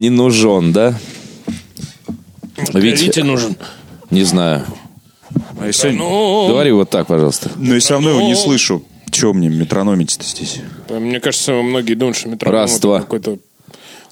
[0.00, 0.94] Не нужен, да?
[2.72, 3.56] Витя, Витя нужен.
[4.10, 4.64] Не знаю.
[5.60, 5.98] А сегодня...
[5.98, 7.50] Ну, Говори вот так, пожалуйста.
[7.56, 8.38] Но я все равно его не Ну.
[8.38, 8.84] слышу.
[9.10, 10.60] Чего мне метрономить-то здесь?
[10.88, 13.00] мне кажется, многие думают, что метроном Раз, это два.
[13.00, 13.38] какой-то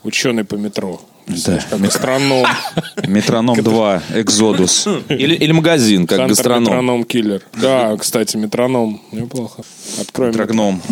[0.03, 1.01] ученый по метро.
[1.29, 2.47] Знаешь, как астроном.
[3.07, 4.87] Метроном 2, Экзодус.
[5.09, 6.63] Или, или магазин, как Центр гастроном.
[6.65, 7.43] метроном киллер.
[7.61, 9.01] Да, кстати, метроном.
[9.13, 9.63] Неплохо.
[10.01, 10.45] Откроем метро.
[10.47, 10.83] Трогном.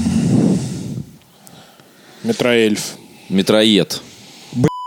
[2.24, 2.95] метроэльф.
[3.29, 4.00] Метроед.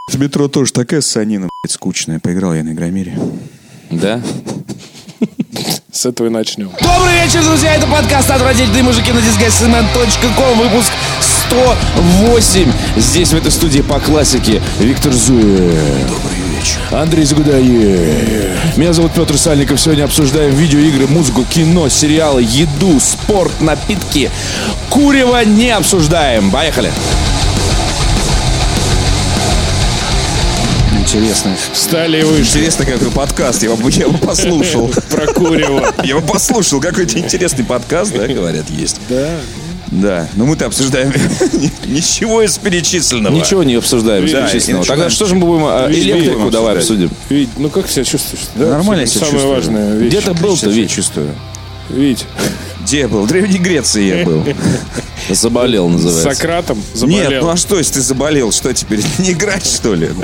[0.08, 2.20] В метро тоже такая санина, блядь, скучная.
[2.20, 3.20] Поиграл я на Игромире.
[3.92, 4.22] Да?
[5.92, 6.72] С этого и начнем.
[6.82, 7.76] Добрый вечер, друзья!
[7.76, 10.60] Это подкаст «Отвратительные мужики» на disgustingman.com.
[10.60, 10.94] Выпуск
[11.50, 12.72] 108.
[12.96, 16.08] Здесь, в этой студии по классике, Виктор Зуев.
[16.08, 16.80] Добрый вечер.
[16.92, 18.78] Андрей Загудаев.
[18.78, 19.82] Меня зовут Петр Сальников.
[19.82, 24.32] Сегодня обсуждаем видеоигры, музыку, кино, сериалы, еду, спорт, напитки.
[24.90, 26.50] Курева не обсуждаем.
[26.50, 26.94] Поехали.
[31.08, 31.56] Интересно.
[31.72, 32.42] Встали и вышли.
[32.60, 33.64] Интересно, какой подкаст.
[33.64, 34.92] Я бы, я бы послушал.
[35.10, 35.94] Про Курева.
[36.04, 36.82] Я бы послушал.
[36.82, 38.98] Какой-то интересный подкаст, да, говорят, есть.
[39.08, 39.40] Да.
[39.90, 40.28] Да.
[40.36, 41.14] Но мы-то обсуждаем
[41.86, 43.34] ничего из перечисленного.
[43.34, 44.86] Ничего не обсуждаем из Да, перечисленного.
[44.86, 45.64] Тогда что же мы будем...
[45.66, 47.06] а, Электрику будем давай обсуждать.
[47.06, 47.12] обсудим.
[47.38, 48.44] Вить, ну как себя чувствуешь?
[48.56, 49.56] Да, Нормально себя Самое чувствую.
[49.56, 49.96] важное.
[49.96, 50.10] Вещь.
[50.10, 50.92] Где ты был-то, Вить?
[50.92, 51.34] чувствую.
[51.90, 52.26] Вить,
[52.88, 53.24] Где я был?
[53.24, 54.46] В Древней Греции я был.
[55.30, 56.34] Заболел, с называется.
[56.34, 57.30] Сократом заболел.
[57.32, 60.10] Нет, ну а что, если ты заболел, что теперь, не играть, что ли?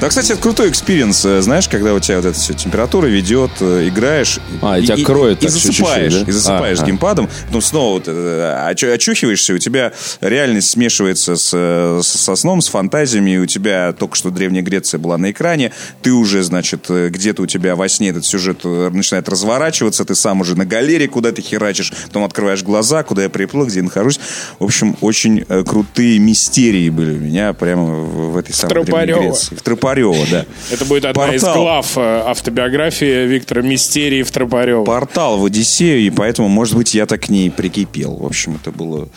[0.00, 3.88] Да, кстати, это крутой experience, э, знаешь, когда у тебя вот эта температура ведет, э,
[3.88, 4.38] играешь.
[4.62, 6.20] А, и тебя кроет и так чуть-чуть, засыпаешь, да?
[6.26, 11.50] и засыпаешь А, геймпадом, потом снова вот, э, очу- очухиваешься, у тебя реальность смешивается с,
[11.54, 15.30] э, с- со сном, с фантазиями, и у тебя только что Древняя Греция была на
[15.30, 20.04] экране, ты уже, значит, э, где-то у тебя во сне этот сюжет э, начинает разворачиваться,
[20.04, 23.82] ты сам уже на галере куда-то херачишь, потом открываешь глаза, куда я приплыл, где я
[23.84, 24.20] нахожусь.
[24.58, 29.34] В общем, очень э, крутые мистерии были у меня прямо в, этой самой Древней Тропарёво.
[29.38, 29.54] Греции.
[29.56, 30.46] В Тропарёво, да.
[30.70, 31.62] Это будет одна из Портал.
[31.62, 34.84] глав э, автобиографии Виктора Мистерии в Тропарёва.
[34.84, 38.14] Портал в Одиссею, и поэтому, может быть, я так к ней прикипел.
[38.16, 39.08] В общем, это было...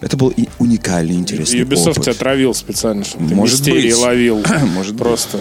[0.00, 2.02] Это был и уникальный, интересный Ubisoft опыт.
[2.04, 3.98] тебя травил специально, чтобы ты Может мистерии быть.
[3.98, 4.42] ловил.
[4.74, 5.02] Может быть.
[5.02, 5.40] Просто.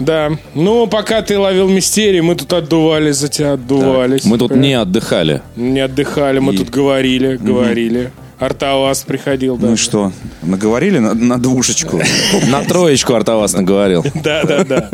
[0.00, 0.32] Да.
[0.54, 4.24] Ну, пока ты ловил мистерии, мы тут отдувались за тебя, отдувались.
[4.24, 5.40] Мы тут не отдыхали.
[5.54, 8.10] Не отдыхали, мы И- тут говорили, говорили.
[8.38, 9.68] Артавас приходил, да.
[9.68, 12.00] Ну и что, наговорили на, на двушечку?
[12.48, 14.04] На троечку Артавас наговорил.
[14.14, 14.90] Да, да, да.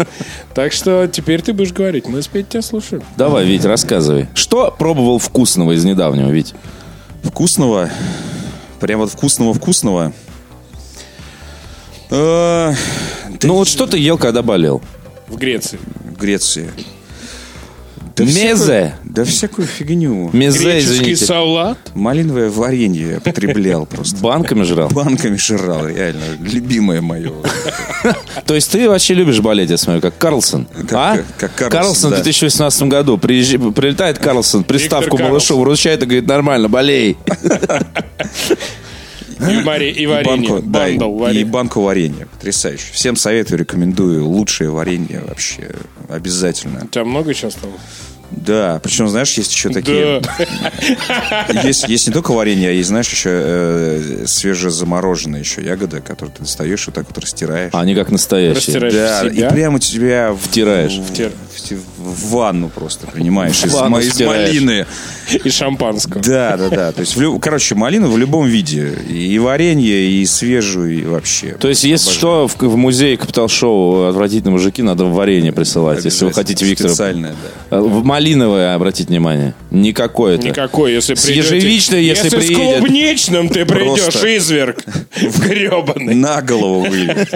[0.54, 2.06] Так что теперь ты будешь говорить.
[2.06, 3.02] Мы спеть тебя слушаем.
[3.16, 4.28] Давай, Вить, рассказывай.
[4.34, 6.54] Что пробовал вкусного из недавнего, Вить?
[7.24, 7.90] Вкусного?
[8.78, 10.12] Прям вот вкусного-вкусного?
[12.10, 12.72] Э,
[13.42, 14.82] Ну вот что ты ел, когда болел?
[15.28, 15.78] В Греции.
[16.04, 16.70] В Греции.
[18.18, 18.94] Мезе.
[19.14, 20.30] Да всякую фигню.
[20.32, 21.26] Мезе, Греческий извините.
[21.26, 21.78] салат.
[21.94, 24.16] Малиновое варенье я потреблял просто.
[24.22, 24.88] Банками жрал?
[24.88, 26.22] Банками жрал, реально.
[26.40, 27.32] Любимое мое.
[28.46, 30.66] То есть ты вообще любишь болеть, я смотрю, как Карлсон?
[30.92, 31.18] А?
[31.38, 32.22] как- Карлсон, в да.
[32.22, 37.18] 2018 году прилетает Карлсон, приставку малышу вручает и говорит, нормально, болей.
[39.40, 40.48] И, мари- и И варенье.
[40.50, 41.44] банку, да, и, Бандл и варенье.
[41.46, 42.26] банку варенья.
[42.26, 42.84] Потрясающе.
[42.92, 44.24] Всем советую, рекомендую.
[44.26, 45.70] Лучшее варенье вообще.
[46.08, 46.82] Обязательно.
[46.84, 47.72] У тебя много сейчас стало?
[48.32, 50.22] Да, причем, знаешь, есть еще такие...
[51.62, 56.42] Есть, есть не только варенье, а есть, знаешь, еще э, свежезамороженные еще ягоды, которые ты
[56.42, 57.70] достаешь, вот так вот растираешь.
[57.72, 58.78] А они как настоящие.
[58.78, 59.48] Растираешь да, себя?
[59.48, 60.34] и прямо у тебя...
[60.40, 60.92] Втираешь.
[60.92, 63.62] В, Втир- в- в ванну просто принимаешь.
[63.64, 64.86] Из, ванну малины.
[65.32, 66.22] И шампанского.
[66.22, 66.92] Да, да, да.
[66.92, 68.92] То есть, в короче, малину в любом виде.
[69.08, 71.56] И варенье, и свежую, и вообще.
[71.60, 76.32] То есть, если что, в, в музее Капитал-шоу «Отвратительные мужики» надо варенье присылать, если вы
[76.32, 76.90] хотите Виктора...
[76.90, 77.34] Специальное,
[77.70, 77.80] да.
[77.80, 79.54] В малиновое, обратите внимание.
[79.70, 80.46] Не какое-то.
[80.46, 82.78] Никакой, если С придете- ежевичной, если с приедет.
[82.78, 84.36] клубничным ты придешь, Просто.
[84.36, 84.84] изверг.
[85.20, 86.14] В гребаный.
[86.14, 87.26] На голову вылез.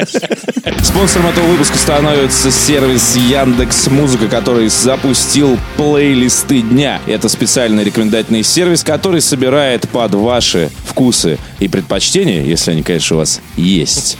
[0.84, 7.00] Спонсором этого выпуска становится сервис Яндекс Музыка, который запустил плейлисты дня.
[7.06, 13.18] Это специальный рекомендательный сервис, который собирает под ваши вкусы и предпочтения, если они, конечно, у
[13.20, 14.16] вас есть.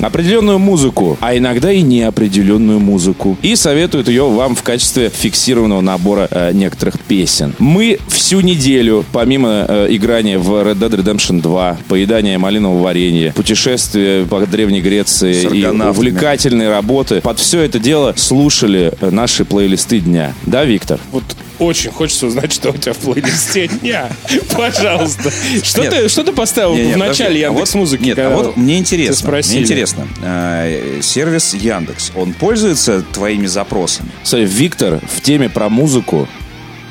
[0.00, 3.36] Определенную музыку, а иногда и неопределенную музыку.
[3.42, 7.54] И советует ее вам в качестве фиксированного набора э, некоторых песен.
[7.58, 14.24] Мы всю неделю, помимо э, играния в Red Dead Redemption 2, поедания малинового варенья, путешествия
[14.24, 20.34] по Древней Греции и увлекательные работы, под все это дело слушали э, наши плейлисты дня.
[20.44, 21.00] Да, Виктор?
[21.12, 21.24] Вот
[21.58, 24.10] очень хочется узнать, что у тебя в плейлисте дня.
[24.56, 25.32] Пожалуйста.
[25.62, 25.90] Что Нет.
[25.92, 27.46] ты, что ты поставил Не, не, в начале.
[27.46, 28.02] А Яндекс Музыки?
[28.02, 29.30] Нет, а вот мне интересно.
[29.30, 30.08] Мне интересно.
[30.22, 34.10] э, Сервис Яндекс, он пользуется твоими запросами?
[34.22, 36.28] Смотри, Виктор в теме про музыку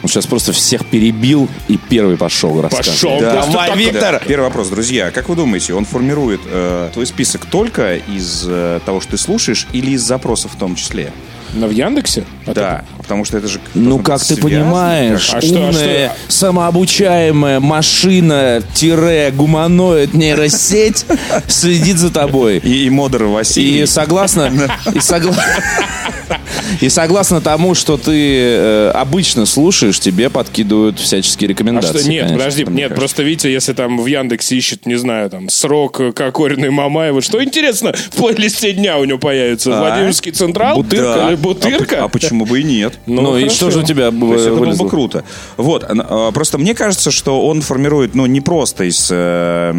[0.03, 2.87] Он сейчас просто всех перебил и первый пошел рассказывать.
[3.01, 3.19] Пошел.
[3.19, 3.31] Да.
[3.31, 4.23] просто Давай, так- Виктор!
[4.27, 5.09] Первый вопрос, друзья.
[5.11, 9.65] Как вы думаете, он формирует э, твой список только из э, того, что ты слушаешь,
[9.73, 11.11] или из запросов в том числе?
[11.53, 12.25] На в Яндексе?
[12.45, 13.59] А Да, потому что это же...
[13.73, 21.05] Ну, как ты связано, понимаешь, А что- а что- самообучаемая машина-гуманоид нейросеть
[21.47, 22.57] следит за тобой.
[22.57, 23.83] И, и Модер Василий.
[23.83, 24.47] И согласно,
[24.93, 25.35] и, согла-
[26.81, 31.99] и согласно тому, что ты э, обычно слушаешь, тебе подкидывают всяческие А рекомендации.
[31.99, 32.37] что, нет, конечно.
[32.37, 32.95] подожди, нет, кажется.
[32.95, 37.43] просто Витя, если там в Яндексе ищет, не знаю, там, срок э, Кокориной Мамаева, что
[37.43, 39.77] интересно, в плейлисте дня у него появится?
[39.77, 39.81] А?
[39.81, 40.83] Владимирский Централ?
[40.83, 40.97] Да.
[41.27, 41.95] Или А, Бутырка?
[41.97, 42.99] по- а почему бы и нет?
[43.05, 43.55] Ну, и хорошо.
[43.55, 45.23] что же у тебя То есть это было бы круто.
[45.57, 49.71] Вот, а, просто мне кажется, что он формирует, ну, не просто из, э,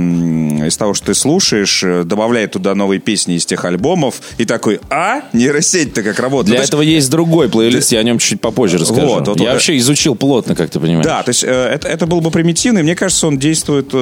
[0.66, 4.80] из того, что ты слушаешь, э, добавляет туда новые песни из тех альбомов, и такой,
[4.90, 6.46] а, нейросеть-то как работает.
[6.46, 9.06] Для Ну, есть- этого есть другой плейлист, я о нем чуть попозже расскажу.
[9.06, 9.52] Вот, вот, я вот.
[9.54, 11.04] вообще изучил плотно, как ты понимаешь.
[11.04, 13.92] Да, то есть э, это, это было бы примитивно, и мне кажется, он действует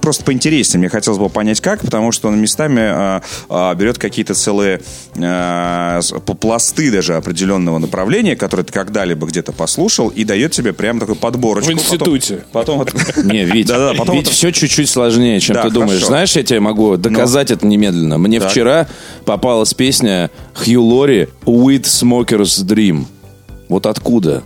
[0.00, 0.80] просто поинтереснее.
[0.80, 3.20] Мне хотелось бы понять, как, потому что он местами э,
[3.50, 4.80] э, берет какие-то целые
[5.16, 6.00] э,
[6.40, 11.70] пласты даже определенного направления, которые ты когда-либо где-то послушал, и дает тебе прям такую подборочку.
[11.70, 12.44] В институте.
[12.52, 15.90] Потом, потом Не, Вить, Да-да, потом Вить это- все чуть-чуть сложнее, чем Да, ты думаешь.
[15.92, 16.06] хорошо.
[16.06, 18.16] Знаешь, я тебе могу доказать это немедленно.
[18.16, 18.50] Мне Так.
[18.50, 18.88] вчера
[19.26, 23.04] попалась песня Хью Лори «With Smoker's Dream».
[23.68, 24.42] Вот откуда?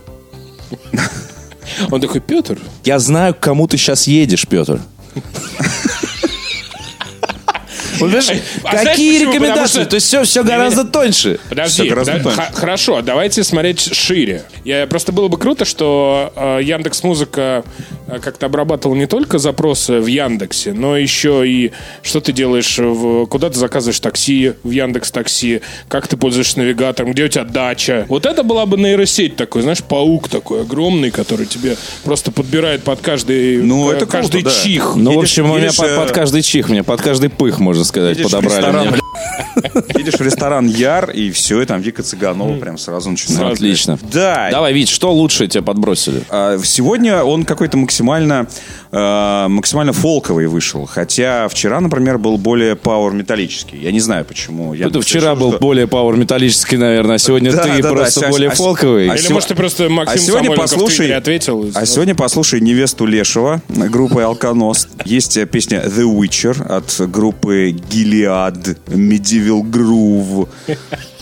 [1.91, 4.81] Он такой, Петр, Я знаю, к кому ты сейчас едешь, Петр.
[8.63, 9.31] какие почему?
[9.31, 9.83] Потому рекомендации?
[9.85, 11.39] То есть все, все гораздо тоньше.
[11.49, 11.89] Подожди,
[12.53, 14.43] хорошо, давайте смотреть шире.
[14.65, 17.63] Я, просто было бы круто, что э, Яндекс Музыка
[18.07, 23.25] э, как-то обрабатывала не только запросы в Яндексе, но еще и что ты делаешь, в,
[23.25, 28.05] куда ты заказываешь такси в Яндекс Такси, как ты пользуешься навигатором, где у тебя дача.
[28.09, 33.01] Вот это была бы нейросеть такой, знаешь, паук такой огромный, который тебе просто подбирает под
[33.01, 34.63] каждый, Ну, э, это каждый круто, да.
[34.63, 34.95] чих.
[34.95, 37.59] Ну, в Едешь- общем, у меня едешь, под, под каждый чих, мне под каждый пых,
[37.59, 38.93] можно сказать, Едешь в подобрали.
[39.97, 43.53] Едешь в ресторан Яр, и все, и там Вика Цыганова прям сразу начинает.
[43.55, 43.99] Отлично.
[44.13, 44.49] Да.
[44.51, 46.23] Давай, Вить, что лучше тебе подбросили?
[46.29, 48.47] А, Сегодня он какой-то максимально,
[48.91, 50.85] э, максимально фолковый вышел.
[50.85, 53.77] Хотя вчера, например, был более пауэр-металлический.
[53.77, 54.73] Я не знаю, почему.
[54.73, 57.89] Я Это вчера решил, был что- более пауэр-металлический, наверное, а сегодня Да, ты да, да,
[57.89, 59.09] просто а- более а- фолковый.
[59.09, 61.69] а Или, сего- может, ты просто Максим а сегодня послушай, ответил.
[61.75, 64.89] А сегодня послушай невесту Лешего группы Алконост.
[65.05, 70.47] Есть э, песня The Witcher от группы Gilead Medieval Groove.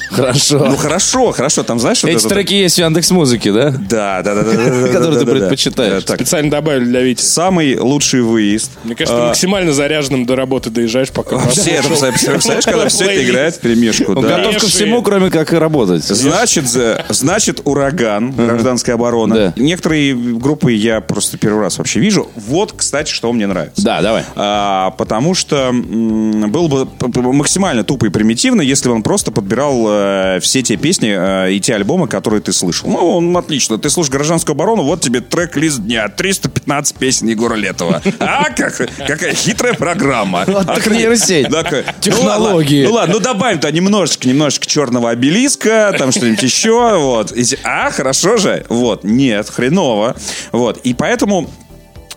[0.10, 0.60] Хорошо.
[0.60, 3.70] Ну хорошо, хорошо, там знаешь вот Эти это- треки есть в Яндекс Музыке, да?
[3.72, 6.04] Да, да, да, да, да, да, Которые ты предпочитаешь.
[6.08, 7.22] Э, Специально добавили для Вити.
[7.22, 8.72] самый лучший выезд.
[8.84, 11.38] Мне кажется, ты А, максимально заряженным до работы доезжаешь, пока...
[11.38, 14.12] Это, представляешь, когда все это играет в перемешку.
[14.14, 16.04] Он готов ко всему, кроме как и работать.
[16.04, 16.66] Значит,
[17.10, 19.54] значит, ураган, гражданская оборона.
[19.56, 22.30] Некоторые группы я просто первый раз вообще вижу.
[22.36, 23.84] Вот, кстати, что мне нравится.
[23.84, 24.24] Да, давай.
[24.36, 26.88] А, потому что м, было бы
[27.34, 31.60] максимально тупо и примитивно, если бы он просто подбирал э, все те песни э, и
[31.60, 32.90] те альбомы, которые ты слышал.
[32.90, 33.78] Ну, он отлично.
[33.78, 36.08] Ты слушаешь «Гражданскую оборону», вот тебе трек-лист дня.
[36.10, 38.02] 315 песен Егора Летова.
[38.20, 40.44] А, как, какая хитрая программа.
[40.48, 41.50] Вот так А, нейросеть.
[41.50, 42.86] такая, Технологии.
[42.86, 47.34] Ну ладно, ну добавим-то немножечко, немножечко черного обелиска, там что-нибудь еще, вот.
[47.64, 48.66] А, хорошо же?
[48.70, 50.16] Вот, нет, хреново.
[50.52, 51.67] Вот, и поэтому э,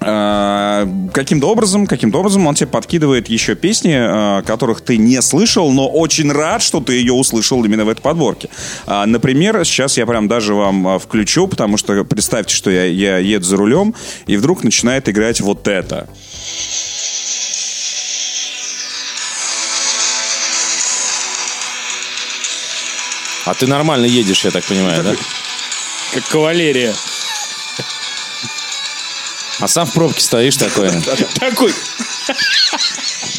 [0.00, 5.88] каким-то образом, каким-то образом он тебе подкидывает еще песни, э, которых ты не слышал, но
[5.88, 8.48] очень рад, что ты ее услышал именно в этой подборке.
[8.86, 13.18] А, Например, сейчас я прям даже вам а, включу, потому что представьте, что я, я
[13.18, 13.94] еду за рулем,
[14.26, 16.08] и вдруг начинает играть вот это.
[23.44, 25.14] А ты нормально едешь, я так понимаю, да?
[26.14, 26.94] Как кавалерия.
[29.60, 30.90] А сам в пробке стоишь такой.
[31.38, 31.74] Такой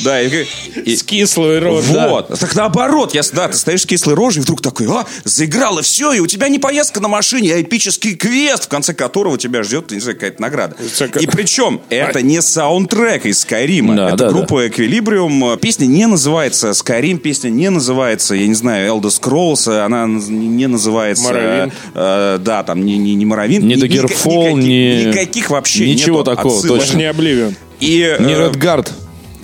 [0.03, 0.45] Да, и,
[0.85, 1.93] и- с кислой рожей.
[2.09, 2.27] Вот.
[2.39, 6.11] Так наоборот, я, да, ты стоишь с кислой рожей, и вдруг такой, а, заиграло все,
[6.13, 9.91] и у тебя не поездка на машине, а эпический квест, в конце которого тебя ждет,
[9.91, 10.75] не знаю, какая-то награда.
[11.19, 15.57] И причем, это не саундтрек из Skyrim, Да, это да, группа Equilibrium.
[15.59, 21.25] Песня не называется Skyrim, песня не называется, я не знаю, Elder Scrolls, она не называется...
[21.31, 21.73] Morrowind.
[21.93, 23.59] э, да, там не, не, не Morrowind.
[23.59, 26.79] Не ни- Daggerfall, никаких- ни- Никаких вообще Ничего нету такого, отсылок.
[26.79, 27.55] Даже не Обливион.
[27.81, 28.89] И, э, Не Redguard,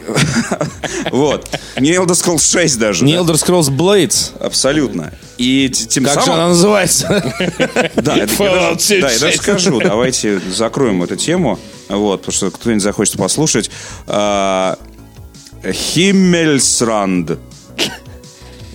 [1.11, 1.49] вот.
[1.77, 3.03] Не Elder Scrolls 6 даже.
[3.03, 3.13] не.
[3.15, 4.31] Elder Scrolls Blades.
[4.39, 5.11] Абсолютно.
[5.37, 6.35] И тем Как же самым...
[6.39, 7.07] она называется?
[7.95, 9.41] Да, это- я даже- да, я даже 76.
[9.41, 9.79] скажу.
[9.81, 11.59] Давайте закроем эту тему.
[11.89, 13.69] Вот, потому что кто-нибудь захочет послушать.
[14.07, 14.77] А,
[15.69, 17.37] Химмельсранд.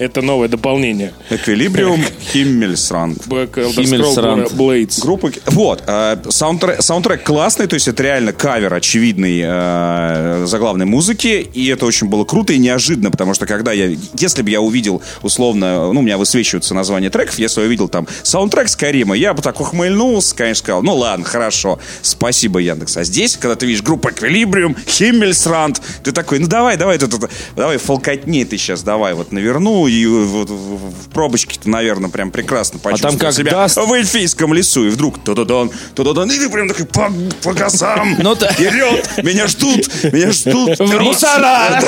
[0.02, 1.12] Это новое дополнение.
[1.30, 3.22] Эквилибриум Химмельсранд.
[3.22, 4.50] Химмельсранд.
[4.52, 5.00] Blades.
[5.00, 5.30] Группа...
[5.46, 5.84] Вот.
[5.86, 11.86] э, саундтрек, саундтрек классный, то есть это реально кавер очевидный э, заглавной музыки, и это
[11.86, 13.96] очень было круто и неожиданно, потому что когда я...
[14.18, 18.08] Если бы я увидел, условно, ну, у меня высвечиваются названия треков, если я увидел там
[18.24, 22.96] саундтрек Скайрима, я бы так ухмыльнулся, конечно, сказал, ну ладно, хорошо, спасибо, Яндекс.
[22.96, 27.30] А здесь, когда ты видишь группу Эквилибриум, Химмельсранд, ты такой, ну давай, давай, тут, тут,
[27.54, 32.78] давай, фолкотни ты сейчас, давай, вот наверну, и вот в, в пробочке-то, наверное, прям прекрасно
[32.78, 36.86] почувствовал как себя даст- в эльфийском лесу, и вдруг туда-дан, туда-дан, и ты прям такой
[36.86, 40.78] по, по газам, Ну, вперед, меня ждут, меня ждут.
[40.80, 41.80] Мусора!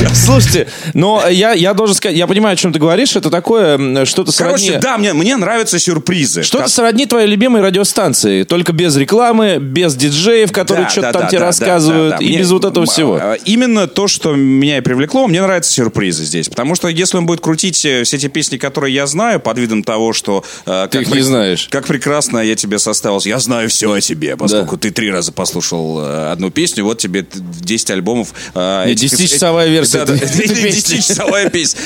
[0.14, 4.32] Слушайте, но я, я должен сказать, я понимаю, о чем ты говоришь, это такое что-то
[4.32, 4.68] сродни...
[4.68, 6.42] Короче, да, мне, мне нравятся сюрпризы.
[6.42, 11.12] Что-то Ко- сродни твоей любимой радиостанции, только без рекламы, без диджеев, которые Да, что-то да,
[11.12, 12.24] там да, тебе да, рассказывают, да, да.
[12.24, 13.18] и Мне- без вот этого всего.
[13.20, 16.48] а, Именно то, что меня и привлекло, мне нравятся сюрпризы здесь.
[16.48, 19.82] Потому что если он будет крутить э, все те песни, которые я знаю, под видом
[19.84, 20.44] того, что...
[20.66, 21.68] э, как их не знаешь.
[21.70, 23.20] Как прекрасно я тебе составил.
[23.24, 27.22] Я знаю все о тебе, поскольку ты три раза послушал э, одну песню, вот тебе
[27.22, 28.28] т- 10 альбомов.
[28.54, 30.68] э, Не, этих- 10-часовая версия Да, да, песни.
[30.68, 31.80] 10-часовая песня,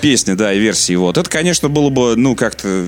[0.00, 0.94] песня, да, и версии.
[0.94, 1.18] Вот.
[1.18, 2.86] Это, конечно, было бы, ну, как-то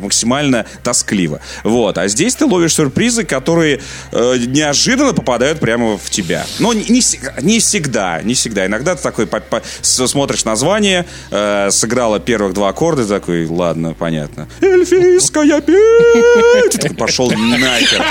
[0.00, 1.40] максимально тоскливо.
[1.64, 1.98] Вот.
[1.98, 3.80] А здесь ты ловишь сюрпризы, которые
[4.12, 6.46] э, неожиданно попадают прямо в тебя.
[6.58, 8.66] Но не, не вс- не всегда, не всегда.
[8.66, 13.94] Иногда ты такой по- по- с- смотришь название, э, сыграла первых два аккорда, такой, ладно,
[13.94, 14.48] понятно.
[14.60, 16.72] Эльфийская петь!
[16.72, 18.02] Ты такой, Пошел нахер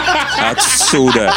[0.52, 1.34] отсюда.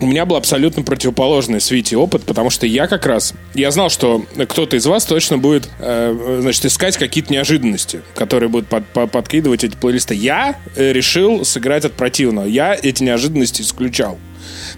[0.00, 3.90] У меня был абсолютно противоположный с Вити опыт, потому что я как раз, я знал,
[3.90, 9.06] что кто-то из вас точно будет, э, значит, искать какие-то неожиданности, которые будут под- по-
[9.06, 10.14] подкидывать эти плейлисты.
[10.14, 12.46] Я э, решил сыграть от противного.
[12.46, 14.18] Я эти неожиданности исключал.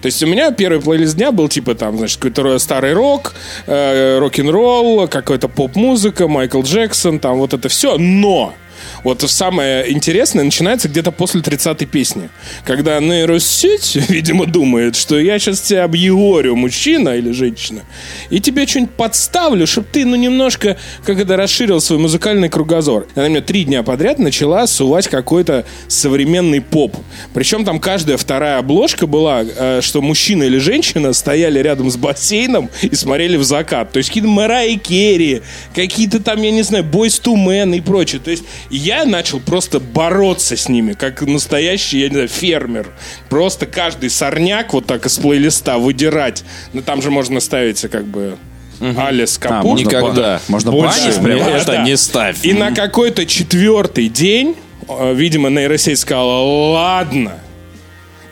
[0.03, 3.35] То есть у меня первый плейлист дня был типа там, значит, какой-то старый рок,
[3.67, 7.97] э, рок-н-ролл, какая-то поп-музыка, Майкл Джексон, там вот это все.
[7.97, 8.55] Но
[9.05, 12.31] вот самое интересное начинается где-то после 30-й песни.
[12.65, 17.83] Когда нейросеть, видимо, думает, что я сейчас тебя объегорю, мужчина или женщина,
[18.31, 23.09] и тебе что-нибудь подставлю, чтобы ты, ну, немножко, как это, расширил свой музыкальный кругозор.
[23.15, 26.97] Она мне три дня подряд начала сувать какой-то современный поп.
[27.35, 32.71] Причем там каждая вторая обложка была, э, что мужчина или женщина стояли рядом с бассейном
[32.83, 33.93] и смотрели в закат.
[33.93, 35.43] То есть какие-то Мэрайи Керри,
[35.75, 38.21] какие-то там, я не знаю, Boys to Men и прочее.
[38.23, 42.89] То есть я начал просто бороться с ними, как настоящий, я не знаю, фермер.
[43.29, 46.45] Просто каждый сорняк вот так из плейлиста выдирать.
[46.73, 48.37] Ну там же можно ставить как бы...
[48.81, 49.65] Алис Капут.
[49.65, 50.41] можно Никогда.
[50.49, 51.51] Можно Больше банить мне прямо?
[51.51, 51.83] это Да.
[51.85, 52.45] не ставь.
[52.45, 54.57] И на какой-то четвертый день,
[54.89, 57.39] э, видимо, нейросеть сказала, ладно,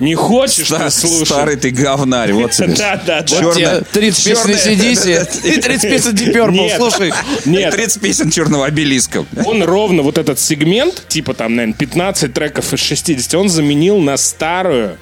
[0.00, 1.28] не хочешь Ста- ты слушать.
[1.28, 2.74] Старый ты говнарь, вот тебе.
[2.74, 3.24] Да, да, да.
[3.24, 7.12] Тебе 30 песен ACDC и 30 песен Deep слушай.
[7.44, 9.24] Нет, 30 песен черного обелиска.
[9.44, 14.16] он ровно вот этот сегмент, типа там, наверное, 15 треков из 60, он заменил на
[14.16, 14.96] старую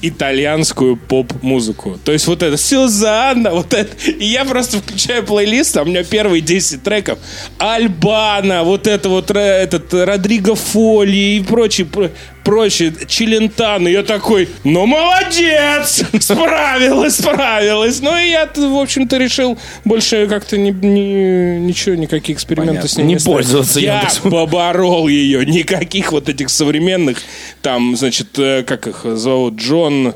[0.00, 1.98] итальянскую поп-музыку.
[2.04, 3.90] То есть вот это Сюзанна, вот это.
[4.10, 7.18] И я просто включаю плейлист, а у меня первые 10 треков.
[7.58, 12.10] Альбана, вот это вот ре- этот Родриго Фоли и прочие, про-
[12.44, 13.88] прочие, Челентано.
[13.88, 16.02] Я такой, ну молодец!
[16.20, 18.00] Справилась, справилась.
[18.00, 23.06] Ну и я, в общем-то, решил больше как-то не, не- ничего, никаких экспериментов с ним
[23.06, 23.36] Не ставить.
[23.36, 25.46] пользоваться Я поборол ее.
[25.46, 27.18] Никаких вот этих современных,
[27.62, 30.14] там, значит, э, как их зовут, Джон...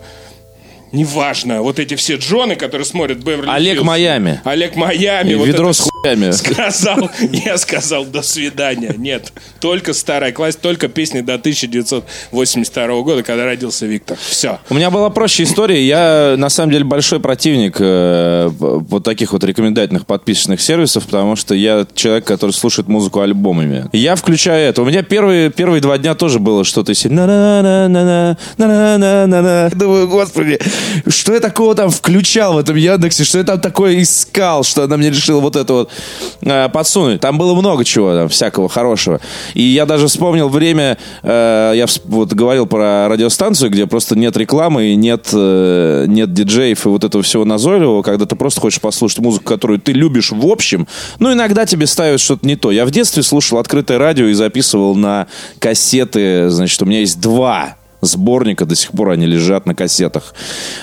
[0.92, 3.86] Неважно, вот эти все Джоны, которые смотрят Беверли Олег Хиллз.
[3.86, 4.40] Майами.
[4.44, 5.32] Олег Майами.
[5.32, 6.30] И вот ведро с хуями.
[6.30, 8.94] Сказал, я сказал, до свидания.
[8.96, 14.16] Нет, только старая классика, только песни до 1982 года, когда родился Виктор.
[14.20, 14.60] Все.
[14.70, 15.84] У меня была проще история.
[15.84, 21.54] Я, на самом деле, большой противник э, вот таких вот рекомендательных подписочных сервисов, потому что
[21.54, 23.88] я человек, который слушает музыку альбомами.
[23.92, 24.82] Я включаю это.
[24.82, 26.92] У меня первые, первые два дня тоже было что-то.
[29.76, 30.58] Думаю, господи,
[31.08, 34.96] что я такого там включал в этом Яндексе, что я там такое искал, что она
[34.96, 35.90] мне решила вот это вот
[36.42, 37.20] э, подсунуть.
[37.20, 39.20] Там было много чего там, всякого хорошего.
[39.54, 44.86] И я даже вспомнил время, э, я вот говорил про радиостанцию, где просто нет рекламы
[44.86, 49.18] и нет, э, нет диджеев и вот этого всего назойливого, когда ты просто хочешь послушать
[49.18, 50.86] музыку, которую ты любишь в общем,
[51.18, 52.70] ну, иногда тебе ставят что-то не то.
[52.70, 55.26] Я в детстве слушал открытое радио и записывал на
[55.58, 60.34] кассеты, значит, у меня есть два сборника, до сих пор они лежат на кассетах.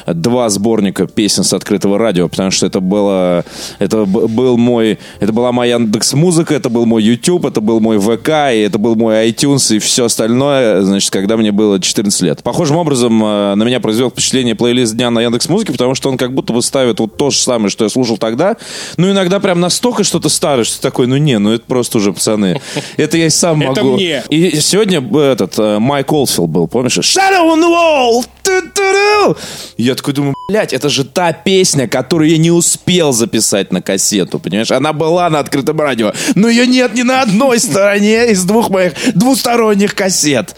[0.06, 3.46] Два сборника песен с открытого радио, потому что это было,
[3.80, 8.00] это был мой, это была моя Яндекс Музыка, это был мой YouTube, это был мой
[8.00, 12.44] ВК, и это был мой iTunes и все остальное, значит, когда мне было 14 лет.
[12.44, 16.18] Похожим образом э, на меня произвел впечатление плейлист дня на Яндекс Музыке, потому что он
[16.18, 18.58] как будто бы ставит вот то же самое, что я слушал тогда,
[18.98, 22.62] ну иногда прям настолько что-то старое, что такое, ну не, ну это просто уже, пацаны,
[22.98, 23.72] это я и сам могу.
[23.72, 24.24] Это мне.
[24.30, 27.00] И сегодня этот э, Майк Олдфилд был, помнишь?
[27.14, 28.26] Shadow on the wall!
[28.42, 29.38] Ту-ту-ру!
[29.78, 34.40] Я такой думаю, блядь, это же та песня, которую я не успел записать на кассету,
[34.40, 34.72] понимаешь?
[34.72, 38.94] Она была на открытом радио, но ее нет ни на одной стороне из двух моих
[39.14, 40.56] двусторонних кассет.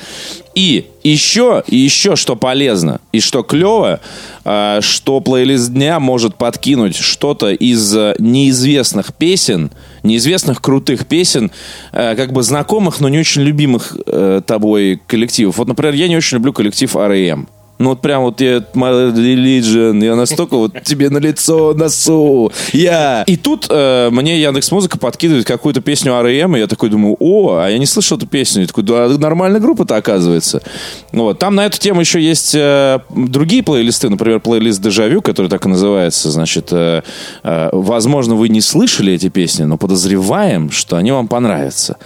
[0.55, 4.00] И еще, и еще что полезно, и что клево,
[4.45, 9.71] э, что плейлист дня может подкинуть что-то из э, неизвестных песен,
[10.05, 11.51] неизвестных крутых песен,
[11.91, 15.57] э, как бы знакомых, но не очень любимых э, тобой коллективов.
[15.57, 17.47] Вот, например, я не очень люблю коллектив R.E.M.
[17.77, 23.24] Ну вот прям вот я my religion, я настолько вот тебе на лицо носу, я.
[23.27, 27.58] И тут э, мне Яндекс Музыка подкидывает какую-то песню R.E.M., и я такой думаю, о,
[27.58, 28.62] а я не слышал эту песню.
[28.62, 30.62] Я такой, да, нормальная группа-то оказывается.
[31.12, 31.39] Вот.
[31.39, 35.70] Там на эту тему еще есть э, другие плейлисты, например, плейлист Дежавю, который так и
[35.70, 37.01] называется, значит, э,
[37.44, 41.98] э, возможно, вы не слышали эти песни, но подозреваем, что они вам понравятся.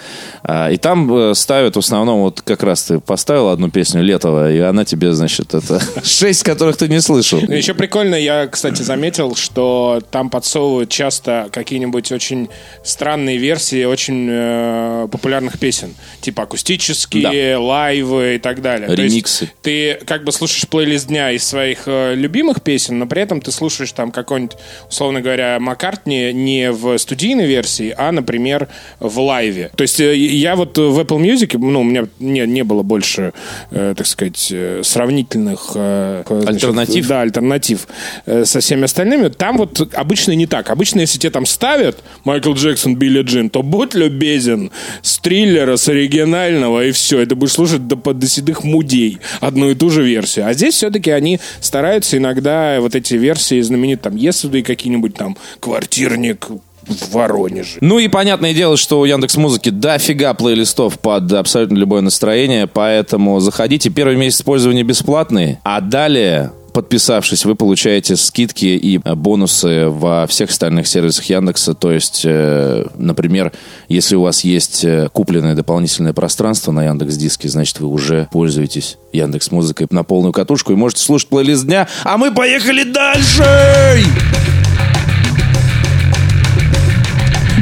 [0.49, 4.51] Э, и там э, ставят в основном, вот как раз ты поставил одну песню Летова,
[4.51, 7.39] и она тебе, значит, это шесть, которых ты не слышал.
[7.47, 12.49] Ну, еще прикольно, я, кстати, заметил, что там подсовывают часто какие-нибудь очень
[12.83, 15.95] странные версии очень э, популярных песен.
[16.21, 18.87] Типа акустические, лайвы и так далее.
[18.87, 19.51] То есть Ремиксы.
[19.61, 23.51] ты как бы слушаешь плейлист дня из своих э, любимых песен, но при этом ты
[23.51, 24.57] слушаешь там какой-нибудь,
[24.89, 28.67] условно говоря, Маккартни не в студийной версии, а, например,
[28.99, 29.71] в лайве.
[29.75, 33.33] То есть э, я вот в Apple Music, ну, у меня не, не было больше,
[33.71, 37.07] э, так сказать, э, сравнительных э, значит, Альтернатив?
[37.07, 37.87] да, альтернатив
[38.25, 39.29] э, со всеми остальными.
[39.29, 40.69] Там вот обычно не так.
[40.69, 45.87] Обычно, если тебе там ставят Майкл Джексон, Билли Джин, то будь любезен с триллера, с
[45.89, 47.19] оригинального, и все.
[47.19, 50.47] Это будешь слушать до, до седых мудей одну и ту же версию.
[50.47, 56.47] А здесь все-таки они стараются иногда вот эти версии знаменитые, там, Yesterday какие-нибудь там, Квартирник,
[56.89, 57.77] в Воронеже.
[57.81, 63.39] Ну и понятное дело, что у Яндекс Музыки дофига плейлистов под абсолютно любое настроение, поэтому
[63.39, 63.89] заходите.
[63.89, 70.87] Первый месяц использования бесплатный, а далее подписавшись, вы получаете скидки и бонусы во всех остальных
[70.87, 71.73] сервисах Яндекса.
[71.73, 73.51] То есть, э, например,
[73.87, 78.97] если у вас есть э, купленное дополнительное пространство на Яндекс Диске, значит, вы уже пользуетесь
[79.11, 81.87] Яндекс Музыкой на полную катушку и можете слушать плейлист дня.
[82.03, 83.43] А мы поехали дальше!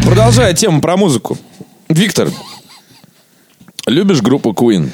[0.08, 1.38] Продолжая тему про музыку.
[1.90, 2.30] Виктор,
[3.86, 4.90] любишь группу Queen?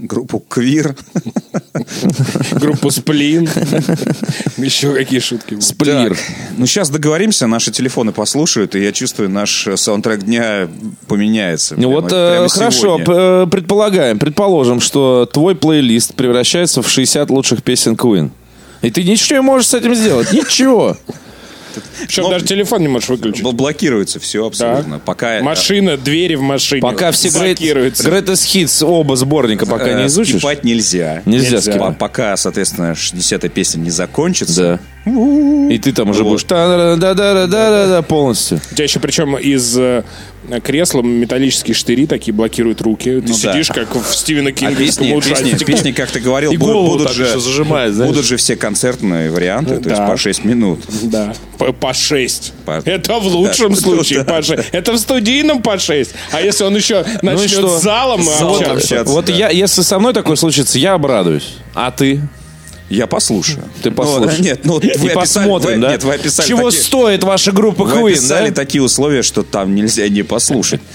[0.00, 0.96] Группу Квир.
[2.52, 3.46] Группу Сплин.
[4.56, 5.60] Еще какие шутки.
[5.60, 6.16] Сплир.
[6.56, 10.66] Ну сейчас договоримся, наши телефоны послушают, и я чувствую, наш э, саундтрек дня
[11.06, 11.74] поменяется.
[11.76, 17.96] Ну вот э, хорошо, э, предполагаем, предположим, что твой плейлист превращается в 60 лучших песен
[17.96, 18.30] Queen.
[18.80, 20.32] И ты ничего не можешь с этим сделать.
[20.32, 20.96] Ничего.
[22.00, 23.44] Причем даже телефон не можешь выключить.
[23.44, 24.98] Бл- Блокируется все абсолютно.
[24.98, 26.82] Пока э, Машина, двери в машине.
[26.82, 27.28] Пока все.
[28.08, 30.36] Greatest Hits оба сборника пока э, не изучишь.
[30.36, 31.22] скипать нельзя.
[31.24, 31.78] Нельзя скипать.
[31.98, 34.80] По- Пока, соответственно, 60-я песня не закончится.
[35.04, 35.10] Да.
[35.70, 36.44] И ты там уже будешь
[38.02, 38.60] полностью.
[38.70, 39.76] У тебя еще причем из
[40.48, 43.20] э, кресла металлические штыри такие блокируют руки.
[43.20, 43.52] Ты Ну да.
[43.52, 45.64] сидишь, как в Стивена А Кинговском песни, песни, ужастике.
[45.64, 48.10] песни, как ты говорил, И будут, так же, зажимает, знаешь.
[48.10, 50.06] будут же все концертные варианты, то есть Да.
[50.08, 50.80] по 6 минут.
[51.02, 52.52] Да, по, по 6.
[52.64, 53.80] По- Это в лучшем Да.
[53.80, 54.34] случае Да.
[54.34, 54.62] по 6.
[54.72, 56.12] Это в студийном по 6.
[56.32, 57.78] А если он еще Ну начнет что?
[57.78, 58.72] с залом С залом общаться?
[58.74, 59.12] общаться.
[59.12, 59.32] Вот да.
[59.32, 61.54] я, если со мной такое случится, я обрадуюсь.
[61.74, 62.20] А ты?
[62.90, 63.64] Я послушаю.
[63.82, 64.40] Ты Ну, послушай.
[64.40, 65.90] нет, ну, вы И описали- посмотрим, вы- да?
[65.92, 68.54] Нет, вы описали Чего такие- стоит ваша группа Вы Queen, описали да?
[68.54, 70.80] такие условия, что там нельзя не послушать.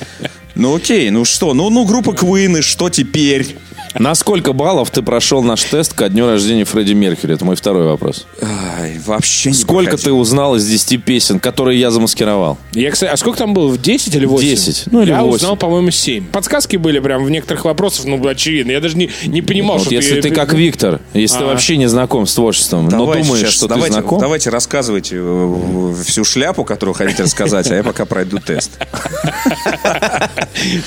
[0.56, 3.56] Ну окей, ну что, ну, ну группа Queen, и что теперь?
[3.96, 7.34] На сколько баллов ты прошел наш тест ко дню рождения Фредди Меркьюри?
[7.34, 8.28] Это мой второй вопрос.
[8.42, 10.06] Ай, вообще не Сколько проходил.
[10.06, 12.58] ты узнал из 10 песен, которые я замаскировал?
[12.74, 13.68] Я, кстати, а сколько там было?
[13.68, 14.48] В 10 или 8?
[14.48, 15.36] 10, ну или Я 8.
[15.36, 16.28] узнал, по-моему, 7.
[16.28, 18.72] Подсказки были прям в некоторых вопросах, ну, очевидно.
[18.72, 21.48] Я даже не, не понимал, Вот что если ты как Виктор, если ты А.
[21.48, 25.16] вообще не знаком с творчеством, но Давайте думаешь, сейчас, что давайте, ты знаком, Давайте рассказывайте
[25.20, 28.72] э, всю шляпу, которую хотите рассказать, а я пока пройду тест.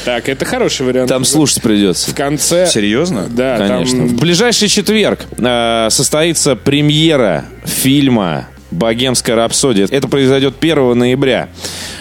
[0.05, 1.09] Так, это хороший вариант.
[1.09, 2.11] там слушать придется.
[2.11, 2.67] В конце...
[2.67, 2.92] Серьезно?
[3.31, 3.99] Да, Конечно.
[3.99, 4.09] там...
[4.09, 9.87] В ближайший четверг э, состоится премьера фильма «Богемская рапсодия».
[9.91, 11.49] Это произойдет 1 ноября.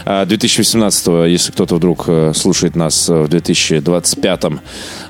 [0.06, 4.44] э, 2018, если кто-то вдруг э, слушает нас э, в 2025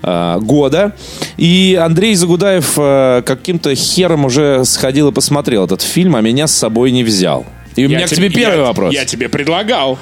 [0.04, 0.94] э, года.
[1.38, 6.52] И Андрей Загудаев э, каким-то хером уже сходил и посмотрел этот фильм, а меня с
[6.54, 7.46] собой не взял.
[7.76, 8.94] И у меня к тебе первый я- вопрос.
[8.94, 9.98] Я тебе предлагал.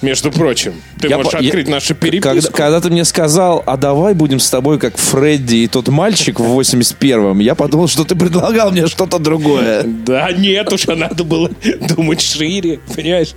[0.00, 2.52] Между прочим, ты Я можешь по- я- открыть нашу Когда, переписку.
[2.52, 6.44] когда ты мне сказал, а давай будем с тобой как Фредди и тот мальчик в
[6.44, 9.82] 81-м, я подумал, что ты предлагал мне что-то другое.
[9.84, 11.50] Да, нет уж, а надо было
[11.96, 13.34] думать шире, понимаешь?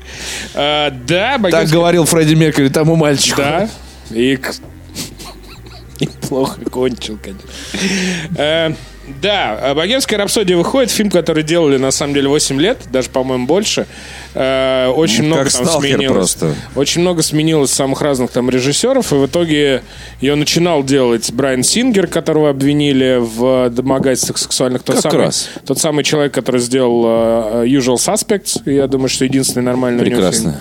[0.54, 3.38] А, да, Так говорил Фредди Меркьюри тому мальчику.
[3.38, 3.68] Да,
[4.12, 4.38] и,
[6.00, 8.76] и плохо кончил, конечно.
[9.22, 13.88] Да, «Богемская рапсодия» выходит, фильм, который делали, на самом деле, 8 лет, даже, по-моему, больше.
[14.34, 16.12] Э, очень Ну, много там сменилось.
[16.36, 16.56] просто.
[16.76, 19.84] Очень много сменилось самых разных там режиссеров, и в итоге
[20.22, 24.84] ее начинал делать Брайан Сингер, которого обвинили в домогательствах сексуальных.
[24.84, 25.50] Тот Как самый, раз.
[25.66, 27.04] Тот самый человек, который сделал
[27.64, 30.56] э, Usual Suspects, я думаю, что единственный нормальный у него фильм.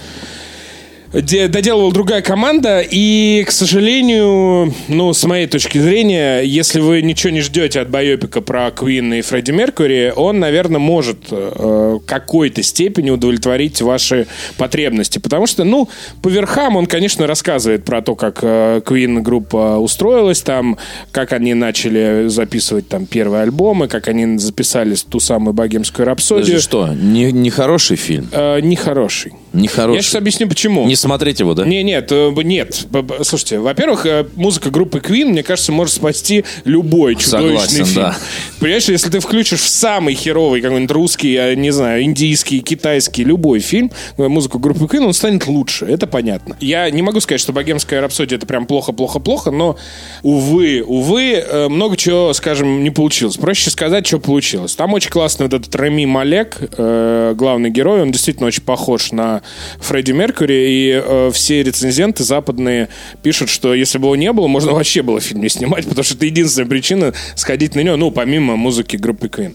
[1.12, 7.40] Доделывала другая команда, и, к сожалению, ну, с моей точки зрения, если вы ничего не
[7.40, 13.82] ждете от байопика про Квин и Фредди Меркьюри, он, наверное, может э, какой-то степени удовлетворить
[13.82, 15.18] ваши потребности.
[15.18, 15.88] Потому что, ну,
[16.22, 18.38] по верхам он, конечно, рассказывает про то, как
[18.84, 20.78] Квин группа устроилась там,
[21.10, 26.44] как они начали записывать там первые альбомы, как они записали ту самую богемскую рапсодию.
[26.44, 28.28] Подожди, что, не, не хороший фильм?
[28.30, 29.32] Э, нехороший.
[29.52, 29.96] Не хороший.
[29.96, 30.86] Я сейчас объясню, почему.
[30.86, 31.64] Не смотреть его, да?
[31.64, 32.86] Не, нет, э, нет.
[33.22, 37.96] Слушайте, во-первых, э, музыка группы Queen, мне кажется, может спасти любой чудовищный Согласен, фильм.
[37.96, 38.16] да.
[38.60, 43.58] Понимаешь, если ты включишь в самый херовый какой-нибудь русский, я не знаю, индийский, китайский, любой
[43.58, 46.56] фильм, э, музыку группы Queen, он станет лучше, это понятно.
[46.60, 49.76] Я не могу сказать, что «Богемская рапсодия» это прям плохо-плохо-плохо, но,
[50.22, 53.36] увы, увы, много чего, скажем, не получилось.
[53.36, 54.76] Проще сказать, что получилось.
[54.76, 59.39] Там очень классный вот этот Рами Малек, главный герой, он действительно очень похож на
[59.80, 62.88] Фредди Меркьюри, и э, все рецензенты западные
[63.22, 66.14] пишут, что если бы его не было, можно вообще было фильм не снимать, потому что
[66.14, 69.54] это единственная причина сходить на него, ну, помимо музыки группы Queen.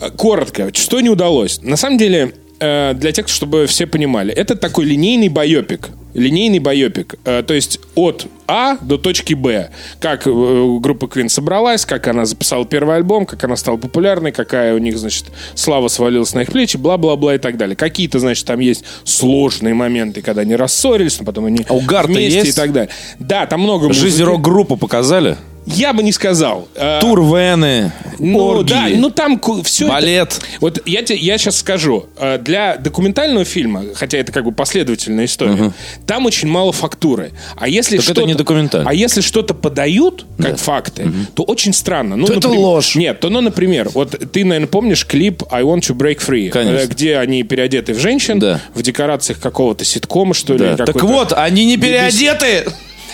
[0.00, 1.60] Э, Коротко, что не удалось?
[1.62, 5.90] На самом деле, э, для тех, чтобы все понимали, это такой линейный байопик.
[6.14, 7.14] Линейный байопик.
[7.24, 9.70] Э, То есть от А до точки Б.
[10.00, 10.30] Как э,
[10.80, 14.98] группа Queen собралась, как она записала первый альбом, как она стала популярной, какая у них,
[14.98, 17.76] значит, слава свалилась на их плечи, бла-бла-бла и так далее.
[17.76, 22.12] Какие-то, значит, там есть сложные моменты, когда они рассорились, но потом они А у Гарта
[22.12, 22.50] вместе есть?
[22.50, 22.90] и так далее.
[23.18, 24.02] Да, там много музыки.
[24.04, 25.36] Жизнь рок-группу показали?
[25.66, 26.68] Я бы не сказал.
[26.74, 30.40] Э, Тур Вены, ну оргии, да, ну там все балет.
[30.60, 35.26] Вот я тебе, я сейчас скажу, э, для документального фильма, хотя это как бы последовательная
[35.26, 35.72] история,
[36.06, 37.32] там очень мало фактуры.
[37.56, 38.90] А если Так это что-то, не документально.
[38.90, 42.16] А если что-то подают как факты, то очень странно.
[42.16, 42.94] Ну, То это например- ложь.
[42.96, 46.78] Нет, то ну, например, вот ты, наверное, помнишь клип I Want to Break Free, Конечно.
[46.78, 48.60] э, где они переодеты в женщин Да.
[48.74, 50.58] в декорациях какого-то ситкома что ли.
[50.58, 50.70] Да.
[50.76, 52.64] какой-то- Так вот, они не переодеты.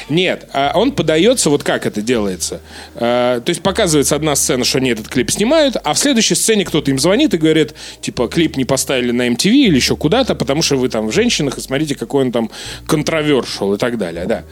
[0.08, 2.60] Нет, а он подается, вот как это делается.
[2.94, 6.64] А, То есть показывается одна сцена, что они этот клип снимают, а в следующей сцене
[6.64, 10.62] кто-то им звонит и говорит, типа, клип не поставили на MTV или еще куда-то, потому
[10.62, 12.50] что вы там в женщинах, и смотрите, какой он там
[12.86, 14.44] контровершил и так далее, да.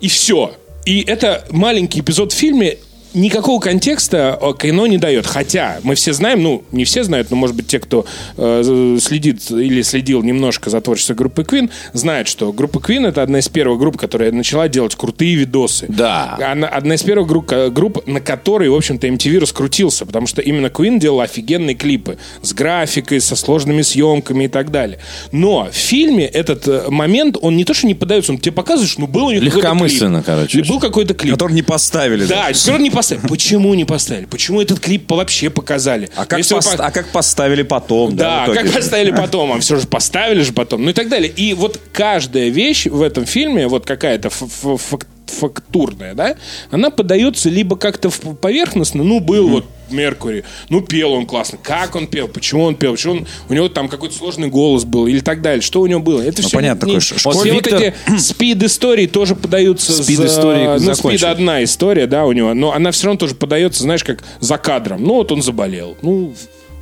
[0.00, 0.54] И все.
[0.84, 2.78] И это маленький эпизод в фильме,
[3.14, 5.26] никакого контекста э, кино не дает.
[5.26, 9.50] Хотя мы все знаем, ну, не все знают, но, может быть, те, кто э, следит
[9.50, 13.78] или следил немножко за творчеством группы Queen, знают, что группа Queen это одна из первых
[13.78, 15.86] групп, которая начала делать крутые видосы.
[15.88, 16.38] Да.
[16.40, 20.42] Она одна из первых групп, э, групп, на которой, в общем-то, MTV раскрутился, потому что
[20.42, 24.98] именно Queen делал офигенные клипы с графикой, со сложными съемками и так далее.
[25.32, 28.90] Но в фильме этот э, момент, он не то, что не подается, он тебе показывает,
[28.90, 30.62] что ну, был у них Легкомысленно, короче.
[30.64, 31.32] Был какой-то клип.
[31.32, 32.24] Который не поставили.
[32.24, 33.01] Да, равно не поставили.
[33.28, 34.24] Почему не поставили?
[34.26, 36.10] Почему этот клип вообще показали?
[36.16, 38.16] А как, Если вы пос- по- а как поставили потом?
[38.16, 41.30] Да, итоге как поставили потом, а все же поставили же потом, ну и так далее.
[41.34, 44.94] И вот каждая вещь в этом фильме, вот какая-то ф- ф-
[45.32, 46.36] фактурная, да,
[46.70, 51.58] она подается либо как-то поверхностно, ну, был вот Меркури, ну, пел он классно.
[51.62, 52.26] Как он пел?
[52.26, 52.92] Почему он пел?
[52.92, 55.60] Почему он, у него там какой-то сложный голос был или так далее?
[55.60, 56.22] Что у него было?
[56.22, 60.78] Это все Ну, понятно, не- такой все ш- вот Виктор- эти спид-истории тоже подаются Спид-истории
[60.78, 60.86] за...
[60.88, 64.22] Ну, спид одна история, да, у него, но она все равно тоже подается, знаешь, как
[64.40, 65.02] за кадром.
[65.02, 65.96] Ну, вот он заболел.
[66.00, 66.32] Ну,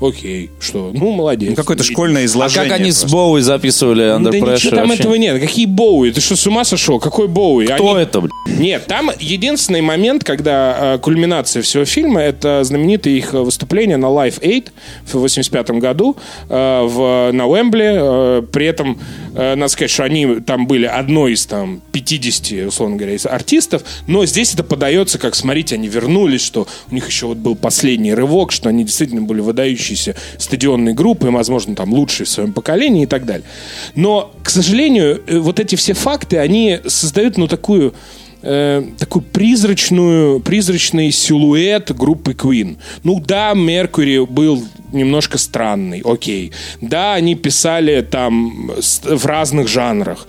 [0.00, 0.90] окей, что?
[0.94, 1.50] Ну, молодец.
[1.50, 2.68] Ну, Какое-то школьное А изложение.
[2.70, 3.16] как они с просто.
[3.16, 4.54] Боуи записывали Under да Pressure?
[4.54, 5.02] ничего там вообще?
[5.02, 5.40] этого нет.
[5.40, 6.10] Какие Боуи?
[6.10, 6.98] Ты что, с ума сошел?
[6.98, 7.66] Какой Боуи?
[7.66, 8.30] Кто Они- это, блядь?
[8.58, 14.38] Нет, там единственный момент, когда э, кульминация всего фильма, это знаменитое их выступление на Live
[14.40, 14.62] 8
[15.06, 16.16] в 85 году
[16.48, 18.40] э, в, на Уэмбли.
[18.40, 18.98] Э, при этом
[19.34, 23.82] э, надо сказать, что они там были одной из там 50, условно говоря, из артистов,
[24.06, 28.14] но здесь это подается как, смотрите, они вернулись, что у них еще вот был последний
[28.14, 29.89] рывок, что они действительно были выдающиеся
[30.38, 33.46] стадионные группы, и, возможно, там лучшие в своем поколении и так далее.
[33.94, 37.94] Но, к сожалению, э, вот эти все факты, они создают, ну, такую
[38.42, 42.78] э, такую призрачную, призрачный силуэт группы Queen.
[43.02, 46.52] Ну да, Меркьюри был немножко странный, окей.
[46.80, 48.72] Да, они писали там
[49.02, 50.26] в разных жанрах.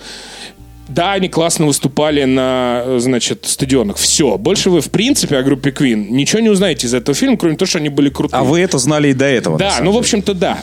[0.88, 3.96] Да, они классно выступали на, значит, стадионах.
[3.96, 4.36] Все.
[4.36, 7.68] Больше вы, в принципе, о группе Queen ничего не узнаете из этого фильма, кроме того,
[7.68, 8.40] что они были крутые.
[8.40, 9.58] А вы это знали и до этого?
[9.58, 10.58] Да, ну, в общем-то, да.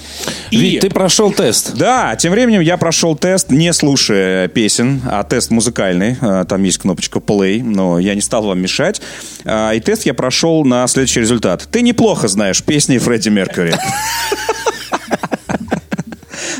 [0.51, 0.57] И...
[0.57, 1.73] Вить, ты прошел тест.
[1.75, 6.17] Да, тем временем я прошел тест, не слушая песен, а тест музыкальный.
[6.21, 9.01] А, Там есть кнопочка play, но я не стал вам мешать.
[9.45, 11.67] А, И тест я прошел на следующий результат.
[11.71, 13.73] Ты неплохо знаешь песни Фредди Меркьюри.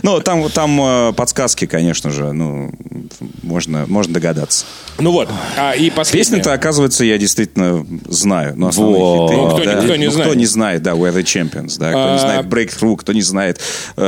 [0.04, 2.72] Ну, там, там э, подсказки, конечно же, ну,
[3.44, 4.66] можно, можно догадаться.
[5.00, 5.30] Ну вот.
[5.58, 6.24] А, и последнее.
[6.26, 8.54] Песни-то, оказывается, я действительно знаю.
[8.58, 9.30] Но основные Вот.
[9.32, 9.42] хиты.
[9.42, 9.82] Ну, кто не- да.
[9.82, 10.30] кто не Ну, знает.
[10.30, 11.90] Кто не знает, да, We're the Champions, да.
[11.92, 13.60] Кто А- не знает Breakthrough, кто не знает
[13.96, 14.02] э,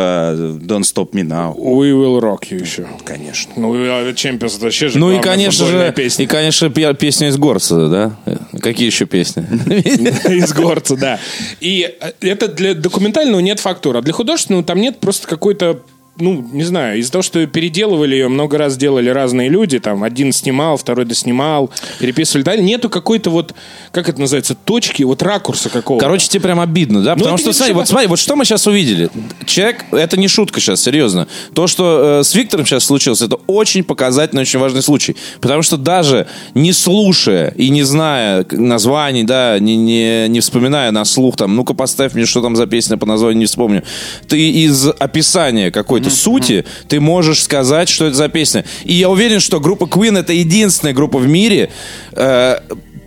[0.62, 1.56] Don't Stop Me Now.
[1.56, 2.88] We Will Rock You еще.
[3.06, 3.54] Конечно.
[3.56, 6.26] Ну, а Champions это вообще же Ну и, конечно же, песня.
[6.26, 8.16] и, конечно, пе- песня из Горца, да?
[8.62, 9.42] Какие еще песни?
[10.32, 11.20] Из горца, да.
[11.60, 15.80] И э, это для документального нет фактуры, а для художественного там нет просто какой-то
[16.18, 20.32] ну, не знаю, из-за того, что переделывали ее, много раз делали разные люди, там, один
[20.34, 23.54] снимал, второй доснимал, переписывали, да, нету какой-то вот,
[23.92, 26.04] как это называется, точки, вот ракурса какого-то.
[26.04, 27.16] Короче, тебе прям обидно, да?
[27.16, 29.10] Потому это что, смотри, вот смотри, вот что мы сейчас увидели.
[29.46, 31.28] Человек, это не шутка сейчас, серьезно.
[31.54, 35.16] То, что э, с Виктором сейчас случилось, это очень показательный, очень важный случай.
[35.40, 41.06] Потому что даже не слушая и не зная названий, да, не, не, не вспоминая на
[41.06, 43.84] слух, там, ну-ка поставь мне, что там за песня по названию, не вспомню.
[44.28, 48.66] Ты из описания какой-то сути, ты можешь сказать, что это за песня.
[48.84, 51.70] И я уверен, что группа Queen это единственная группа в мире,
[52.14, 52.58] э,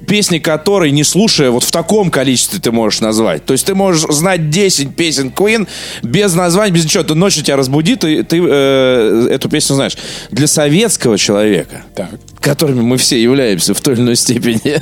[0.05, 3.45] песни которой, не слушая, вот в таком количестве ты можешь назвать.
[3.45, 5.67] То есть ты можешь знать 10 песен Queen
[6.03, 7.03] без названия, без ничего.
[7.03, 9.97] Ты ночью тебя разбудит, и ты э, эту песню знаешь.
[10.31, 12.09] Для советского человека, Так.
[12.41, 14.81] которыми мы все являемся в той или иной степени,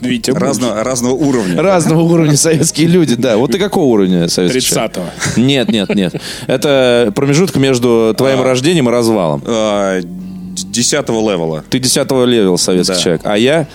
[0.00, 1.60] Витя, Разного, разного уровня.
[1.62, 3.36] разного уровня советские люди, да.
[3.38, 4.92] Вот ты какого уровня советский человек?
[4.96, 5.40] 30-го.
[5.40, 6.14] Нет, нет, нет.
[6.46, 9.42] Это промежуток между твоим рождением и развалом.
[9.46, 10.02] Э,
[10.54, 11.64] Десятого level а.
[11.68, 13.00] Ты десятого level советский Да.
[13.00, 13.66] человек, а я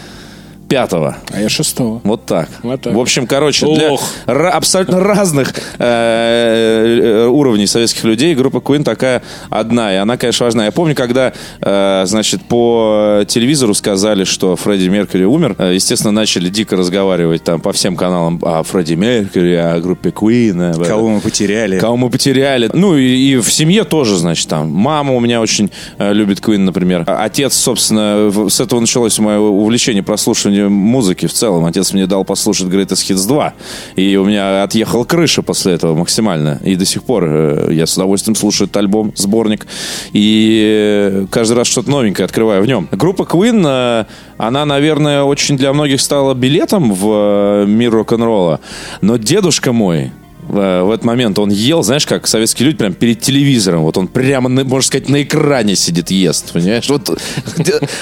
[0.70, 1.18] пятого.
[1.34, 2.00] А я шестого.
[2.04, 2.48] Вот так.
[2.64, 2.94] Вот так.
[2.94, 4.02] В общем, короче, для Лох.
[4.28, 9.94] ра- абсолютно разных э, э, уровней советских людей группа Queen такая одна.
[9.94, 10.66] И она, конечно, важна.
[10.66, 16.50] Я помню, когда, э, значит, по телевизору сказали, что Фредди Меркьюри умер, э, естественно, начали
[16.50, 20.86] дико разговаривать там по всем каналам о Фредди Меркьюри, о группе Queen.
[20.88, 21.80] Кого мы потеряли.
[21.80, 22.70] Кого мы потеряли.
[22.74, 24.70] Ну, и, и в семье тоже, значит, там.
[24.70, 27.04] Мама у меня очень э, любит Queen, например.
[27.08, 30.04] Отец, собственно, с этого началось мое увлечение
[30.60, 31.66] прослушиванием музыки в целом.
[31.66, 33.54] Отец мне дал послушать Greatest Hits 2.
[33.96, 36.60] И у меня отъехала крыша после этого максимально.
[36.64, 39.68] И до сих пор э, я с удовольствием слушаю этот альбом, сборник.
[40.14, 42.88] И э, каждый раз что-то новенькое открываю в нем.
[42.92, 44.06] Группа Queen, э,
[44.38, 48.60] она, наверное, очень для многих стала билетом в мир рок-н-ролла.
[49.02, 50.12] Но дедушка мой,
[50.50, 53.84] в, в этот момент он ел, знаешь, как советские люди, прям перед телевизором.
[53.84, 56.90] Вот он прямо, можно сказать, на экране сидит, ест, понимаешь?
[56.90, 57.18] Вот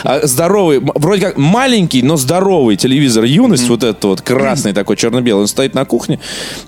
[0.03, 5.41] а здоровый, вроде как маленький, но здоровый телевизор «Юность», вот этот вот красный такой, черно-белый,
[5.41, 6.19] он стоит на кухне,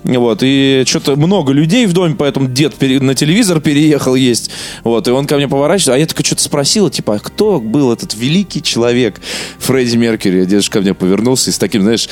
[0.04, 4.50] вот, и что-то много людей в доме, поэтому дед на телевизор переехал есть,
[4.84, 7.92] вот, и он ко мне поворачивается, а я только что-то спросила, типа, а кто был
[7.92, 9.20] этот великий человек
[9.58, 10.44] Фредди Меркьюри?
[10.44, 12.08] Дедушка ко мне повернулся и с таким, знаешь,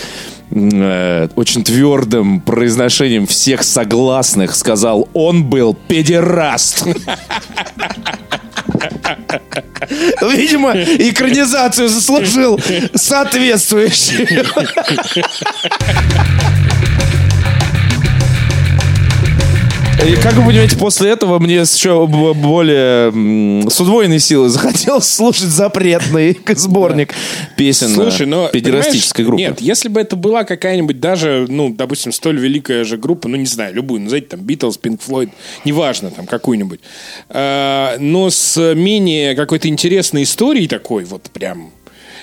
[0.50, 6.84] э, очень твердым произношением всех согласных сказал, он был педераст.
[10.20, 12.60] Видимо, экранизацию заслужил
[12.94, 14.46] соответствующую.
[20.06, 23.10] И как вы понимаете, после этого мне еще более
[23.68, 27.14] с удвоенной силой захотелось слушать запретный сборник
[27.56, 28.46] песен Слушай, но...
[28.46, 29.42] э, педерастической группы.
[29.42, 33.46] Нет, если бы это была какая-нибудь даже, ну, допустим, столь великая же группа, ну, не
[33.46, 35.30] знаю, любую, назовите там Битлз, Пинк Флойд,
[35.64, 36.80] неважно, там, какую-нибудь,
[37.30, 41.72] э, но с менее какой-то интересной историей такой, вот прям...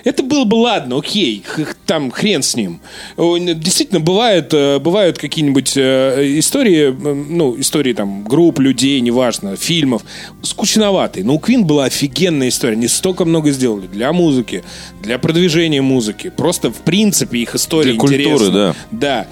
[0.05, 1.43] Это было бы ладно, окей,
[1.87, 2.79] там хрен с ним.
[3.17, 10.03] Действительно, бывают, э, бывают какие-нибудь э, истории, ну, истории там групп, людей, неважно, фильмов,
[10.43, 11.25] скучноватые.
[11.25, 12.73] Но у Квин была офигенная история.
[12.73, 14.63] Они столько много сделали для музыки,
[15.01, 16.29] для продвижения музыки.
[16.29, 18.51] Просто, в принципе, их история Для культуры, интересна.
[18.51, 18.75] да.
[18.91, 19.27] Да.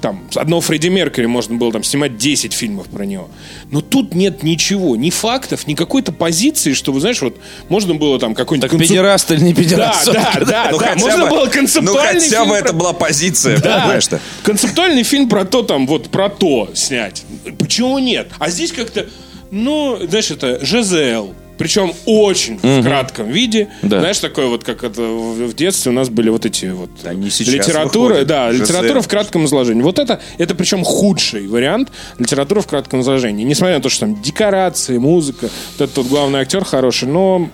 [0.00, 3.28] Там, одного Фредди Меркьюри можно было там снимать 10 фильмов про него.
[3.70, 7.36] Но тут нет ничего, ни фактов, ни какой-то позиции, что, вы знаешь, вот
[7.68, 8.70] можно было там какой-нибудь...
[8.70, 10.06] Так концеп- педераст или не Да, педераст?
[10.12, 10.86] да, да, Ну, да.
[10.88, 14.20] хотя Можно бы- было Ну, концептуальный хотя фильм бы про- это была позиция, да, понимаешь-то?
[14.42, 17.24] концептуальный фильм про то, там, вот про то снять.
[17.58, 18.28] Почему нет?
[18.38, 19.06] А здесь как-то,
[19.50, 21.34] ну, знаешь, это ЖЗЛ.
[21.60, 23.68] Причем очень в кратком виде.
[23.82, 24.00] Да.
[24.00, 27.52] Знаешь, такое вот, как это в детстве у нас были вот эти вот Они сейчас
[27.52, 28.28] литература, выходят.
[28.28, 28.62] да, ЖЗЛ.
[28.62, 29.82] литература в кратком изложении.
[29.82, 33.44] Вот это, это причем худший вариант литературы в кратком изложении.
[33.44, 37.50] Несмотря на то, что там декорации, музыка, вот этот вот главный актер хороший, но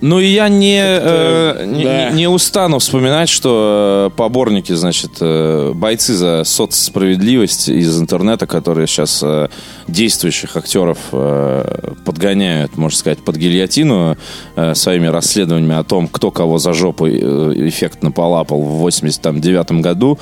[0.00, 2.10] Ну и я не, э, не, да.
[2.10, 9.20] не устану вспоминать, что э, поборники, значит, э, бойцы за соцсправедливость из интернета, которые сейчас
[9.22, 9.48] э,
[9.88, 14.16] действующих актеров э, подгоняют, можно сказать, под гильотину
[14.56, 20.18] э, своими расследованиями о том, кто кого за жопу эффектно полапал в 89 году.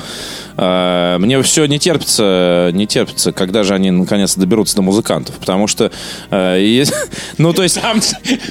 [0.57, 5.69] Э, Мне все не терпится, не терпится, когда же они наконец доберутся до музыкантов, потому
[5.69, 5.93] что
[6.31, 6.93] э, есть-
[7.39, 8.01] ну то есть там,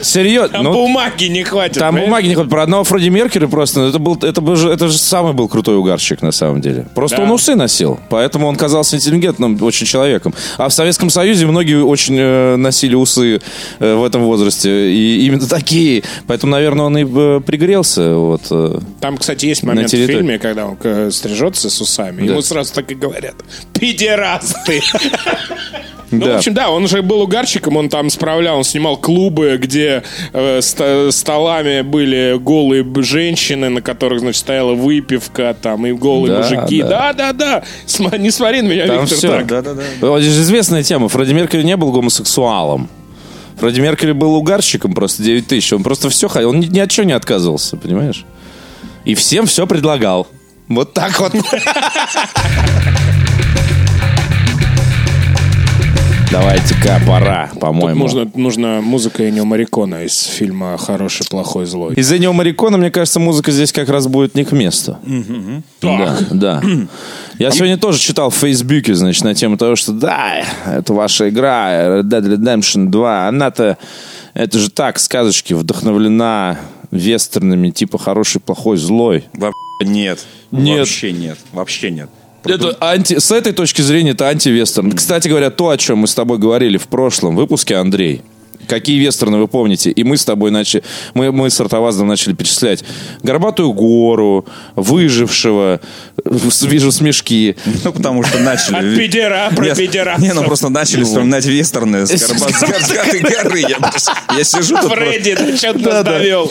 [0.01, 0.73] серьезно, ну,
[1.17, 1.79] бумаги не хватит.
[1.79, 2.05] там понимаешь?
[2.07, 2.51] бумаги не хватит.
[2.51, 5.47] Про одного Фредди Меркьюри просто, ну, это был, это был же, это же самый был
[5.47, 6.85] крутой угарщик на самом деле.
[6.95, 7.23] Просто Да.
[7.23, 10.33] он усы носил, поэтому он казался интеллигентным очень человеком.
[10.57, 13.41] А в Советском Союзе многие очень э, носили усы
[13.79, 16.03] э, в этом возрасте, и именно такие.
[16.27, 18.15] Поэтому, наверное, он и э, пригрелся.
[18.15, 18.41] Вот.
[18.51, 18.79] э.
[19.01, 22.21] Там, кстати, есть момент в фильме, когда он э, стрижется с усами.
[22.25, 22.31] Да.
[22.33, 23.35] Ему сразу так и говорят.
[23.73, 24.81] Пидерасты!
[26.09, 26.33] Ну, Да.
[26.33, 30.61] в общем, да, он уже был угарщиком, он там справлял, он снимал клубы, где э,
[30.61, 36.81] ста- столами были голые женщины, на которых, значит, стояла выпивка, там, и голые Да, мужики.
[36.81, 37.13] да.
[37.13, 37.63] Да-да-да,
[38.17, 39.27] не смотри на меня, Там Виктор, все.
[39.29, 39.47] так.
[39.47, 39.83] Да-да-да.
[40.01, 41.09] Вот же известная тема.
[41.09, 42.89] Фредди Меркьюри не был гомосексуалом.
[43.59, 45.73] Фредди Меркьюри был угарщиком просто 9 тысяч.
[45.73, 46.49] Он просто все хотел.
[46.49, 48.23] Он ни, ни от чего не отказывался, понимаешь?
[49.05, 50.27] И всем все предлагал.
[50.67, 51.33] Вот так вот.
[56.29, 58.01] Давайте-ка пора, по-моему.
[58.01, 61.93] Нужно, нужна музыка Энио Марикона из фильма «Хороший, плохой, злой».
[61.95, 64.97] Из-за него Марикона, мне кажется, музыка здесь как раз будет не к месту.
[65.81, 66.61] Да, да.
[67.39, 72.01] Я сегодня тоже читал в Фейсбуке, значит, на тему того, что да, это ваша игра,
[72.01, 73.77] Red Dead Redemption 2, она-то,
[74.33, 76.59] это же так, сказочки, вдохновлена
[76.91, 79.25] вестернами, типа хороший, плохой, злой.
[79.33, 80.19] Вообще нет.
[80.51, 80.79] Нет.
[80.79, 81.37] Вообще нет.
[81.53, 82.09] Вообще нет.
[82.43, 83.19] Это анти...
[83.19, 84.91] С этой точки зрения это антивестерн.
[84.91, 88.21] Кстати говоря, то, о чем мы с тобой говорили в прошлом выпуске, Андрей,
[88.67, 89.91] Какие вестерны вы помните?
[89.91, 92.83] И мы с тобой начали, мы, мы с Артоваздом начали перечислять
[93.23, 95.79] Горбатую гору, Выжившего,
[96.25, 97.55] вижу смешки.
[97.83, 98.75] Ну, потому что начали...
[98.93, 100.21] От пидера про пидерасов.
[100.21, 103.65] Не, ну просто начали вспоминать вестерны с горба- с горбатой горы.
[104.37, 104.91] Я сижу тут...
[104.93, 106.49] Фредди, ты что-то нас довел.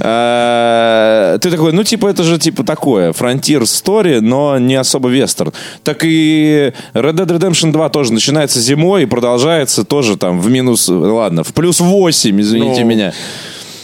[0.00, 5.52] А, Ты такой, ну, типа, это же, типа, такое, фронтир стори, но не особо вестерн.
[5.84, 10.88] Так и Red Dead Redemption 2 тоже начинается зимой и продолжается тоже там в минус,
[10.88, 13.12] ладно, в плюс 8, извините Ну, меня.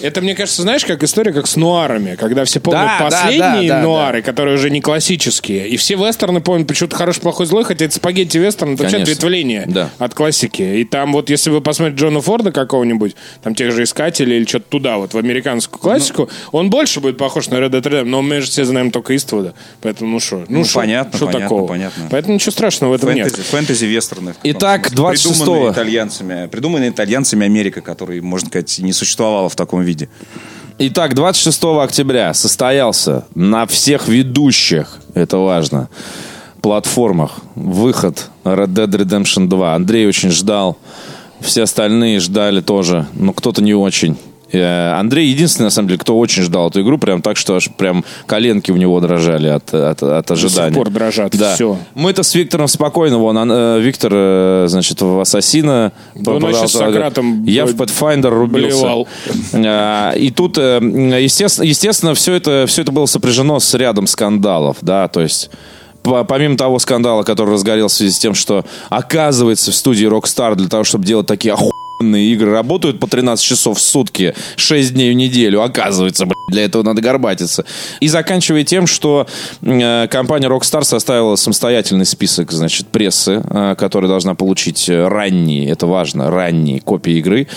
[0.01, 3.77] Это, мне кажется, знаешь, как история, как с нуарами, когда все помнят Да, последние да,
[3.79, 7.85] да, нуары, которые уже не классические, и все вестерны помнят почему-то хороший, плохой, злой, хотя
[7.85, 9.91] это спагетти вестерн, это вообще ответвление Да.
[9.99, 10.63] от классики.
[10.63, 14.67] И там вот, если вы посмотрите Джона Форда какого-нибудь, там тех же Искателей или что-то
[14.69, 18.41] туда, вот в американскую классику, он больше будет похож на Red Dead Redemption, но мы
[18.41, 21.67] же все знаем только Иствуда, поэтому ну что, ну, Ну, шо, понятно, шо понятно, такого?
[21.67, 22.09] понятно.
[22.11, 23.47] Поэтому ничего страшного в этом Фэнтези, нет.
[23.47, 24.35] фэнтези вестерны.
[24.43, 25.73] Итак, Придуманные 26-го.
[25.73, 30.09] итальянцами, придуманные итальянцами Америка, которой, можно сказать, не существовала в таком виде.
[30.79, 35.89] Итак, 26 октября состоялся на всех ведущих, это важно,
[36.61, 39.75] платформах выход Red Dead Redemption 2.
[39.75, 40.79] Андрей очень ждал,
[41.41, 44.17] все остальные ждали тоже, но кто-то не очень.
[44.53, 47.69] Э, Андрей единственный, на самом деле, кто очень ждал эту игру, прям так, что аж
[47.77, 50.75] прям коленки у него дрожали от, от, от ожидания.
[50.75, 51.55] пор дрожат, Да.
[51.55, 51.77] всё.
[51.95, 55.93] Мы-то с Виктором спокойно, вон, он, э, Виктор, э, значит, в Ассасина.
[56.15, 58.79] Да он с продолжал- Сократом Я в Pathfinder рубился.
[58.79, 59.09] блевал.
[59.55, 65.09] А, И тут, естественно, естественно все, это, все это было сопряжено с рядом скандалов, да,
[65.09, 65.51] то есть
[66.03, 70.55] по- помимо того скандала, который разгорелся в связи с тем, что оказывается в студии Rockstar
[70.55, 75.13] для того, чтобы делать такие охуенные игры, работают по 13 часов в сутки, 6 дней
[75.13, 77.65] в неделю, оказывается, блядь, для этого надо горбатиться.
[78.01, 79.27] И заканчивая тем, что
[79.63, 86.31] э, компания Rockstar составила самостоятельный список, значит, прессы, э, которая должна получить ранние, это важно,
[86.31, 87.49] ранние копии игры.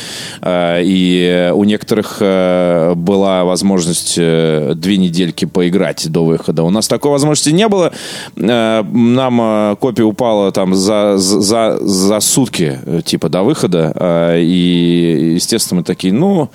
[0.41, 6.63] Э, и у некоторых э, была возможность э, две недельки поиграть до выхода.
[6.63, 7.93] У нас такой возможности не было.
[8.35, 13.93] Э, Нам э, копия упала там за, за, за сутки, э, типа, до выхода.
[13.95, 16.49] Э, и, естественно, мы такие, ну,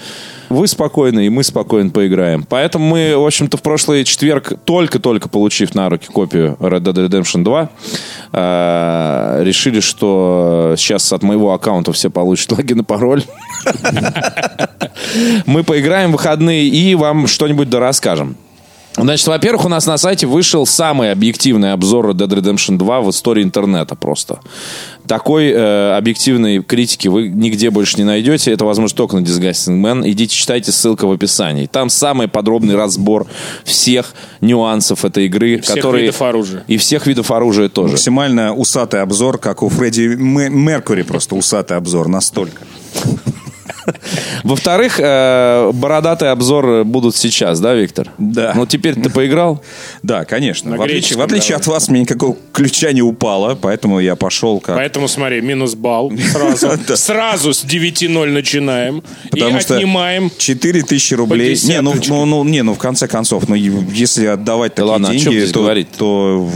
[0.48, 2.44] вы спокойны, и мы спокойно поиграем.
[2.48, 7.42] Поэтому мы, в общем-то, в прошлый четверг, только-только получив на руки копию Red Dead Redemption
[7.42, 7.70] 2,
[8.32, 13.22] э, решили, что сейчас от моего аккаунта все получат логин и пароль.
[15.46, 18.36] Мы поиграем в выходные и вам что-нибудь да расскажем.
[18.96, 23.42] Значит, во-первых, у нас на сайте вышел самый объективный обзор Dead Redemption 2 в истории
[23.42, 24.40] интернета просто.
[25.06, 28.52] Такой э, объективной критики вы нигде больше не найдете.
[28.52, 30.10] Это возможно только на Disgusting Man.
[30.10, 31.66] Идите читайте, ссылка в описании.
[31.66, 33.26] Там самый подробный разбор
[33.64, 35.60] всех нюансов этой игры.
[35.60, 36.04] Всех которые...
[36.06, 36.64] видов оружия.
[36.66, 37.92] И всех видов оружия тоже.
[37.92, 42.62] Максимально усатый обзор, как у Фредди Меркури, просто усатый обзор, настолько.
[44.42, 48.10] Во-вторых, э, бородатые обзоры будут сейчас, да, Виктор?
[48.18, 48.52] Да.
[48.54, 49.62] Ну, теперь ты поиграл?
[50.02, 50.76] Да, конечно.
[50.76, 54.76] В отличие, в отличие от вас, мне никакого ключа не упало, поэтому я пошел как...
[54.76, 56.68] Поэтому смотри, минус балл сразу.
[56.96, 59.02] Сразу с 9-0 начинаем.
[59.30, 60.30] Потому и что отнимаем.
[60.36, 61.56] 4 тысячи рублей.
[61.64, 65.08] Не ну, ну, ну, не, ну, в конце концов, ну, если отдавать Да такие ладно,
[65.08, 66.50] деньги, то, то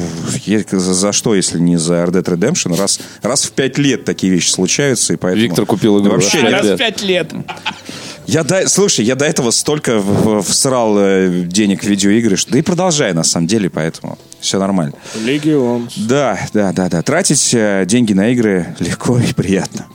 [0.70, 2.76] за, за что, если не за Red Dead Redemption?
[2.76, 5.43] Раз, раз в 5 лет такие вещи случаются, и поэтому...
[5.43, 7.20] Виктор купил игру, Вообще, Раз в 5 лет.
[8.27, 10.03] Я до- слушай, я до этого столько
[10.43, 14.95] всрал э, денег в видеоигры, что, да и продолжаю, на самом деле, поэтому все нормально.
[15.25, 15.89] Легион.
[15.97, 17.03] Да, да, да, да.
[17.03, 19.87] Тратить э, деньги на игры легко и приятно.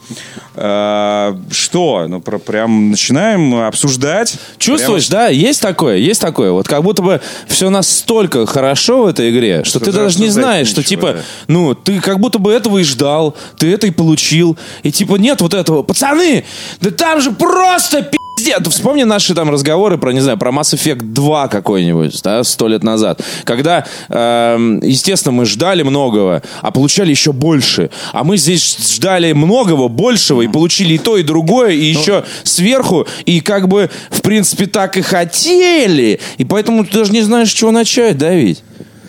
[0.58, 2.06] А, что?
[2.08, 4.38] Ну, про- прям начинаем обсуждать.
[4.58, 5.28] Чувствуешь, да?
[5.28, 6.52] Есть такое, есть такое.
[6.52, 10.30] Вот как будто бы все настолько хорошо в этой игре, что, Что ты даже не
[10.30, 11.20] знаешь, что нечего, типа, да.
[11.48, 14.58] ну, ты как будто бы этого и ждал, ты это и получил.
[14.84, 15.84] И типа нет вот этого.
[15.84, 16.46] Пацаны,
[16.82, 18.68] да там же просто пиздец.
[18.68, 22.84] Вспомни наши там разговоры про, не знаю, про Mass Effect 2 какой-нибудь, да, сто лет
[22.84, 23.22] назад.
[23.44, 27.90] Когда, эм, естественно, мы ждали многого, а получали еще больше.
[28.12, 33.08] А мы здесь ждали многого, большего, и получили и то, и другое, и еще сверху,
[33.26, 36.20] и как бы, в принципе, так и хотели.
[36.38, 38.64] И поэтому ты даже не знаешь, с чего начать, да, ведь?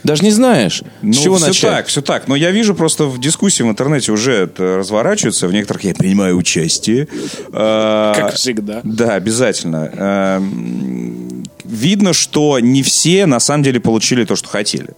[0.06, 1.70] Даже не знаешь, Ну, с чего все начать.
[1.70, 2.28] так, все так.
[2.28, 5.48] Но я вижу просто в дискуссии в интернете уже это разворачивается.
[5.48, 7.08] В некоторых я принимаю участие.
[7.52, 8.80] А, Как всегда.
[8.84, 9.90] Да, обязательно.
[9.92, 14.90] Эм, Видно, что не все на самом деле получили то, что хотели.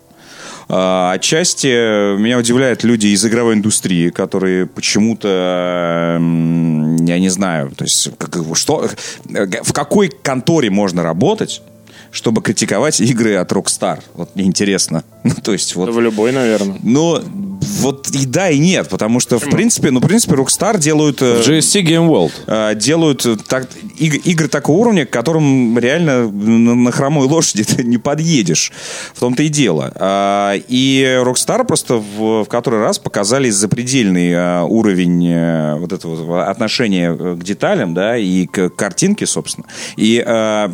[0.68, 1.66] А, Отчасти
[2.18, 8.88] меня удивляют люди из игровой индустрии, которые почему-то, я не знаю, то есть как- что,
[9.62, 11.62] в какой конторе можно работать,
[12.10, 14.00] чтобы критиковать игры от Rockstar?
[14.14, 15.04] Вот мне интересно.
[15.24, 16.78] Ну, то есть вот Да в любой, наверное.
[16.82, 17.20] но
[17.80, 21.20] вот и да, и нет, потому что, в принципе, ну, в принципе, Rockstar делают...
[21.20, 22.32] э, GSC Game World.
[22.46, 27.64] э, делают э, так, иг- игры такого уровня, к которым реально на, на хромой лошади
[27.76, 28.72] ты не подъедешь.
[29.12, 29.92] В том-то и дело.
[29.96, 36.46] А, и Rockstar просто в, в который раз показали запредельный э, уровень э, вот этого
[36.48, 39.66] отношения к деталям, да, и к картинке, собственно.
[39.96, 40.68] И э,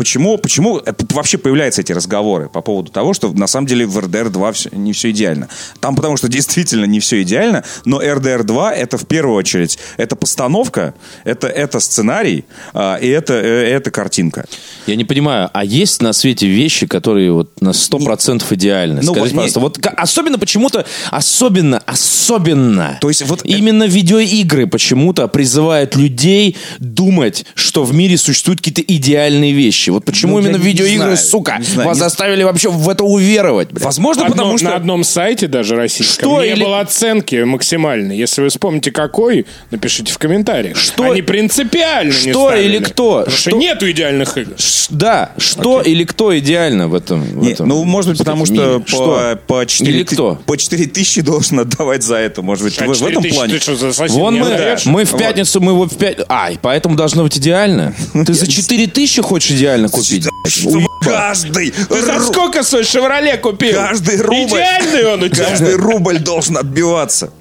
[0.00, 3.98] Почему, почему э, вообще появляются эти разговоры по поводу того, что на самом деле в
[3.98, 5.48] RDR 2 всё- не все идеально?
[5.80, 10.16] Там потому что действительно не все идеально, но RDR 2 это в первую очередь это
[10.16, 10.94] постановка,
[11.24, 14.46] это, это сценарий а, и это, э, это картинка.
[14.86, 19.02] Я не понимаю, а есть на свете вещи, которые вот на 100% идеальны?
[19.02, 19.60] Ну, Скажите, вот не- пожалуйста.
[19.60, 27.44] Вот ка- особенно почему-то, особенно, особенно, То есть вот- именно видеоигры почему-то призывают людей думать,
[27.54, 29.89] что в мире существуют какие-то идеальные вещи.
[29.90, 32.88] Вот почему Ну, именно не видеоигры, знаю, сука, не знаю, вас не- заставили вообще в
[32.88, 33.70] это уверовать?
[33.70, 33.84] блядь?
[33.84, 34.68] Возможно, Одно- потому что...
[34.70, 38.16] На одном сайте даже российском Что не или- было оценки максимальной.
[38.16, 40.76] Если вы вспомните, какой, напишите в комментариях.
[40.76, 42.64] Что- Они принципиально не Что ставили.
[42.76, 43.18] или кто?
[43.20, 44.54] Потому что Что- нету идеальных игр.
[44.58, 47.22] Ш- Да, что или кто идеально в этом?
[47.22, 48.82] в Не, этом, ну, может быть, потому что?
[48.86, 49.38] Что?
[49.46, 50.38] по, по, 4 Или кто?
[50.46, 52.42] по 4 тысячи должен отдавать за это.
[52.42, 53.54] Может быть, А в, в 4 этом плане.
[53.54, 55.20] ты что, за сосед Вон не мы, мы в Вот.
[55.20, 56.26] пятницу, мы его в пятницу...
[56.28, 57.94] Ай, поэтому должно быть идеально.
[58.26, 60.26] Ты за 4 тысячи хочешь идеально купить?
[60.46, 63.74] Чтобы каждый, Ты за сколько свой «Шевроле» купил?
[63.74, 64.58] Каждый рубль.
[64.58, 65.44] Идеальный он у тебя.
[65.46, 67.32] Каждый рубль должен отбиваться.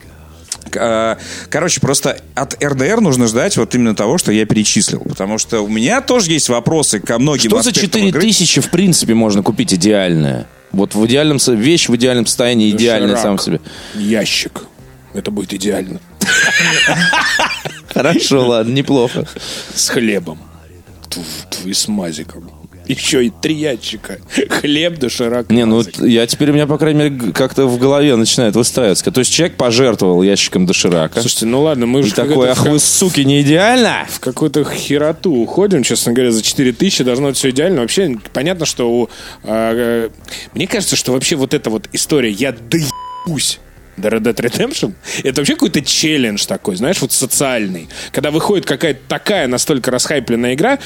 [0.74, 1.16] Э,
[1.50, 5.00] Короче, просто от РДР нужно ждать вот именно того, что я перечислил.
[5.02, 8.22] Потому что у меня тоже есть вопросы ко многим Что за аспектам 4 игры.
[8.22, 10.46] тысячи, в принципе, можно купить идеальное?
[10.72, 11.40] Вот в идеальном...
[11.40, 13.24] со- Вещь в идеальном состоянии, идеальная Доширак.
[13.24, 13.62] сам себе.
[13.96, 14.66] Ящик.
[15.16, 16.00] Это будет идеально.
[17.94, 19.26] Хорошо, ладно, неплохо.
[19.74, 20.40] С хлебом.
[21.66, 22.50] И с мазиком.
[22.90, 24.18] Еще и три ящика.
[24.50, 25.52] Хлеб, доширак.
[25.52, 29.12] Не, ну я теперь у меня, по крайней мере, как-то в голове начинает выстраиваться.
[29.12, 31.22] То есть человек пожертвовал ящиком доширака.
[31.22, 34.08] Слушайте, ну ладно, мы уже такой, ах вы, суки, не идеально?
[34.10, 37.82] в какую-то хероту уходим, честно говоря, за 4 тысячи должно быть все идеально.
[37.82, 39.10] Вообще, понятно, что у...
[39.44, 40.10] а, э,
[40.56, 43.60] мне кажется, что вообще вот эта вот история «я доебусь
[44.02, 44.94] The Red Dead Redemption,
[45.24, 47.90] это вообще какой-то челлендж такой, знаешь, вот социальный.
[48.12, 50.80] Когда выходит какая-то такая настолько расхайпленная игра,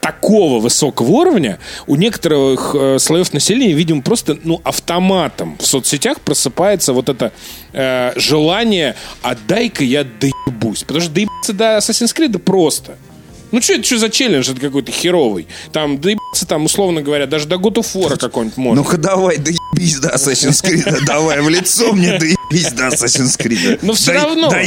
[0.00, 6.92] такого высокого уровня, у некоторых э, слоев населения, видимо, просто ну, автоматом в соцсетях просыпается
[6.92, 7.32] вот это
[7.72, 10.82] э, желание «отдай-ка я доебусь».
[10.82, 12.96] Потому что доебаться до Assassin's Creed просто.
[13.52, 14.50] Ну что это что за челлендж?
[14.50, 15.46] Это какой-то херовый.
[15.72, 18.82] Там доебаться, там, условно говоря, даже до God of War какой-нибудь можно.
[18.82, 21.04] Ну-ка давай, доебись до Assassin's Creed.
[21.06, 23.78] Давай в лицо мне доебись до Assassin's Creed.
[23.82, 24.50] Но все равно.
[24.50, 24.60] Да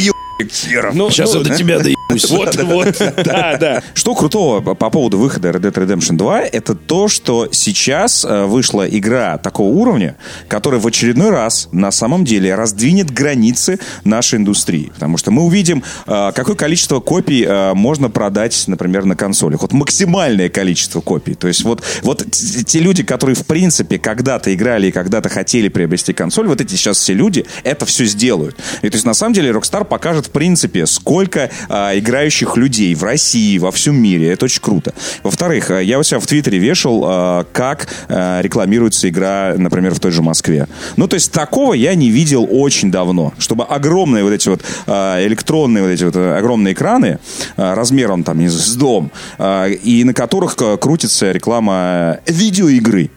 [0.47, 0.95] херов.
[0.95, 1.79] Ну, Сейчас ну, я до тебя
[2.09, 2.29] доебусь.
[2.29, 3.83] Вот, вот, да, да.
[3.93, 8.45] Что крутого по по поводу выхода Red Dead Redemption 2, это то, что сейчас э,
[8.45, 10.15] вышла игра такого уровня,
[10.47, 14.91] которая в очередной раз на самом деле раздвинет границы нашей индустрии.
[14.93, 19.61] Потому что мы увидим, э, какое количество копий э, можно продать, например, на консолях.
[19.61, 21.35] Вот максимальное количество копий.
[21.35, 26.13] То есть вот, вот те люди, которые в принципе когда-то играли и когда-то хотели приобрести
[26.13, 28.55] консоль, вот эти сейчас все люди это все сделают.
[28.81, 33.03] И то есть на самом деле Rockstar покажет в принципе, сколько а, играющих людей в
[33.03, 34.31] России, во всем мире.
[34.31, 34.93] Это очень круто.
[35.23, 39.99] Во-вторых, а, я у себя в Твиттере вешал, а, как а, рекламируется игра, например, в
[39.99, 40.67] той же Москве.
[40.97, 43.33] Ну, то есть такого я не видел очень давно.
[43.39, 47.17] Чтобы огромные вот эти вот а, электронные вот эти вот а, огромные экраны
[47.57, 53.09] а, размером там с дом, а, и на которых а, крутится реклама видеоигры.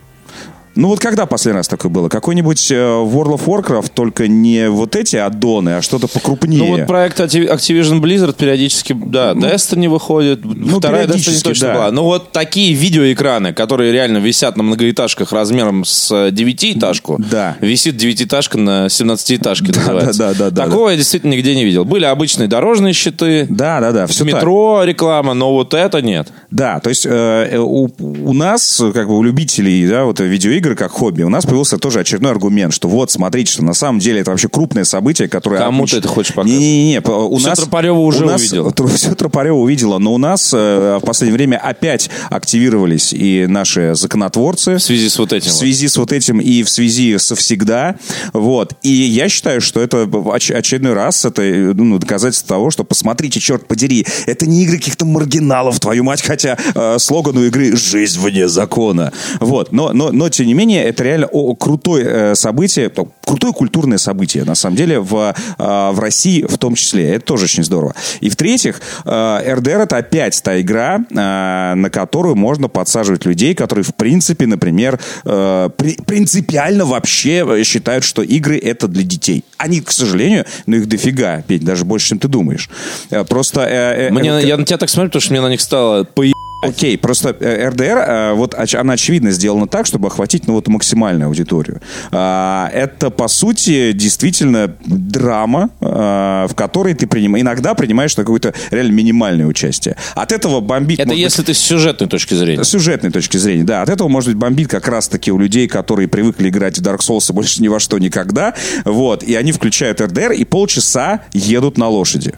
[0.75, 2.09] Ну вот когда последний раз такое было?
[2.09, 6.59] Какой-нибудь э, World of Warcraft, только не вот эти аддоны, а что-то покрупнее.
[6.63, 10.41] Ну вот проект Activ- Activision Blizzard периодически, да, Destiny выходит,
[10.79, 11.75] вторая Destiny точно да.
[11.75, 11.91] была.
[11.91, 17.57] Ну вот такие видеоэкраны, которые реально висят на многоэтажках размером с э, девятиэтажку, Да.
[17.61, 20.19] висит девятиэтажка на семнадцатиэтажке называется.
[20.19, 21.85] да, да, да, Такого я действительно нигде не видел.
[21.85, 26.29] Были обычные дорожные щиты, Да, да, да, все метро реклама, но вот это нет.
[26.51, 30.93] Да, то есть э, у, у нас, как бы у любителей да, вот, видеоигр как
[30.93, 34.31] хобби, у нас появился тоже очередной аргумент, что вот, смотрите, что на самом деле это
[34.31, 35.59] вообще крупное событие, которое...
[35.59, 36.59] Кому ты отмеч- это хочешь показать?
[36.59, 37.59] Не-не-не, у Всё нас...
[37.59, 38.73] Тропарёва уже у нас, увидела.
[38.95, 44.77] Все Тропарева увидела, но у нас э, в последнее время опять активировались и наши законотворцы.
[44.77, 45.51] В связи с вот этим.
[45.51, 45.59] В вот.
[45.59, 47.97] связи с вот этим и в связи со всегда.
[48.33, 48.75] Вот.
[48.83, 53.67] И я считаю, что это оч- очередной раз это ну, доказательство того, что посмотрите, черт
[53.67, 58.49] подери, это не игры каких-то маргиналов, твою мать, хотя э, слоган у игры «Жизнь вне
[58.49, 59.13] закона».
[59.41, 59.73] Вот.
[59.73, 63.99] Но, но, но тем не менее, это реально о, крутое э, событие, то- крутое культурное
[63.99, 67.11] событие, на самом деле, в, э, в России в том числе.
[67.15, 67.95] Это тоже очень здорово.
[68.21, 73.85] И в-третьих, э, RDR это опять та игра, э, на которую можно подсаживать людей, которые,
[73.85, 79.45] в принципе, например, э, при- принципиально вообще э, считают, что игры это для детей.
[79.57, 82.69] Они, к сожалению, но их дофига, Петь, даже больше, чем ты думаешь.
[83.11, 83.61] Э, Просто...
[83.63, 86.05] э, э, Мне, э, я на тебя так смотрю, потому что мне на них стало
[86.05, 86.23] по
[86.63, 91.27] Окей, просто э, РДР, э, вот она очевидно сделана так, чтобы охватить ну, вот, максимальную
[91.27, 91.81] аудиторию.
[92.13, 97.37] А, Это, по сути, действительно драма, э, в которой ты приним...
[97.37, 99.97] иногда принимаешь какое-то реально минимальное участие.
[100.15, 101.01] От этого бомбить...
[101.01, 102.63] Это может быть, если ты с сюжетной точки зрения.
[102.63, 103.83] с сюжетной точки зрения, да.
[103.83, 107.29] От этого, может быть, бомбит как раз-таки у людей, которые привыкли играть в Dark Souls
[107.29, 108.55] и больше ни во что никогда.
[108.85, 109.25] Вот.
[109.25, 112.35] И они включают РДР и полчаса едут на лошади.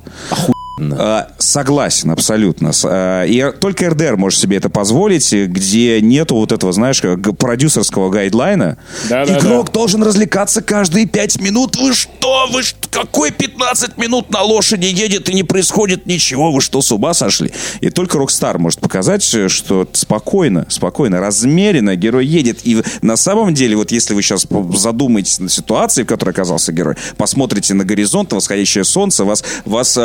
[0.81, 2.73] Э, Согласен, абсолютно.
[2.85, 7.01] Э, И только РДР может себе это позволить, где нету вот этого, знаешь,
[7.39, 8.77] продюсерского гайдлайна.
[9.09, 9.39] Да-да-да.
[9.39, 11.77] Игрок должен развлекаться каждые 5 минут.
[11.77, 12.49] Вы что?
[12.53, 12.89] Вы что?
[12.91, 16.53] Какой 15 минут на лошади едет и не происходит ничего?
[16.53, 17.53] Вы что, с ума сошли?
[17.81, 22.61] И только Rockstar может показать, э, что спокойно, спокойно, размеренно герой едет.
[22.65, 26.97] И на самом деле, вот если вы сейчас задумаетесь на ситуации, в которой оказался герой,
[27.17, 29.99] посмотрите на горизонт, восходящее солнце, вас, вас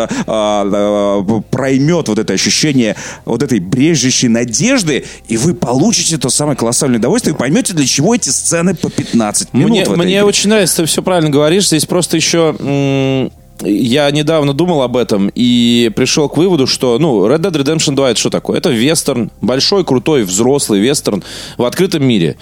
[0.61, 2.95] а, а, а, проймет вот это ощущение
[3.25, 8.15] вот этой брежущей надежды, и вы получите то самое колоссальное удовольствие, и поймете, для чего
[8.15, 9.69] эти сцены по 15 минут.
[9.69, 10.23] Мне, мне игре.
[10.23, 11.67] очень нравится, ты все правильно говоришь.
[11.67, 12.55] Здесь просто еще...
[12.59, 13.31] м,
[13.61, 18.11] Я недавно думал об этом и пришел к выводу, что, ну, Red Dead Redemption 2
[18.11, 18.57] это что такое?
[18.57, 21.23] Это вестерн, большой, крутой, взрослый вестерн
[21.57, 22.37] в открытом мире.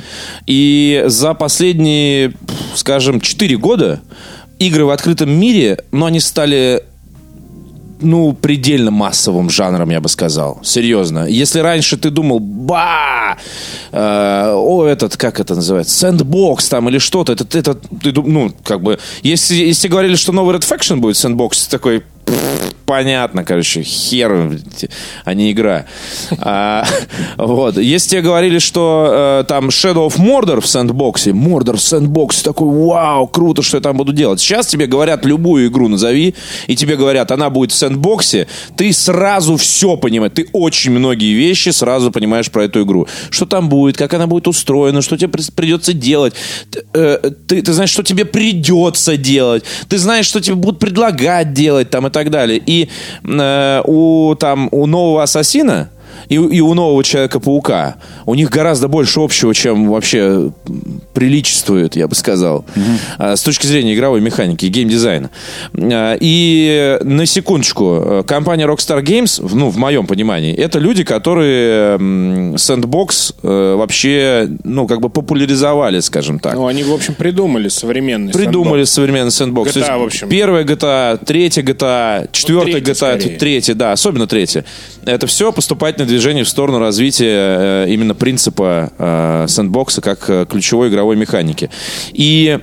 [0.45, 2.33] И за последние,
[2.75, 3.99] скажем, 4 года
[4.59, 6.83] игры в открытом мире, ну, они стали
[7.99, 10.59] ну, предельно массовым жанром, я бы сказал.
[10.63, 11.25] Серьезно.
[11.27, 13.37] Если раньше ты думал, ба,
[13.91, 18.81] э, о, этот, как это называется, сэндбокс там или что-то, это, это, ты, ну, как
[18.81, 22.03] бы, если, если говорили, что новый Red Faction будет сэндбокс, такой,
[22.87, 24.57] понятно, короче, хер,
[25.25, 25.85] а не игра.
[26.39, 26.85] А,
[27.37, 27.77] вот.
[27.77, 32.69] Если тебе говорили, что э, там Shadow of Mordor в сэндбоксе, Mordor в сэндбоксе, такой,
[32.69, 34.39] вау, круто, что я там буду делать.
[34.39, 36.33] Сейчас тебе говорят, любую игру назови,
[36.67, 41.69] и тебе говорят, она будет в сэндбоксе, ты сразу все понимаешь, ты очень многие вещи
[41.69, 43.05] сразу понимаешь про эту игру.
[43.29, 46.33] Что там будет, как она будет устроена, что тебе придется делать.
[46.71, 49.65] Ты, э, ты, ты знаешь, что тебе придется делать.
[49.89, 52.61] Ты знаешь, что тебе будут предлагать делать там и так далее.
[52.65, 55.89] И э, у, там, у нового Ассасина
[56.29, 57.95] и, и у нового Человека-паука.
[58.25, 60.51] У них гораздо больше общего, чем вообще
[61.13, 63.35] приличествует, я бы сказал, угу.
[63.35, 65.29] с точки зрения игровой механики и геймдизайна.
[65.73, 73.35] А, и на секундочку, компания Rockstar Games, ну, в моем понимании, это люди, которые Sandbox
[73.43, 76.55] э, вообще, ну, как бы популяризовали, скажем так.
[76.55, 78.85] Ну, они, в общем, придумали современный Придумали sandbox.
[78.85, 79.73] современный Sandbox.
[79.73, 80.29] GTA, в общем.
[80.29, 84.65] Первая GTA, третья GTA, четвертая GTA, третья, да, особенно третья.
[85.05, 90.89] Это все поступательное движение в сторону развития э, именно принципа э, сэндбокса как э, ключевой
[90.89, 91.69] игровой механики.
[92.13, 92.59] И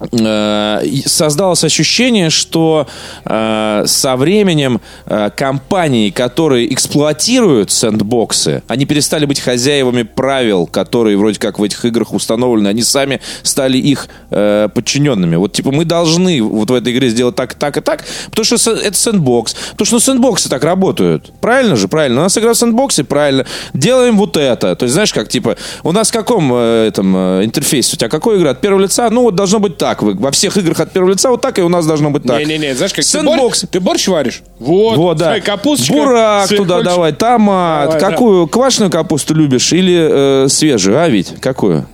[0.00, 2.86] создалось ощущение, что
[3.24, 11.38] э, со временем э, компании, которые эксплуатируют сэндбоксы, они перестали быть хозяевами правил, которые вроде
[11.38, 15.36] как в этих играх установлены, они сами стали их э, подчиненными.
[15.36, 18.72] Вот типа мы должны вот в этой игре сделать так, так и так, потому что
[18.72, 21.30] это sandbox, потому что ну, sandbox ы так работают.
[21.42, 21.88] Правильно же?
[21.88, 22.20] Правильно.
[22.20, 23.44] У нас игра в sandbox е, правильно.
[23.74, 24.74] Делаем вот это.
[24.76, 27.96] То есть знаешь, как типа у нас в каком э, этом э, интерфейсе?
[27.96, 28.50] У тебя какой игра?
[28.50, 29.10] От первого лица?
[29.10, 30.02] Ну вот должно быть так так.
[30.02, 32.38] Вы, во всех играх от первого лица вот так, и у нас должно быть так.
[32.38, 33.60] Не-не-не, знаешь, как Sandbox.
[33.60, 34.42] Ты, борщ, ты борщ варишь?
[34.58, 35.40] Вот, вот да.
[35.40, 35.92] Капусточка.
[35.92, 37.90] Бурак туда давай, томат.
[37.90, 38.46] Давай, Какую?
[38.46, 38.52] Да.
[38.52, 41.00] Квашеную капусту любишь или э, свежую?
[41.00, 41.86] А ведь какую?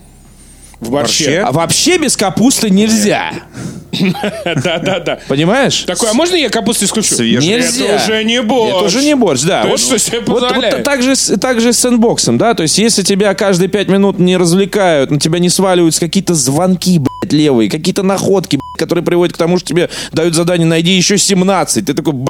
[0.79, 1.39] В борще.
[1.39, 3.31] А вообще без капусты нельзя.
[4.63, 5.19] Да, да, да.
[5.27, 5.83] Понимаешь?
[5.87, 7.15] Такой, а можно я капусту исключу?
[7.23, 7.85] Нельзя.
[7.85, 8.75] Это уже не борщ.
[8.75, 9.65] Это уже не борщ, да.
[9.65, 12.53] вот, что себе вот, вот так, же, так же с сэндбоксом, да?
[12.53, 16.99] То есть, если тебя каждые пять минут не развлекают, на тебя не сваливаются какие-то звонки,
[16.99, 21.15] блядь, левые, какие-то находки, блядь, которые приводят к тому, что тебе дают задание «найди еще
[21.15, 21.81] 17».
[21.83, 22.27] Ты такой, блядь.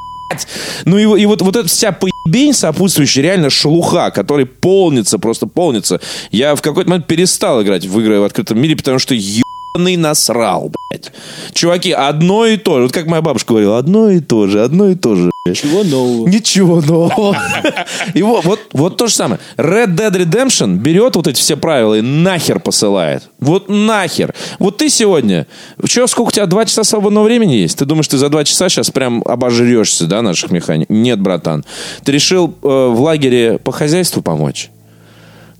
[0.86, 6.00] Ну и, и вот, вот эта вся поебень сопутствующая, реально шелуха, который полнится, просто полнится.
[6.32, 9.44] Я в какой-то момент перестал играть в игры в открытом мире, потому что ебаный
[9.76, 11.12] насрал, блядь.
[11.54, 12.84] Чуваки, одно и то же.
[12.84, 15.32] Вот как моя бабушка говорила, одно и то же, одно и то же.
[15.48, 16.28] Ничего нового.
[16.28, 17.38] Ничего нового.
[18.14, 19.40] И вот, вот, вот то же самое.
[19.56, 23.24] Red Dead Redemption берет вот эти все правила и нахер посылает.
[23.40, 24.34] Вот нахер.
[24.60, 25.48] Вот ты сегодня...
[25.86, 26.46] Че, сколько у тебя?
[26.46, 27.78] Два часа свободного времени есть?
[27.78, 30.90] Ты думаешь, ты за два часа сейчас прям обожрешься, да, наших механик?
[30.90, 31.64] Нет, братан.
[32.04, 34.70] Ты решил э, в лагере по хозяйству помочь?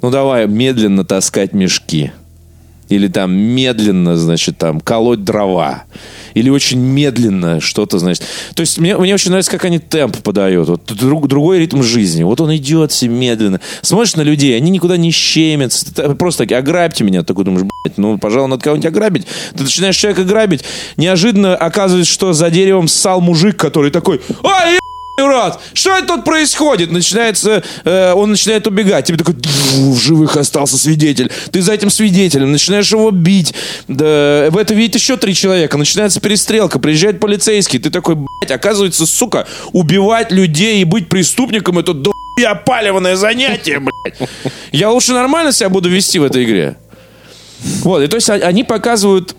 [0.02, 2.12] Ну, давай медленно таскать мешки.
[2.90, 5.84] Или там медленно, значит, там колоть дрова.
[6.34, 8.24] Или очень медленно что-то, значит.
[8.56, 10.70] То есть мне, мне очень нравится, как они темп подают.
[10.70, 12.24] Вот друг, другой ритм жизни.
[12.24, 13.60] Вот он идет все медленно.
[13.82, 16.16] Смотришь на людей, они никуда не щемятся.
[16.16, 17.24] Просто такие, ограбьте меня.
[17.24, 19.28] Такой думаешь, блядь, ну, пожалуй, надо кого-нибудь ограбить.
[19.56, 20.64] Ты начинаешь человека грабить.
[20.96, 24.78] Неожиданно оказывается, что за деревом ссал мужик, который такой, ай,
[25.18, 26.92] Рад, что это тут происходит?
[26.92, 29.06] Начинается, э, он начинает убегать.
[29.06, 31.32] Тебе такой, в живых остался свидетель.
[31.52, 33.56] Ты за этим свидетелем начинаешь его бить.
[33.88, 35.76] Да, в это видит еще три человека.
[35.80, 37.80] Начинается перестрелка, приезжает полицейский.
[37.80, 42.12] Ты такой, блядь, оказывается, сука, убивать людей и быть преступником это до
[42.48, 44.30] опаливанное занятие, блядь.
[44.72, 46.78] Я лучше нормально себя буду вести в этой игре.
[47.82, 49.36] Вот, и то есть они показывают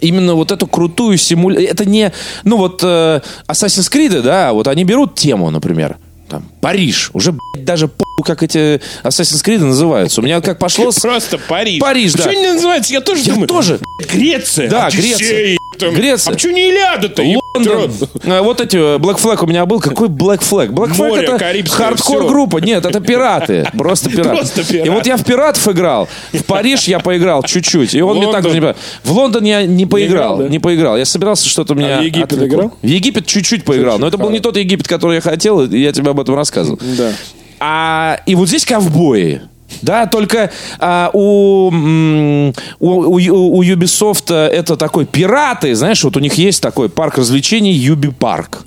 [0.00, 1.70] именно вот эту крутую симуляцию.
[1.70, 2.12] Это не,
[2.44, 5.96] ну вот э, Assassin's Creed, да, вот они берут тему, например,
[6.28, 7.10] там, Париж.
[7.12, 10.20] Уже, блядь, даже по как эти Assassin's Creed называются.
[10.20, 10.90] У меня как пошло...
[10.92, 11.80] Просто Париж.
[11.80, 12.24] Париж, да.
[12.24, 12.92] Почему не называется?
[12.92, 13.48] Я тоже Я думаю.
[13.48, 13.80] тоже.
[14.10, 14.70] Греция.
[14.70, 15.58] Да, Греция.
[15.78, 15.92] Там.
[15.92, 16.30] Греция.
[16.30, 17.22] А почему не Илиада-то?
[17.22, 17.92] Лондон.
[18.26, 19.80] А, вот эти э, Black Flag у меня был.
[19.80, 20.68] Какой Black Flag?
[20.68, 22.58] Black Flag Море, это Карибское, хардкор группа.
[22.58, 23.68] Нет, это пираты.
[23.76, 24.36] Просто пираты.
[24.36, 24.86] Просто пираты.
[24.86, 26.08] И вот я в пиратов играл.
[26.32, 27.94] В Париж я поиграл чуть-чуть.
[27.94, 28.74] И он мне так же не.
[29.02, 30.34] В Лондон я не поиграл.
[30.34, 30.48] играл, да?
[30.48, 30.96] Не поиграл.
[30.96, 31.98] Я собирался что-то у меня...
[31.98, 32.58] А в Египет отвлекло.
[32.58, 32.72] играл?
[32.80, 33.98] В Египет чуть-чуть поиграл.
[33.98, 35.68] Но это был не тот Египет, который я хотел.
[35.68, 36.53] Я тебе об этом рассказывал.
[36.54, 37.12] Да.
[37.60, 39.42] А, и вот здесь ковбои.
[39.82, 46.34] Да, только а, у, у, у, у Ubisoft это такой пираты, знаешь, вот у них
[46.34, 48.64] есть такой парк развлечений Юби Парк.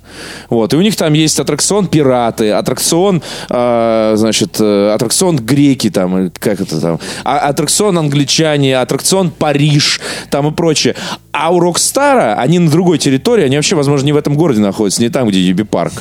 [0.49, 6.31] Вот, и у них там есть аттракцион пираты, аттракцион, а, значит, э, аттракцион греки там,
[6.39, 9.99] как это там, а, аттракцион англичане, аттракцион Париж,
[10.29, 10.95] там и прочее.
[11.31, 14.59] А у Rockstar а, они на другой территории, они вообще, возможно, не в этом городе
[14.59, 15.93] находятся, не там, где Ubi Park.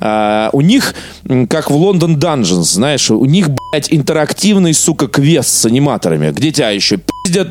[0.00, 0.94] А, у них,
[1.48, 6.70] как в London Dungeons, знаешь, у них, блядь, интерактивный, сука, квест с аниматорами, где тебя
[6.70, 7.48] еще пиздят,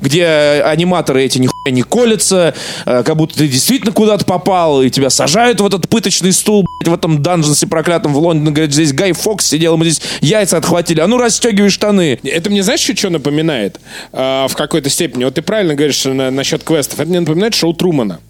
[0.00, 0.26] где
[0.64, 2.54] аниматоры эти нихуя не колятся,
[2.86, 6.90] э, как будто ты действительно куда-то попал, и тебя сажают в этот пыточный стул, блядь,
[6.90, 10.56] в этом Dungeons е проклятом в Лондоне, говорят, здесь Гай Фокс сидел, мы здесь яйца
[10.56, 12.18] отхватили, а ну расстегивай штаны.
[12.24, 13.80] Это мне, знаешь, что напоминает?
[14.12, 15.24] А, в какой-то степени.
[15.24, 17.00] Вот ты правильно говоришь на- насчет квестов.
[17.00, 18.20] Это мне напоминает шоу Трумана.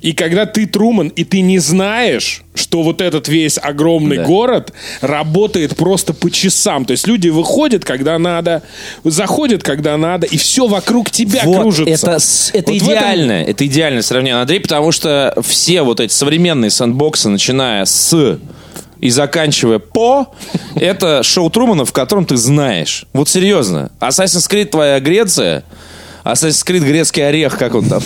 [0.00, 2.43] И когда ты Труман, и ты не знаешь,
[2.74, 4.24] что вот этот весь огромный Да.
[4.24, 6.84] город работает просто по часам.
[6.84, 8.64] То есть люди выходят, когда надо,
[9.04, 12.10] заходят, когда надо, и все вокруг тебя Вот, кружится.
[12.10, 16.12] это, это Вот в этом- идеально, это идеальное сравнение, Андрей, потому что все вот эти
[16.12, 18.38] современные сэндбоксы, начиная с
[18.98, 20.34] и заканчивая по,
[20.74, 23.06] это шоу Трумана, в котором ты знаешь.
[23.12, 23.92] Вот серьезно.
[24.00, 25.62] Assassin's Creed твоя Греция,
[26.24, 28.02] Assassin's Creed грецкий орех, как он там.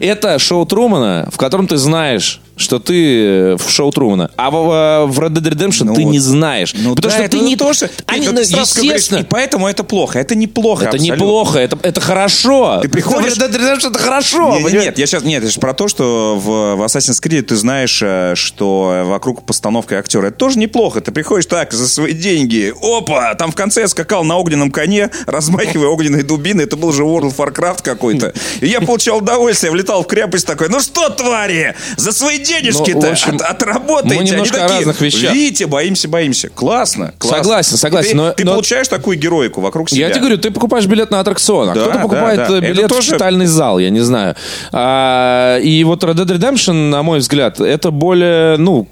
[0.00, 4.30] Это шоу Трумана, в котором ты знаешь, что ты э, в шоу Трумана.
[4.36, 6.74] А в, в Red Dead Redemption Ну ты не знаешь.
[6.74, 7.90] Ну потому да, что это ты не тоже.
[8.06, 10.18] Они, Ты ну, говоришь, естественно, и поэтому это плохо.
[10.18, 10.84] Это неплохо.
[10.84, 11.14] это абсолютно.
[11.14, 12.80] неплохо, это, это хорошо.
[12.82, 14.56] Ты приходишь- В Red Dead Redemption это хорошо.
[14.56, 14.84] Не- понимаешь?
[14.84, 18.00] нет, я сейчас нет, это же про то, что в, в Assassin's Creed ты знаешь,
[18.02, 20.26] э, что вокруг постановка актера.
[20.26, 21.00] Это тоже неплохо.
[21.00, 22.74] Ты приходишь так за свои деньги.
[22.82, 23.34] Опа!
[23.36, 26.64] Там в конце я скакал на огненном коне, размахивая огненной дубиной.
[26.64, 28.34] Это был же World of Warcraft какой-то.
[28.60, 30.68] И я получал удовольствие, влетал в крепость такой.
[30.68, 34.14] Ну что, твари, за свои Ну, денежки-то в общем, от- отработайте.
[34.16, 35.32] мы Они немножко о такие, разных вещах.
[35.32, 36.48] Видите, боимся, боимся.
[36.50, 37.38] Классно, классно.
[37.42, 40.06] Согласен, согласен, Ты, но- ты но- получаешь такую героику вокруг себя.
[40.06, 42.42] Я тебе говорю, ты покупаешь билет на аттракцион, а Да, кто-то да, покупает да.
[42.54, 44.34] э, Это билет в тоже- читальный зал, я не знаю.
[44.72, 48.86] А, и вот Red Dead Redemption, на мой взгляд, это более, ну,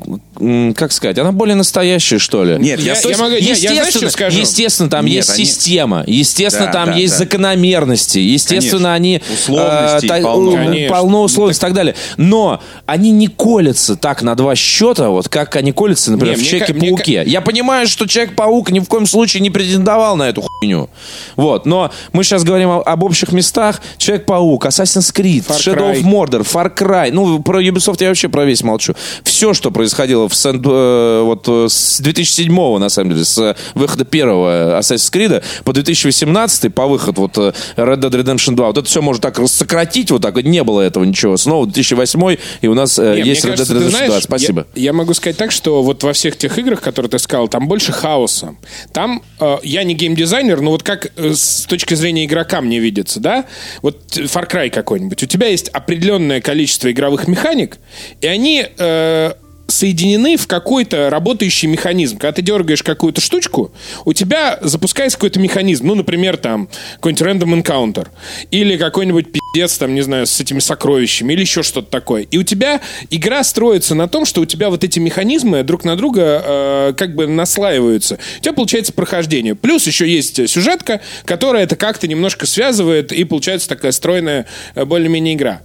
[0.77, 2.57] как сказать, она более настоящая, что ли.
[2.59, 4.39] Нет, я, Я- то я есть- могу- я- я знаешь, естественно, скажу?
[4.41, 7.19] естественно, там Нет, есть они- система, естественно, Да, там да, есть да.
[7.19, 10.53] закономерности, естественно, они Условностей та- полно.
[10.53, 10.95] Конечно.
[10.97, 11.95] полно условностей и так далее.
[12.17, 16.47] Но они не колятся так на два счета, вот как они колятся, например, Не, в
[16.51, 17.23] мне ка- Человеке-пауке.
[17.25, 20.91] Я понимаю, что Человек-паук ни в коем случае не претендовал на эту хуйню.
[21.37, 21.65] Вот.
[21.65, 23.81] Но мы сейчас говорим о- об общих местах.
[23.97, 26.01] Человек-паук, Assassin's Creed, Far Shadow Cry.
[26.01, 27.11] of Mordor, Far Cry.
[27.13, 28.95] Ну, про Ubisoft я вообще про весь молчу.
[29.23, 33.55] Все, что происходило в Сент- э, вот, э, с 2007 на самом деле, с э,
[33.75, 38.67] выхода первого Assassin's Creed по 2018 по выход вот Red Dead Redemption 2.
[38.67, 41.37] Вот это все можно так рассократить, вот так вот не было этого ничего.
[41.37, 44.21] Снова 2008 и у нас э, Не, есть Red Dead Redemption знаешь, 2.
[44.21, 44.67] Спасибо.
[44.75, 47.69] Я, я могу сказать так, что вот во всех тех играх, которые ты сказал, там
[47.69, 48.57] больше хаоса.
[48.93, 53.21] Там э, я не геймдизайнер, но вот как э, с точки зрения игрока мне видится,
[53.21, 53.45] да?
[53.83, 55.23] Вот Far Cry какой-нибудь.
[55.23, 57.79] У тебя есть определенное количество игровых механик,
[58.21, 59.33] и они э,
[59.69, 62.19] соединены в какой-то работающий механизм.
[62.19, 63.71] Когда ты дергаешь какую-то штучку,
[64.05, 65.87] у тебя запускается какой-то механизм.
[65.87, 68.09] Ну, например, там какой-нибудь random encounter.
[68.51, 69.29] Или какой-нибудь
[69.59, 71.33] пиздец, там, не знаю, с этими сокровищами.
[71.33, 72.23] Или еще что-то такое.
[72.23, 72.81] И у тебя
[73.11, 77.15] игра строится на том, что у тебя вот эти механизмы друг на друга э, как
[77.15, 78.19] бы наслаиваются.
[78.39, 79.55] У тебя получается прохождение.
[79.55, 85.35] Плюс еще есть сюжетка, которая это как-то немножко связывает, и получается такая стройная э, более-менее
[85.35, 85.61] игра.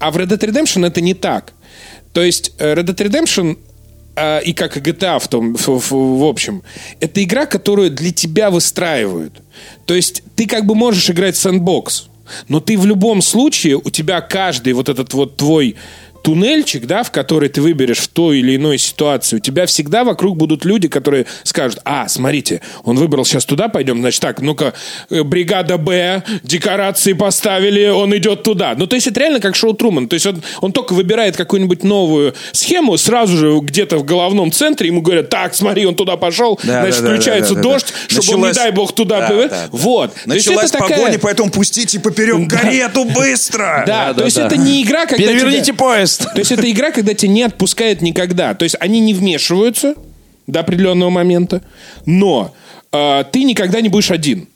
[0.00, 1.52] А в Red Dead Redemption это не так.
[2.12, 3.58] То есть э, Red Dead Redemption
[4.16, 6.62] э, и как GTA в, том, в, в- в общем,
[7.00, 9.34] это игра, которую для тебя выстраивают.
[9.86, 12.08] То есть ты как бы можешь играть в сэндбокс,
[12.48, 15.76] но ты в любом случае, у тебя каждый вот этот вот твой
[16.26, 20.36] туннельчик, да, в который ты выберешь в той или иной ситуации, у тебя всегда вокруг
[20.36, 24.74] будут люди, которые скажут, а, смотрите, он выбрал сейчас туда пойдем, значит, так, ну-ка,
[25.08, 28.74] э, бригада Б, декорации поставили, он идет туда.
[28.76, 30.08] Ну, то есть это реально как шоу Труман.
[30.08, 34.88] То есть он, он только выбирает какую-нибудь новую схему, сразу же где-то в головном центре
[34.88, 37.72] ему говорят, так, смотри, он туда пошел, Да, значит, да, да, включается да, да, да.
[37.72, 39.20] дождь, чтобы он, не Началась- дай бог, туда...
[39.20, 39.68] Да, да, да.
[39.70, 40.12] Вот.
[40.26, 43.84] Началась такая- погоня, поэтому пустите поперек карету быстро.
[43.86, 44.46] Да, Да, то да, есть да.
[44.46, 45.76] это не игра, когда Переверните тебя-
[46.18, 46.34] поезд.
[46.34, 48.54] То есть это игра, когда тебя не отпускает никогда.
[48.54, 49.94] То есть они не вмешиваются
[50.46, 51.62] до определенного момента,
[52.04, 52.54] но
[52.92, 54.48] э, ты никогда не будешь один.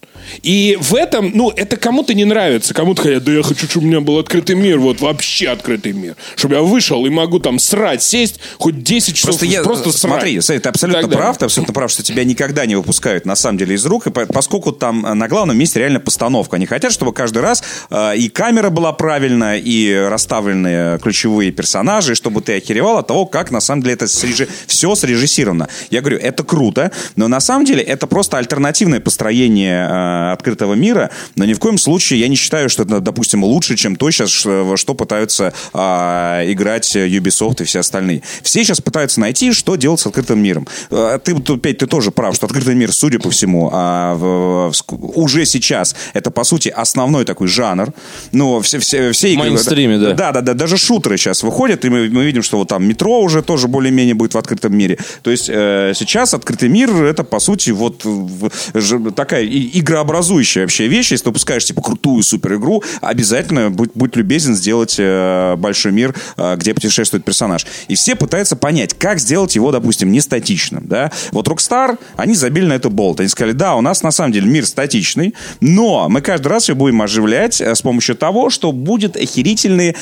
[0.42, 2.74] И в этом, ну, это кому-то не нравится.
[2.74, 6.16] Кому-то говорят, да я хочу, чтобы у меня был открытый мир, вот вообще открытый мир.
[6.36, 10.00] Чтобы я вышел и могу там срать, сесть, хоть 10 часов Просто я, просто срать.
[10.00, 11.16] смотри, ты абсолютно далее.
[11.18, 14.10] прав, ты абсолютно прав, что тебя никогда не выпускают на самом деле из рук, и
[14.10, 16.56] по- поскольку там э, на главном месте реально постановка.
[16.56, 22.40] Они хотят, чтобы каждый раз э, и камера была правильная, и расставлены ключевые персонажи, чтобы
[22.40, 25.68] ты охеревал от того, как на самом деле это срежи- все срежиссировано.
[25.90, 31.10] Я говорю, это круто, но на самом деле это просто альтернативное построение э, открытого мира,
[31.36, 34.44] но ни в коем случае я не считаю, что это, допустим, лучше, чем то сейчас,
[34.44, 38.22] во что пытаются а, играть Ubisoft и все остальные.
[38.42, 40.66] Все сейчас пытаются найти, что делать с открытым миром.
[40.90, 45.18] А, Ты, опять, ты тоже прав, что открытый мир, судя по всему, а, в- в-
[45.18, 47.92] уже сейчас это, по сути, основной такой жанр.
[48.32, 49.44] Ну, все, все, все игры...
[49.50, 50.12] мейнстриме, да.
[50.14, 53.20] Да, да, да, даже шутеры сейчас выходят, и мы, мы видим, что вот там метро
[53.20, 54.98] уже тоже более-менее будет в открытом мире.
[55.22, 59.78] То есть э, сейчас открытый мир это, по сути, вот в- ж- такая и-
[60.11, 61.12] мирообразующая вообще вещь.
[61.12, 66.14] Если ты выпускаешь, типа, крутую супер игру, обязательно будь, будь любезен сделать э, большой мир,
[66.36, 67.66] э, где путешествует персонаж.
[67.88, 71.11] И все пытаются понять, как сделать его, допустим, не статичным, да.
[71.30, 73.20] Вот Rockstar, они забили на это болт.
[73.20, 76.78] Они сказали, да, у нас на самом деле мир статичный, но мы каждый раз его
[76.78, 79.94] будем оживлять э, с помощью того, что будет охерительные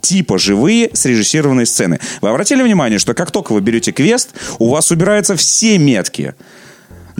[0.00, 2.00] типа живые срежиссированные сцены.
[2.22, 6.34] Вы обратили внимание, что как только вы берете квест, у вас убираются все метки.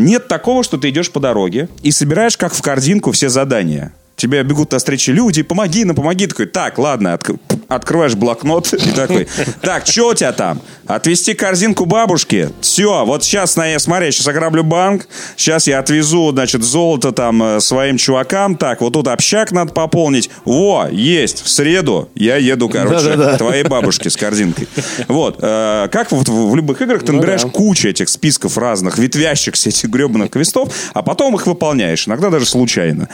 [0.00, 3.92] Нет такого, что ты идешь по дороге и собираешь как в корзинку все задания.
[4.20, 6.26] Тебе бегут на встречи люди, помоги, ну помоги.
[6.26, 9.26] Такой, так, ладно, отк- открываешь блокнот и такой,
[9.62, 10.60] так, что у тебя там?
[10.86, 12.50] Отвезти корзинку бабушке?
[12.60, 17.60] Все, вот сейчас, на, смотри, сейчас ограблю банк, сейчас я отвезу, значит, золото там э,
[17.60, 20.28] своим чувакам, так, вот тут общак надо пополнить.
[20.44, 24.68] Во, есть, в среду я еду, короче, к твоей бабушке с корзинкой.
[25.08, 29.70] Вот, э, как вот в, в любых играх ты набираешь кучу этих списков разных, ветвящихся
[29.70, 33.08] этих гребаных квестов, а потом их выполняешь, иногда даже случайно.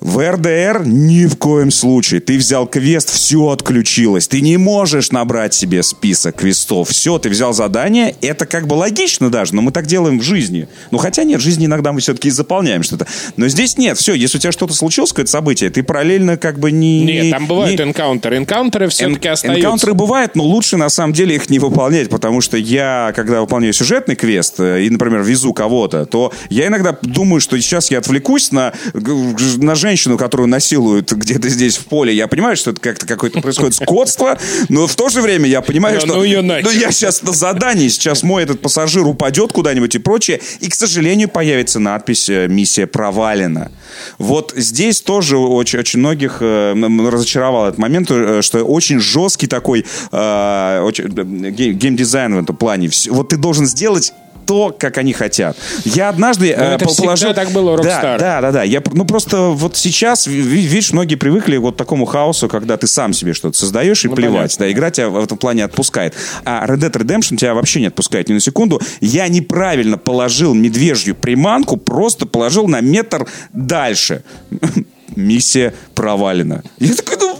[0.00, 2.20] В РДР ни в коем случае.
[2.20, 4.28] Ты взял квест, все отключилось.
[4.28, 6.88] Ты не можешь набрать себе список квестов.
[6.88, 8.14] Все, ты взял задание.
[8.22, 10.68] Это как бы логично даже, но мы так делаем в жизни.
[10.90, 13.06] Ну, хотя нет, в жизни иногда мы все-таки заполняем что-то.
[13.36, 13.98] Но здесь нет.
[13.98, 17.04] Все, если у тебя что-то случилось, какое-то событие, ты параллельно как бы не...
[17.04, 18.38] Нет, там бывают не- энкаунтеры.
[18.38, 19.60] Энкаунтеры все-таки Эн- остаются.
[19.60, 23.74] Энкаунтеры бывают, но лучше на самом деле их не выполнять, потому что я, когда выполняю
[23.74, 28.50] сюжетный квест э, и, например, везу кого-то, то я иногда думаю, что сейчас я отвлекусь
[28.50, 32.14] на, на женщину, которую насилуют где-то здесь в поле.
[32.14, 34.38] Я понимаю, что это как-то какое-то происходит скотство,
[34.68, 36.24] но в то же время я понимаю, что ну
[36.62, 40.74] ну, я сейчас на задании, сейчас мой этот пассажир упадет куда-нибудь и прочее, и, к
[40.74, 43.70] сожалению, появится надпись э, «Миссия провалена».
[44.18, 46.74] Вот здесь тоже очень, очень многих э,
[47.08, 52.90] разочаровал этот момент, э, что очень жесткий такой э, очень, геймдизайн в этом плане.
[53.08, 54.12] Вот ты должен сделать
[54.50, 55.56] то, как они хотят.
[55.84, 57.32] Я однажды э, это положил...
[57.34, 58.62] так было Да, да, да, да.
[58.64, 62.76] Я, ну, просто вот сейчас, ви- ви- видишь, многие привыкли вот к такому хаосу, когда
[62.76, 64.56] ты сам себе что-то создаешь и Ну, плевать.
[64.58, 64.66] понятно.
[64.66, 66.14] Да, игра тебя в этом плане отпускает.
[66.44, 68.82] А Red Dead Redemption тебя вообще не отпускает ни на секунду.
[69.00, 74.24] Я неправильно положил медвежью приманку, просто положил на метр дальше.
[75.14, 76.62] Миссия провалена.
[76.80, 77.36] Я такой, ну.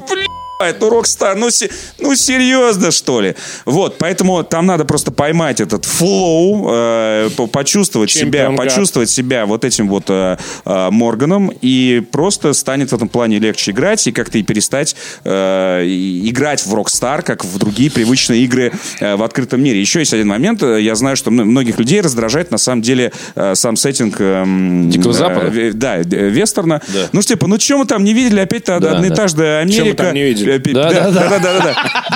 [0.60, 3.34] Ну, Rockstar, ну, се- ну, серьезно, что ли?
[3.64, 8.56] Вот, поэтому там надо просто поймать этот флоу, э, по- почувствовать себя, Champion God.
[8.56, 10.36] почувствовать себя вот этим вот э,
[10.66, 15.84] э, Морганом, и просто станет в этом плане легче играть, и как-то и перестать э,
[16.24, 19.80] играть в Rockstar, как в другие привычные игры э, в открытом мире.
[19.80, 23.12] Еще есть один момент, э, я знаю, что мно- многих людей раздражает на самом деле
[23.34, 24.16] э, сам сеттинг...
[24.20, 25.46] эм, Дикого э, Запада?
[25.46, 26.82] ве- да, э, вестерна.
[26.88, 27.08] Да.
[27.12, 28.40] Ну, что, типа, ну, что мы там не видели?
[28.40, 30.04] Опять-то Да, одноэтажная мы Америка.
[30.04, 30.49] там не видели?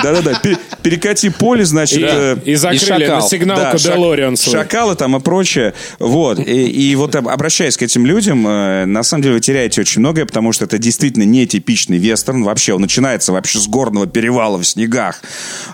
[0.03, 0.39] Да-да-да.
[0.41, 1.99] Пе- Перекати поле, значит...
[1.99, 3.95] И, э, закрыли на сигналку свой.
[4.51, 5.73] Шакалы там и прочее.
[5.99, 6.39] Вот.
[6.39, 10.25] И, вот об- обращаясь к этим людям, э, на самом деле вы теряете очень многое,
[10.25, 12.43] потому что это действительно не типичный вестерн.
[12.43, 15.21] Вообще, он начинается вообще с горного перевала в снегах.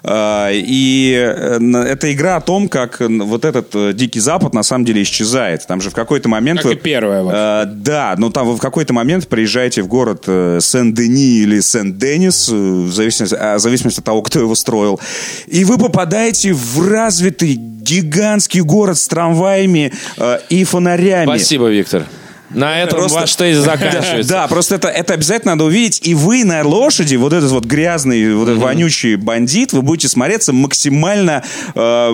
[0.04, 5.66] Э, И это игра о том, как вот этот Дикий Запад на самом деле исчезает.
[5.68, 6.60] Там же в какой-то момент...
[6.60, 11.40] Как вы- и первая Да, но там вы в какой-то момент приезжаете в город Сен-Дени
[11.40, 15.00] или Сен-Денис, в зависимости, а, в зависимости от того, кто его строил,
[15.48, 21.26] и вы попадаете в развитый гигантский город с трамваями э, и фонарями.
[21.26, 22.06] Спасибо, Виктор.
[22.54, 24.30] На этом Просто- ваш тезис заканчивается.
[24.34, 26.02] Да, просто это, это обязательно надо увидеть.
[26.08, 30.54] И вы на лошади, вот этот вот грязный, вот этот вонючий бандит, вы будете смотреться
[30.54, 31.44] максимально...
[31.76, 32.12] э,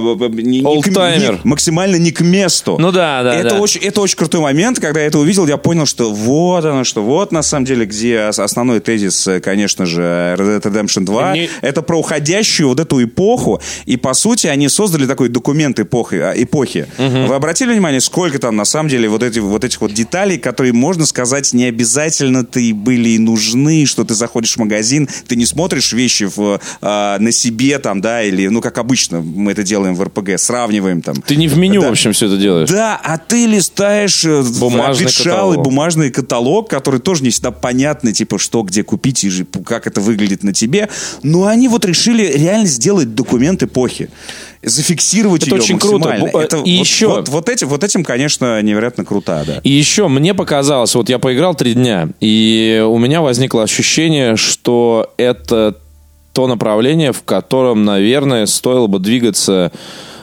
[0.63, 1.39] Олдтаймер.
[1.43, 2.77] максимально не к месту.
[2.79, 3.55] Ну да, да, это.
[3.55, 4.79] Очень, это очень крутой момент.
[4.79, 8.27] Когда я это увидел, я понял, что вот оно, что вот на самом деле, где
[8.27, 11.31] ос- основной тезис, э, конечно же, Red Dead Redemption 2.
[11.31, 13.61] Мне- Это про уходящую вот эту эпоху.
[13.85, 16.15] И, по сути, они создали такой документ эпохи.
[16.15, 16.87] а, эпохи.
[16.97, 20.73] Вы обратили внимание, сколько там, на самом деле, вот, эти, вот этих вот деталей, которые,
[20.73, 25.45] можно сказать, не обязательно ты были и нужны, что ты заходишь в магазин, ты не
[25.45, 29.95] смотришь вещи в, а, на себе там, да, или, ну, как обычно мы это делаем
[29.95, 31.15] в РПГ, сравниваем там.
[31.21, 31.87] Ты не в меню, Да.
[31.87, 32.69] в общем, все это делаешь.
[32.69, 35.63] Да, а ты листаешь э, Бумажный каталог.
[35.63, 40.01] бумажный каталог, который тоже не всегда понятно, типа, что где купить и же- как это
[40.01, 40.89] выглядит на тебе.
[41.23, 44.09] Но они вот решили реально сделать документ эпохи.
[44.63, 46.09] Зафиксировать Это ее очень круто.
[46.19, 49.59] Бу- Это и вот, еще- Вот, вот этим, вот этим, конечно, невероятно крута, да.
[49.63, 55.13] И еще мне показалось, вот я поиграл три дня, и у меня возникло ощущение, что
[55.17, 55.75] это
[56.33, 59.71] то направление, в котором, наверное, стоило бы двигаться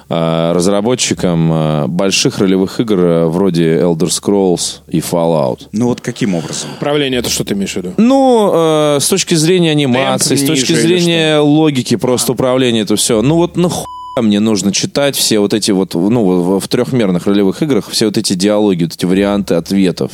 [0.08, 5.68] э, разработчикам э, больших ролевых игр э, вроде Elder Scrolls и Fallout.
[5.70, 6.70] Ну вот каким образом?
[6.76, 7.94] Управление, это что ты имеешь в виду?
[7.96, 13.22] Ну, э, с точки зрения анимации, Темп с точки зрения логики просто управления, это все.
[13.22, 13.86] Ну вот, ну хуй
[14.22, 18.34] мне нужно читать все вот эти вот, ну, в, трехмерных ролевых играх, все вот эти
[18.34, 20.12] диалоги, вот эти варианты ответов.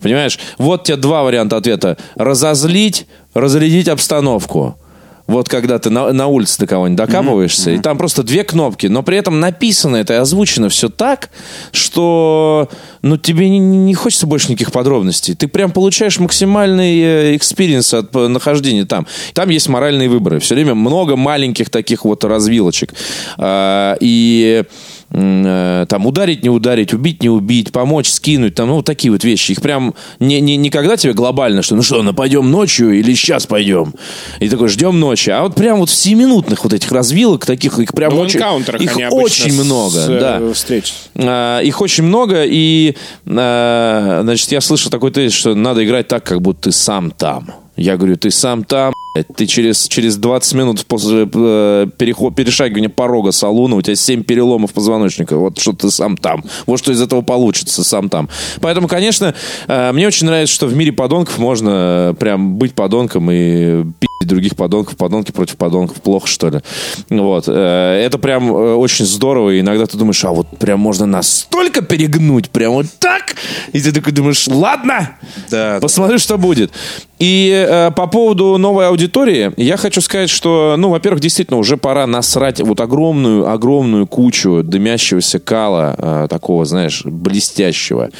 [0.00, 0.38] Понимаешь?
[0.58, 1.98] Вот тебе два варианта ответа.
[2.14, 4.78] Разозлить, разрядить обстановку.
[5.26, 7.78] Вот когда ты на, на улице до кого-нибудь докапываешься, mm-hmm.
[7.78, 11.30] и там просто две кнопки, но при этом написано это и озвучено все так,
[11.72, 12.68] что
[13.02, 15.34] ну, тебе не, не хочется больше никаких подробностей.
[15.34, 19.06] Ты прям получаешь максимальный experience от э, нахождения там.
[19.34, 20.38] Там есть моральные выборы.
[20.38, 22.94] Все время много маленьких таких вот развилочек.
[23.38, 24.64] А, и Э,
[25.08, 29.52] там ударить, не ударить, убить, не убить, помочь, скинуть, там, ну, такие вот вещи.
[29.52, 33.46] Их прям не, не, не когда тебе глобально, что ну что, нападем ночью или сейчас
[33.46, 33.94] пойдем?
[34.40, 35.30] И такой, ждем ночи.
[35.30, 38.40] А вот прям вот в 7-минутных вот этих развилок, таких, их прям Ну, очень,
[38.80, 40.52] их очень много, с, э, да.
[40.52, 40.94] встреч.
[41.14, 42.96] А, Их очень много, и,
[43.26, 47.65] а, значит, я слышал такой тезис, что надо играть так, как будто ты сам там.
[47.76, 52.88] Я говорю, ты сам там, блядь, ты через, через 20 минут после э, переход, перешагивания
[52.88, 56.44] порога салуна, у тебя 7 переломов позвоночника, вот что ты сам там.
[56.66, 58.28] Вот что из этого получится, сам там.
[58.60, 59.34] Поэтому, конечно,
[59.68, 64.26] э, мне очень нравится, что в мире подонков можно э, прям быть подонком и пи***ть
[64.26, 66.60] других подонков, подонки против подонков, плохо, что ли.
[67.10, 67.44] Вот.
[67.48, 71.82] Э, Это прям э, очень здорово, и иногда ты думаешь, а вот прям можно настолько
[71.82, 73.36] перегнуть, прям вот так,
[73.72, 75.16] и ты такой думаешь, ладно,
[75.50, 76.72] Да, Посмотрю, что будет.
[77.18, 82.06] И э, по поводу новой аудитории, я хочу сказать, что, ну, во-первых, действительно, уже пора
[82.06, 88.10] насрать вот огромную, огромную кучу дымящегося кала, э, такого, знаешь, блестящего,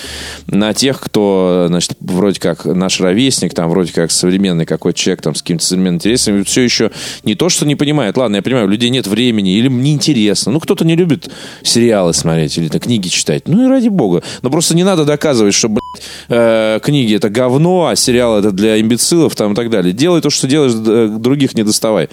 [0.47, 5.35] на тех, кто, значит, вроде как наш ровесник, там, вроде как современный какой-то человек, там,
[5.35, 6.91] с какими-то современными интересами, все еще
[7.25, 8.17] не то, что не понимает.
[8.17, 10.53] Ладно, я понимаю, у людей нет времени, или им неинтересно.
[10.53, 11.31] Ну, кто-то не любит
[11.63, 13.49] сериалы смотреть или -то книги читать.
[13.49, 14.23] Ну, и ради бога.
[14.43, 15.81] Но просто не надо доказывать, что, блядь,
[16.29, 19.93] э, книги это говно, а сериалы это для имбецилов там, и так далее.
[19.93, 22.09] Делай то, что делаешь, э, других не доставай.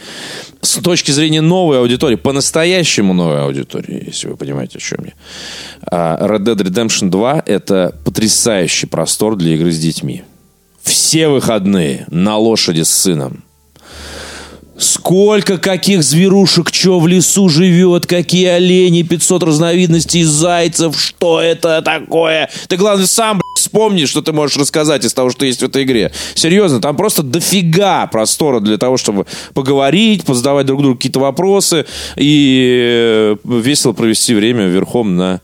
[0.62, 5.14] С точки зрения новой аудитории, по-настоящему новой аудитории, если вы понимаете, о чем я.
[5.92, 10.24] А, Red Dead Redemption 2 это потрясающий простор для игры с детьми.
[10.82, 13.44] Все выходные на лошади с сыном.
[14.78, 22.50] Сколько каких зверушек, что в лесу живет, какие олени, 500 разновидностей зайцев, что это такое?
[22.68, 23.40] Ты, главное, сам,
[23.74, 26.12] вспомни, что ты можешь рассказать из того, что есть в этой игре.
[26.36, 32.78] Серьезно, там просто дофига простора для того, чтобы поговорить, позадавать друг другу какие-то вопросы и
[32.80, 35.42] э, весело провести время верхом на...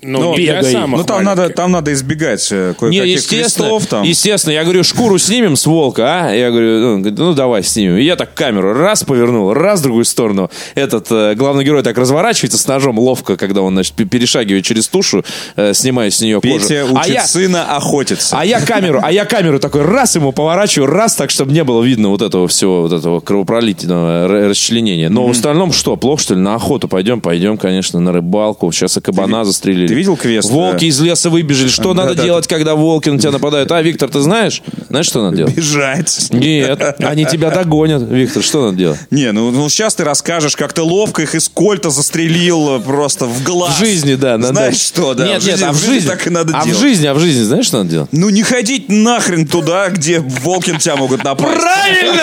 [0.00, 0.72] Ну, Ну, я бегай.
[0.72, 3.86] сам Ну, там надо, там надо избегать э, Не, кое-каких естественно, крестов.
[3.86, 4.02] Там.
[4.04, 6.32] естественно, я говорю, шкуру снимем с волка, а?
[6.32, 7.96] Я говорю, ну, ну, давай снимем.
[7.96, 10.50] И я так камеру раз повернул, раз в другую сторону.
[10.76, 14.86] Этот э, главный герой так разворачивается с ножом ловко, когда он, значит, пе- перешагивает через
[14.88, 15.24] тушу,
[15.56, 16.60] э, снимая с нее кожу.
[16.60, 18.36] Петя а учит я, сына охотиться.
[18.38, 21.82] а я камеру, а я камеру такой раз ему поворачиваю, раз так, чтобы не было
[21.82, 25.08] видно вот этого всего, вот этого кровопролитного расчленения.
[25.08, 26.40] Но в остальном что, плохо что ли?
[26.40, 28.70] На охоту пойдем, пойдем, конечно, на рыбалку.
[28.70, 29.87] Сейчас и кабана застрелили.
[29.88, 31.68] Ты видел квест, Волки из леса выбежали.
[31.68, 33.70] Что Да, надо да, делать, когда волки на тебя нападают?
[33.72, 34.62] А, Виктор, ты знаешь?
[34.88, 35.54] Знаешь, что надо делать?
[35.54, 36.28] Бежать.
[36.30, 38.02] Нет, они тебя догонят.
[38.02, 38.98] Виктор, что надо делать?
[39.10, 43.26] Не, ну, ну сейчас ты расскажешь, как ты ловко их из кольта застрелил э, просто
[43.26, 43.76] в глаз.
[43.76, 44.38] В жизни, да.
[44.38, 44.52] надо.
[44.54, 45.26] Знаешь что, да.
[45.26, 46.80] Нет, в жизни, нет, а в в жизни жизни так и надо А в делать.
[46.80, 48.08] жизни, а в жизни, знаешь, что надо делать?
[48.12, 51.60] Ну не ходить нахрен туда, где волки на тебя могут напасть.
[51.60, 52.22] Правильно!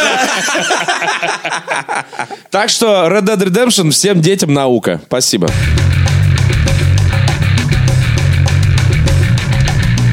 [2.52, 5.02] Так что Red Dead Redemption всем детям наука.
[5.08, 5.50] Спасибо.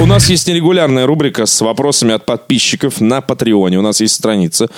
[0.02, 3.78] У нас есть нерегулярная рубрика с вопросами от подписчиков на Патреоне.
[3.78, 4.68] У нас есть страница,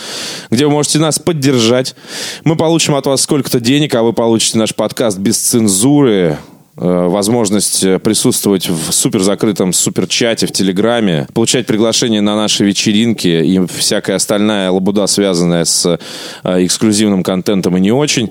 [0.51, 1.97] где вы можете нас поддержать.
[2.45, 6.37] Мы получим от вас сколько-то денег, а вы получите наш подкаст без цензуры,
[6.77, 13.65] возможность э, присутствовать в супер закрытом суперчате в Телеграме, получать приглашения на наши вечеринки и
[13.67, 15.99] всякая остальная лабуда, связанная с
[16.43, 18.31] э, эксклюзивным контентом и не очень.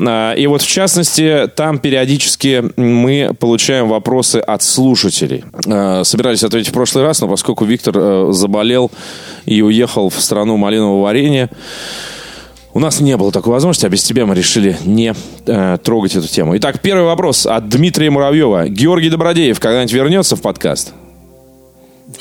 [0.00, 5.44] А, И вот в частности, там периодически мы получаем вопросы от слушателей.
[5.66, 8.90] Э, Собирались ответить в прошлый раз, но поскольку Виктор э, заболел
[9.44, 11.50] и уехал в страну малинового варенья,
[12.74, 15.14] у нас не было такой возможности, а без тебя мы решили не
[15.46, 16.56] э, трогать эту тему.
[16.56, 18.68] Итак, первый вопрос от Дмитрия Муравьева.
[18.68, 20.92] Георгий Добродеев когда-нибудь вернется в подкаст?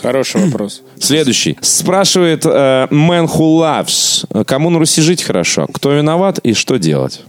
[0.02, 0.82] Хороший вопрос.
[1.00, 1.58] Следующий.
[1.62, 4.46] Спрашивает э, Man Who Loves.
[4.46, 5.68] Кому на Руси жить хорошо?
[5.72, 7.22] Кто виноват и что делать?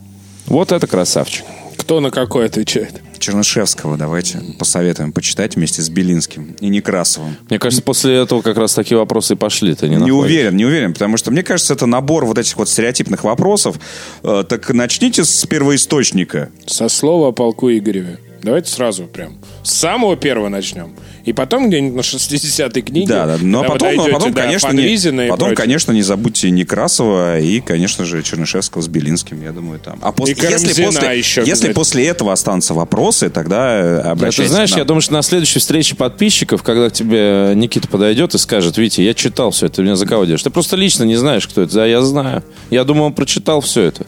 [0.46, 1.44] Вот это красавчик.
[1.76, 3.00] Кто на какой отвечает?
[3.22, 7.36] Чернышевского давайте посоветуем почитать вместе с Белинским и Некрасовым.
[7.48, 9.74] Мне кажется, после этого как раз такие вопросы и пошли.
[9.74, 10.24] Ты не, Не находишь?
[10.24, 13.78] уверен, не уверен, потому что мне кажется, это набор вот этих вот стереотипных вопросов.
[14.22, 16.50] Э, так начните с первоисточника.
[16.66, 18.18] Со слова о полку Игореве.
[18.42, 20.94] Давайте сразу прям с самого первого начнем.
[21.24, 23.06] И потом где-нибудь на 60-й книге.
[23.06, 23.38] Да, да.
[23.40, 28.04] Но потом, но дойдете потом, до конечно, не, потом, конечно, не забудьте Некрасова и, конечно
[28.04, 30.00] же, Чернышевского с Белинским, я думаю, там.
[30.02, 34.50] А после, И если, после, еще если после этого останутся вопросы, тогда э, Да, обращайтесь
[34.50, 34.78] ты знаешь, к нам.
[34.80, 39.02] я думаю, что на следующей встрече подписчиков, когда к тебе Никита подойдет и скажет, Витя,
[39.02, 40.42] я читал все это, ты меня за кого держишь?
[40.42, 41.72] Ты просто лично не знаешь, кто это.
[41.74, 42.42] Да, я знаю.
[42.70, 44.04] Я думаю, он прочитал все это.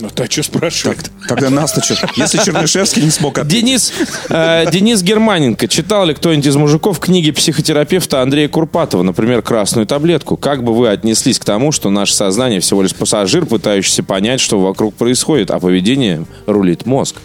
[0.00, 1.10] Ну, ты что спрашивать?
[1.28, 2.08] Тогда нас-то что?
[2.16, 3.60] Если Чернышевский не смог ответить.
[3.60, 3.92] Денис,
[4.30, 5.68] э, Денис Германенко.
[5.68, 10.36] Читал ли кто-нибудь из мужиков книги психотерапевта Андрея Курпатова, например, «Красную таблетку»?
[10.36, 14.58] Как бы вы отнеслись к тому, что наше сознание всего лишь пассажир, пытающийся понять, что
[14.58, 17.16] вокруг происходит, а поведение рулит мозг?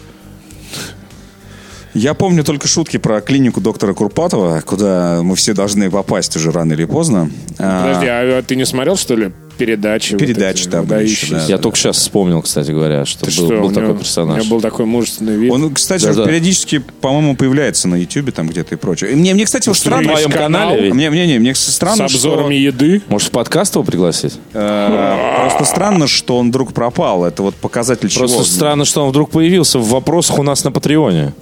[1.94, 6.74] Я помню только шутки про клинику доктора Курпатова, куда мы все должны попасть уже рано
[6.74, 7.30] или поздно.
[7.58, 10.12] А, Подожди, а ты не смотрел, что ли, передачи?
[10.12, 11.24] вот Передачи эти, там выдающиеся?
[11.26, 11.44] еще, да.
[11.46, 14.36] Я только сейчас вспомнил, кстати говоря, что Ты был, что, был у такой него- персонаж.
[14.40, 15.52] У него был такой мужественный вид.
[15.52, 16.24] Он, кстати, Да-да.
[16.26, 19.12] периодически, по-моему, появляется на Ютубе там где-то и прочее.
[19.12, 20.08] И Мне, мне, кстати, вот В странно...
[20.08, 20.68] твоем канал?
[20.70, 20.82] канале?
[20.84, 20.94] ведь?
[20.94, 22.66] Мне, мне, не, мне с странно, обзорами что...
[22.86, 23.02] еды.
[23.08, 24.34] Может, в подкаст его пригласить?
[24.52, 27.24] э, просто странно, что он вдруг пропал.
[27.24, 28.44] Это вот показатель Просто чего?
[28.44, 31.32] странно, что он вдруг появился в вопросах у нас на Патреоне.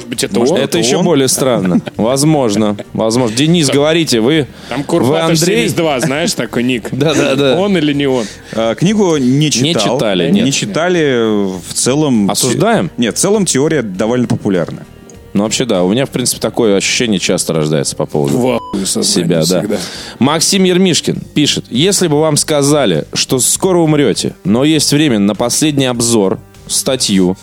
[0.00, 0.58] Может быть, это Может, он?
[0.60, 1.04] Это это еще он?
[1.04, 1.80] более странно.
[1.96, 2.76] Возможно.
[2.92, 3.36] Возможно.
[3.36, 5.68] Денис, говорите, вы, Там вы Курпатов Андрей?
[5.68, 6.88] 72, знаешь, такой ник.
[6.92, 7.58] Да-да-да.
[7.58, 8.24] Он или не он?
[8.52, 9.96] Э, Книгу не читал.
[9.98, 10.54] читали, Не нет.
[10.54, 11.58] читали.
[11.60, 12.30] В целом...
[12.30, 12.88] Осуждаем?
[12.88, 14.86] те- Нет, в целом теория довольно популярная.
[15.32, 15.84] Ну, вообще, да.
[15.84, 19.60] У меня, в принципе, такое ощущение часто рождается по поводу В ахуе сознание себя, да.
[19.60, 19.76] всегда.
[20.18, 21.66] Максим Ермишкин пишет.
[21.70, 27.36] Если бы вам сказали, что скоро умрете, но есть время на последний обзор, статью,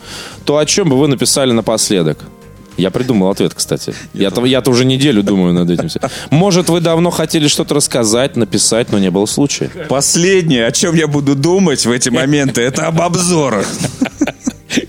[0.45, 2.19] то о чем бы вы написали напоследок?
[2.77, 3.93] Я придумал ответ, кстати.
[4.13, 5.89] Я-то, я-то уже неделю думаю над этим.
[5.89, 6.01] всем.
[6.29, 9.69] Может, вы давно хотели что-то рассказать, написать, но не было случая.
[9.89, 13.67] Последнее, о чем я буду думать в эти моменты, это об обзорах.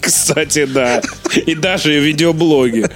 [0.00, 1.00] Кстати, да.
[1.46, 2.88] И даже видеоблоги.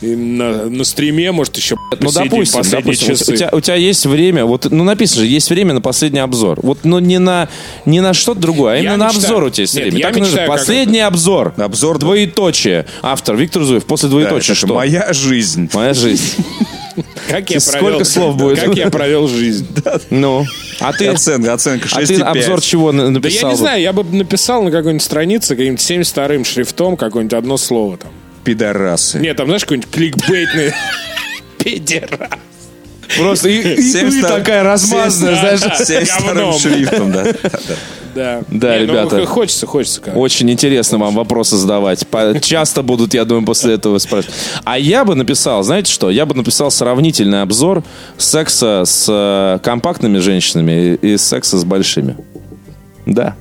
[0.00, 3.36] И на, на стриме, может, еще Ну, допустим, последние допустим у, часы.
[3.36, 6.58] тебя, у тебя есть время, вот, ну, написано же, есть время на последний обзор.
[6.62, 7.48] Вот, ну, не на,
[7.84, 9.98] не на что-то другое, а Я именно на мечтаю- обзор у тебя есть Нет, время.
[9.98, 10.30] я Так и нужно.
[10.32, 11.52] мечтаю, как- Последний обзор.
[11.58, 12.06] Обзор, да.
[12.06, 12.86] Двоеточие.
[13.02, 13.84] Автор Виктор Зуев.
[13.84, 14.74] После Да, двоеточия это что?
[14.74, 15.68] моя жизнь.
[15.74, 16.34] Моя жизнь.
[17.28, 18.58] Как я Сколько провел, слов будет?
[18.60, 19.66] Как я провел жизнь.
[20.10, 20.44] Ну,
[20.80, 22.06] а ты, Оценка, оценка а 6,5.
[22.06, 23.50] ты обзор чего на- Да написал?
[23.50, 27.98] я не знаю, я бы написал на какой-нибудь странице каким-нибудь 72-м шрифтом какое-нибудь одно слово
[27.98, 28.10] там.
[28.44, 29.18] Пидорасы.
[29.18, 30.72] Нет, там, знаешь, какой-нибудь кликбейтный
[31.58, 32.28] педера.
[33.18, 35.60] Просто и, и- и 72 такая размазанная, знаешь.
[35.60, 36.58] да, 72 говном.
[36.58, 37.24] шрифтом, да.
[38.14, 39.24] Да, Да, Не, ну, ребята.
[39.26, 40.00] хочется, хочется.
[40.00, 40.16] как.
[40.16, 42.06] Очень интересно вам вопросы задавать.
[42.08, 44.34] По- Часто будут, я думаю, после этого спрашивать.
[44.64, 46.10] А я бы написал, знаете что?
[46.10, 47.84] Я бы написал сравнительный обзор
[48.18, 52.16] секса с э, компактными женщинами и, и секса с большими.
[53.06, 53.36] Да.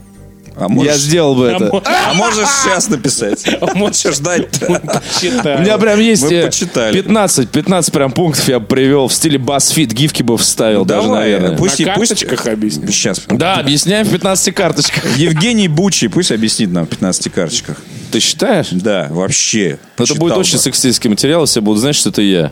[0.60, 1.82] А можешь, Я сделал бы это.
[1.86, 3.45] а можешь сейчас написать?
[3.76, 4.47] Можешь ждать.
[4.62, 6.93] У меня прям есть Мы э, почитали.
[6.93, 11.55] 15, 15 прям пунктов я привел в стиле BuzzFeed, гифки бы вставил даже, наверное.
[11.57, 12.88] пусть, На карточках объясню.
[12.88, 13.22] Сейчас.
[13.30, 15.05] Да, объясняем в 15 карточках.
[15.18, 17.78] Евгений Бучи, пусть объяснит нам в 15 карточках.
[18.12, 18.68] Ты считаешь?
[18.72, 19.80] Да, вообще.
[19.97, 22.51] Это будет очень сексистский материал, все будут знать, что это я.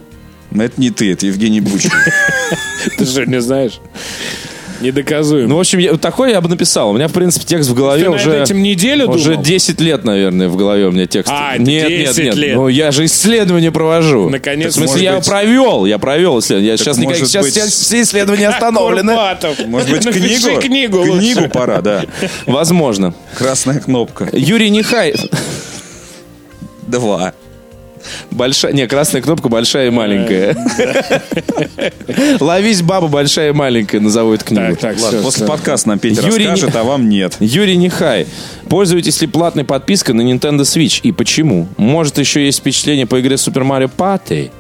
[0.51, 1.89] Но это не ты, это Евгений Бучи.
[2.97, 3.81] Ты же не знаешь.
[4.81, 5.47] Недоказуемо.
[5.49, 6.91] Ну, в общем, я, такой я бы написал.
[6.91, 8.41] У меня, в принципе, текст в голове Ты уже...
[8.43, 9.43] этим неделю Уже думал?
[9.43, 11.31] 10 лет, наверное, в голове у меня текст.
[11.35, 12.35] А, нет, 10 нет, нет.
[12.35, 12.55] лет.
[12.55, 14.29] Ну, я же исследование провожу.
[14.29, 16.71] Наконец, В смысле, я быть- провел, я провел исследование.
[16.71, 19.13] Я сейчас, никак- сейчас быть- все- все исследования остановлены.
[19.13, 19.59] Курпатов.
[19.67, 20.61] Может быть, книгу?
[20.61, 21.19] книгу лучше.
[21.33, 22.03] Книгу пора, да.
[22.45, 23.13] Возможно.
[23.37, 24.29] Красная кнопка.
[24.31, 25.15] Юрий Нехай.
[26.87, 27.33] Два.
[28.31, 30.55] Большая, не, красная кнопка большая и маленькая.
[32.39, 34.75] Ловись, баба, большая и маленькая, назову эту книгу.
[34.75, 37.37] Так, так, Ладно, после подкаста нам Петя Юрий расскажет, а вам нет.
[37.39, 38.27] Юрий Нехай.
[38.69, 41.67] Пользуетесь ли платной подпиской на Nintendo Switch и почему?
[41.77, 44.51] Может, еще есть впечатление по игре Super Mario Party?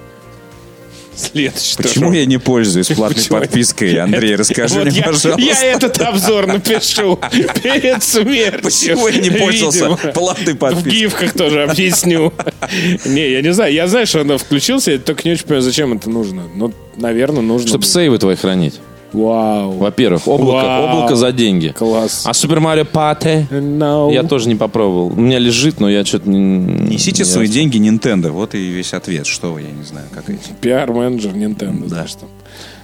[1.17, 2.19] Следующий Почему тоже.
[2.19, 3.39] я не пользуюсь платной Почему?
[3.39, 3.95] подпиской?
[3.97, 5.41] Андрей, расскажи Вот мне, я, пожалуйста.
[5.41, 7.19] я этот обзор напишу
[7.63, 8.61] перед смертью.
[8.61, 9.97] Почему я не пользовался Видимо.
[10.13, 10.91] платной В подпиской?
[10.91, 12.31] гифках тоже объясню.
[13.05, 13.73] Не, я не знаю.
[13.73, 16.43] Я знаю, что она включился, я только не очень понимаю, зачем это нужно.
[16.55, 17.67] Ну, наверное, нужно.
[17.67, 17.91] Чтобы было.
[17.91, 18.75] сейвы твои хранить.
[19.13, 19.71] Вау.
[19.71, 20.83] Во-первых, облако, Вау.
[20.97, 21.69] облако за деньги.
[21.77, 22.23] Класс.
[22.25, 24.13] А Mario Party No.
[24.13, 25.07] я тоже не попробовал.
[25.07, 26.39] У меня лежит, но я что-то не...
[26.39, 28.29] Несите не- свои деньги Nintendo.
[28.31, 29.25] Вот и весь ответ.
[29.25, 30.49] Что вы, я не знаю, как эти.
[30.61, 31.87] Пиар-менеджер Nintendo.
[31.87, 32.29] знаешь, там.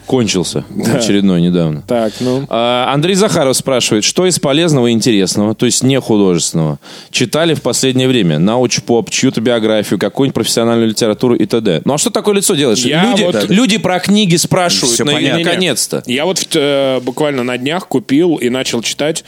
[0.06, 1.84] Кончился очередной недавно.
[1.88, 2.46] Так, ну.
[2.50, 6.80] А, Андрей Захаров спрашивает, что из полезного и интересного, то есть не художественного,
[7.12, 8.40] читали в последнее время?
[8.40, 11.82] Науч-поп, чью-то биографию, какую-нибудь профессиональную литературу и т.д.
[11.86, 12.80] Ну а что такое лицо делаешь?
[12.80, 15.44] Я люди, вот- люди про книги спрашивают, Всё ну, и понятно.
[15.44, 16.04] наконец-то.
[16.06, 19.24] Я вот э, буквально на днях купил и начал читать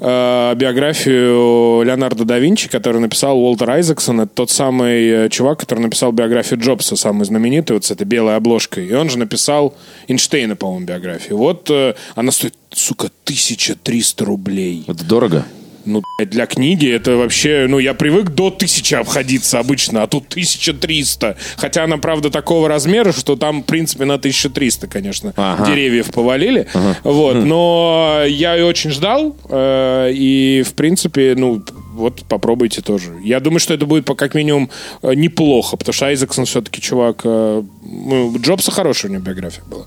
[0.00, 4.22] э, биографию Леонардо да Винчи, который написал Уолтер Айзексон.
[4.22, 8.36] Это тот самый э, чувак, который написал биографию Джобса, самую знаменитую, вот с этой белой
[8.36, 8.86] обложкой.
[8.86, 9.74] И он же написал
[10.08, 11.36] Эйнштейна, по-моему, биографию.
[11.36, 14.84] Вот э, она стоит, сука, 1300 рублей.
[14.86, 15.44] Это дорого?
[15.84, 17.66] Ну, для книги это вообще...
[17.68, 21.36] Ну, я привык до тысячи обходиться обычно, а тут 1300.
[21.56, 25.66] Хотя она, правда, такого размера, что там, в принципе, на 1300, конечно, Ага.
[25.66, 26.66] деревьев повалили.
[27.04, 31.62] Вот, но я и очень ждал, э, и, в принципе, ну,
[31.94, 33.16] вот попробуйте тоже.
[33.24, 34.70] Я думаю, что это будет, по- как минимум,
[35.02, 37.22] э, неплохо, потому что Айзексон все-таки чувак...
[37.24, 39.86] э, ну, Джобса хорошая у него биография была.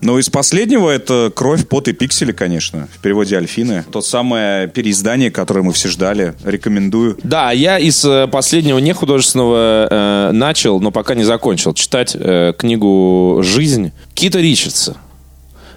[0.00, 3.84] Ну, из последнего это «Кровь, пот и пиксели», конечно, в переводе Альфины.
[3.90, 6.34] То самое переиздание, которое мы все ждали.
[6.44, 7.18] Рекомендую.
[7.22, 13.40] Да, я из э, последнего нехудожественного э, начал, но пока не закончил, читать э, книгу
[13.42, 14.96] «Жизнь» Кита Ричардса,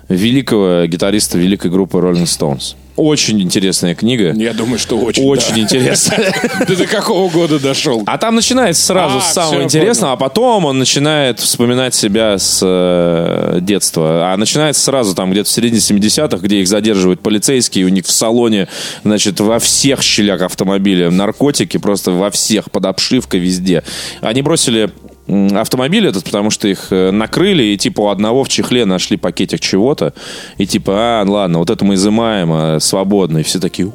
[0.10, 2.76] великого гитариста великой группы Rolling Stones.
[3.00, 4.34] Очень интересная книга.
[4.34, 5.26] Я думаю, что очень.
[5.26, 5.62] Очень да.
[5.62, 6.34] интересная.
[6.68, 8.04] Ты до какого года дошел?
[8.06, 12.60] А там начинается сразу А, с самого интересного, а потом он начинает вспоминать себя с
[12.62, 14.34] э, детства.
[14.34, 18.12] А начинается сразу там где-то в середине 70-х, где их задерживают полицейские, у них в
[18.12, 18.68] салоне,
[19.06, 23.84] значит, во всех щелях автомобиля наркотики, просто во всех, под обшивкой, везде.
[24.22, 24.90] Они бросили
[25.54, 29.60] автомобиль этот, потому что их э, накрыли, и типа у одного в чехле нашли пакетик
[29.60, 30.14] чего-то,
[30.58, 33.92] и типа, а, ладно, вот это мы изымаем, а, свободно, и все такие,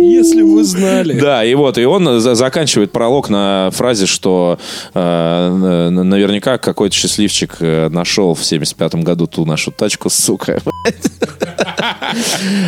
[0.00, 1.18] Если вы знали.
[1.18, 4.58] да, и вот, и он за- заканчивает пролог на фразе, что
[4.94, 10.60] э, наверняка какой-то счастливчик э, нашел в 75-м году ту нашу тачку, сука.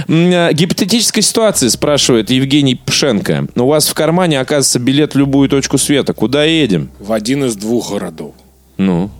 [0.08, 3.46] Э, Гипотетическая ситуация, спрашивает Евгений Пшенко.
[3.56, 6.12] У вас в кармане оказывается билет в любую точку света.
[6.12, 6.90] Куда едем?
[6.98, 8.34] В один из двух городов.
[8.76, 9.10] Ну,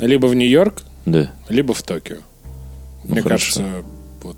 [0.00, 1.30] Либо в Нью-Йорк, да.
[1.48, 2.16] либо в Токио.
[3.04, 3.60] Мне хорошо.
[3.60, 3.64] кажется,
[4.22, 4.36] вот.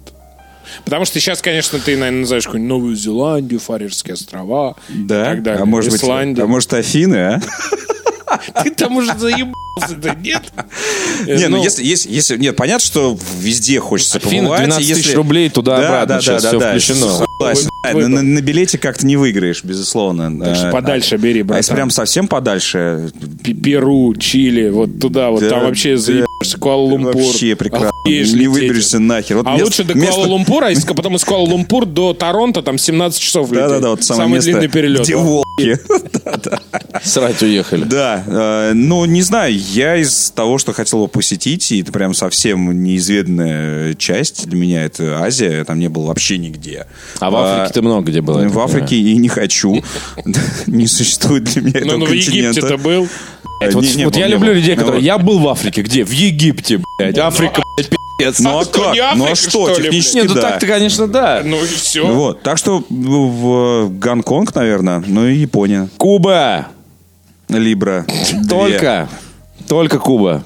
[0.85, 5.63] Потому что сейчас, конечно, ты, наверное, называешь какую-нибудь Новую Зеландию, Фарерские острова и так далее.
[5.63, 7.41] А может быть, а может Афины, а?
[8.65, 10.43] Ты там уже заебался, да нет?
[11.27, 14.65] Не, ну если, если, если, нет, понятно, что везде хочется побывать.
[14.65, 17.07] 12 тысяч рублей туда-обратно, сейчас всё включено.
[18.09, 20.31] На, на- билете как-то не выиграешь, безусловно.
[20.55, 23.11] Что А, подальше бери, А если прям совсем подальше,
[23.45, 26.03] Пи- Перу, Чили, вот туда, вот Да, там вообще да.
[26.03, 27.15] заебешься, Куала-Лумпур.
[27.15, 27.91] вообще прекрасно.
[28.07, 29.37] Не выберешься нахер.
[29.39, 33.51] Вот А лучше до место- Куала-Лумпура, а потом из Куала-Лумпур до Торонто, там 17 часов
[33.51, 33.67] лететь.
[33.69, 35.03] Да-да-да, вот самое, место, длинный перелет.
[35.03, 35.17] где.
[37.03, 37.85] Срать уехали.
[37.85, 42.15] Да, э, ну, не знаю, я из того, что хотел бы посетить, и это прям
[42.15, 46.87] совсем неизведанная часть для меня, это Азия, я там не был вообще нигде.
[47.21, 49.83] А в Африке ты много где был, В Африке и не хочу.
[50.67, 52.61] Не существует для меня Ну, этого ну, в континента.
[52.61, 53.09] Египте-то был.
[53.61, 55.01] Э, Вот, не- не вот был, я люблю людей, которые...
[55.01, 55.05] Вот.
[55.05, 55.83] Я был в Африке.
[55.83, 56.05] Где?
[56.05, 57.19] В Египте, блядь.
[57.19, 57.96] Африка, блядь, пиздец.
[58.19, 58.95] Ну а что, как?
[58.95, 60.41] не Ну а Африка, что, что технически Не, ну да.
[60.41, 61.43] так-то, конечно, да.
[61.45, 62.07] Ну и все.
[62.07, 65.89] Вот, так что в в Гонконг, наверное, ну и Япония.
[65.99, 66.69] Куба.
[67.49, 68.07] Либра.
[68.49, 69.09] Только.
[69.69, 70.45] Только Куба.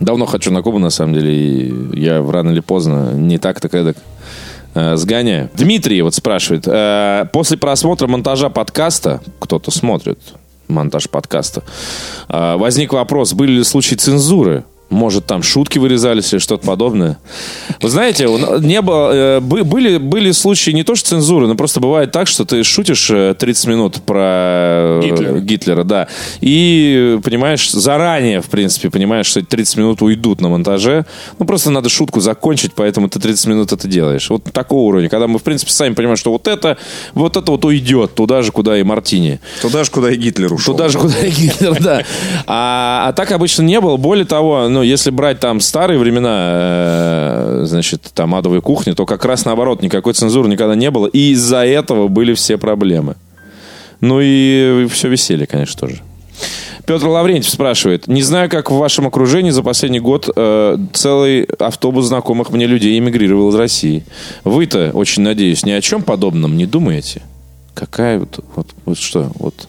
[0.00, 1.34] Давно хочу на Кубу, на самом деле.
[1.34, 3.96] И я рано или поздно, не так так эдак,
[4.74, 5.50] э, сгоняю.
[5.54, 6.64] Дмитрий вот спрашивает.
[6.66, 10.18] э, после просмотра монтажа подкаста, кто-то смотрит
[10.68, 11.62] монтаж подкаста,
[12.28, 14.64] э, возник вопрос, были ли случаи цензуры?
[14.90, 17.18] Может, там шутки вырезались или что-то подобное.
[17.80, 18.26] Вы знаете,
[18.60, 22.26] не было, э, бы- были, были случаи не то что цензуры, но просто бывает так,
[22.26, 25.38] что ты шутишь э, 30 минут про э, Гитлера.
[25.38, 26.08] Гитлера, да.
[26.40, 31.06] И, понимаешь, заранее, в принципе, понимаешь, что эти 30 минут уйдут на монтаже.
[31.38, 34.28] Ну, просто надо шутку закончить, поэтому ты 30 минут это делаешь.
[34.28, 35.08] Вот такого уровня.
[35.08, 36.76] Когда мы, в принципе, сами понимаем, что вот это,
[37.14, 39.40] вот это вот уйдет туда же, куда и Мартини.
[39.62, 40.74] Туда же, куда и Гитлер ушел.
[40.74, 42.02] Туда же, куда и Гитлер, да.
[42.46, 43.96] А, а так обычно не было.
[43.96, 49.24] Более того, ну, если брать там старые времена, э, значит, там адовой кухни, то как
[49.24, 51.06] раз наоборот, никакой цензуры никогда не было.
[51.06, 53.16] И из-за этого были все проблемы.
[54.00, 56.02] Ну и все веселье, конечно, тоже.
[56.86, 58.08] Петр Лаврентьев спрашивает.
[58.08, 62.98] Не знаю, как в вашем окружении за последний год э, целый автобус знакомых мне людей
[62.98, 64.04] эмигрировал из России.
[64.44, 67.22] Вы-то, очень надеюсь, ни о чем подобном не думаете?
[67.74, 69.30] Какая вот, вот, вот что?
[69.36, 69.68] Вот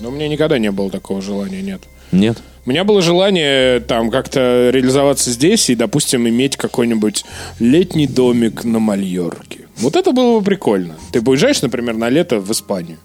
[0.00, 1.82] Но у меня никогда не было такого желания, нет.
[2.12, 2.38] нет?
[2.64, 7.24] У меня было желание там как-то реализоваться здесь и, допустим, иметь какой-нибудь
[7.58, 9.60] летний домик на Мальорке.
[9.78, 10.94] Вот это было бы прикольно.
[11.10, 12.98] Ты уезжаешь, например, на лето в Испанию.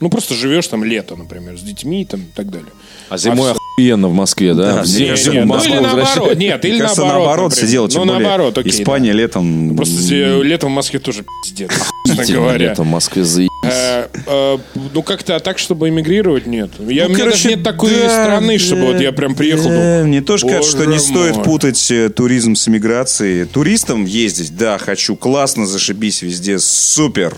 [0.00, 2.68] Ну, просто живешь там лето, например, с детьми там, и так далее.
[3.08, 4.74] А зимой А охуенно в Москве, да?
[4.74, 7.26] Да, Все мне Не, кажется, не, в ну Москву или наоборот, нет, или кажется, наоборот,
[7.26, 7.70] наоборот например.
[7.72, 9.70] делать, тем Ну, более наоборот, окей, Испания летом...
[9.70, 9.76] да.
[9.76, 11.70] Просто э, летом в Москве тоже пиздец,
[12.06, 12.58] честно говоря.
[12.58, 13.47] летом в Москве заебись.
[13.70, 14.58] Э,
[14.94, 16.70] ну, как-то так, чтобы эмигрировать, нет.
[16.78, 19.34] Я, Ну, у меня короче, даже нет такой да, страны, чтобы да, вот я прям
[19.34, 19.68] приехал.
[19.68, 20.02] да.
[20.04, 21.44] Мне тоже кажется, что не «Боже стоит мой».
[21.44, 23.44] путать э, туризм с эмиграцией.
[23.44, 27.36] Туристам ездить, да, хочу, классно, зашибись везде, супер.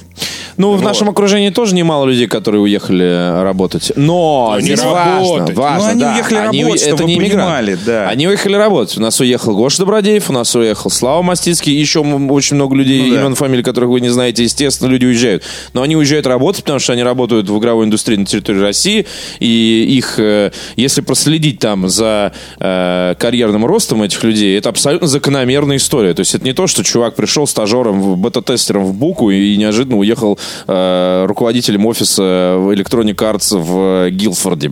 [0.61, 3.93] Ну, в нашем окружении тоже немало людей, которые уехали э, работать.
[3.97, 5.57] Но Но здесь важно, работать.
[5.57, 6.12] важно, Ну, они да.
[6.15, 8.09] уехали Они работать, это не понимали, да.
[8.09, 8.99] Они уехали работать.
[8.99, 13.15] У нас уехал Гоша Добродеев, у нас уехал Слава Мастицкий, еще очень много людей, Ну,
[13.15, 13.20] да.
[13.23, 14.43] имен, фамилий, которых вы не знаете.
[14.43, 15.43] Естественно, люди уезжают.
[15.73, 19.07] Но они уезжают работать, потому что они работают в игровой индустрии на территории России.
[19.39, 25.78] И их, э, если проследить там за э, карьерным ростом этих людей, это абсолютно закономерная
[25.78, 26.12] история.
[26.12, 30.39] То есть это не то, что чувак пришел стажером, бета-тестером в Буку и неожиданно уехал
[30.66, 34.70] э, руководителем офиса Electronic Arts в Гилфорде.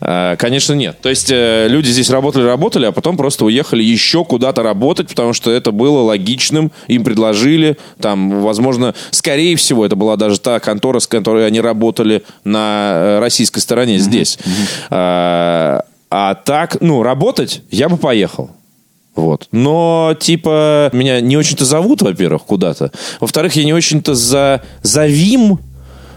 [0.00, 1.00] Э, Конечно, нет.
[1.00, 5.50] То есть э, люди здесь работали-работали, а потом просто уехали еще куда-то работать, потому что
[5.50, 11.06] это было логичным, им предложили, там, возможно, скорее всего, это была даже та контора, с
[11.06, 14.38] которой они работали на российской стороне здесь.
[14.90, 15.80] Э,
[16.14, 18.50] А так, ну, работать я бы поехал.
[19.14, 19.48] Вот.
[19.52, 22.90] Но, типа, меня не очень-то зовут, во-первых, куда-то.
[23.20, 24.62] Во-вторых, я не очень-то за...
[24.82, 25.58] завим.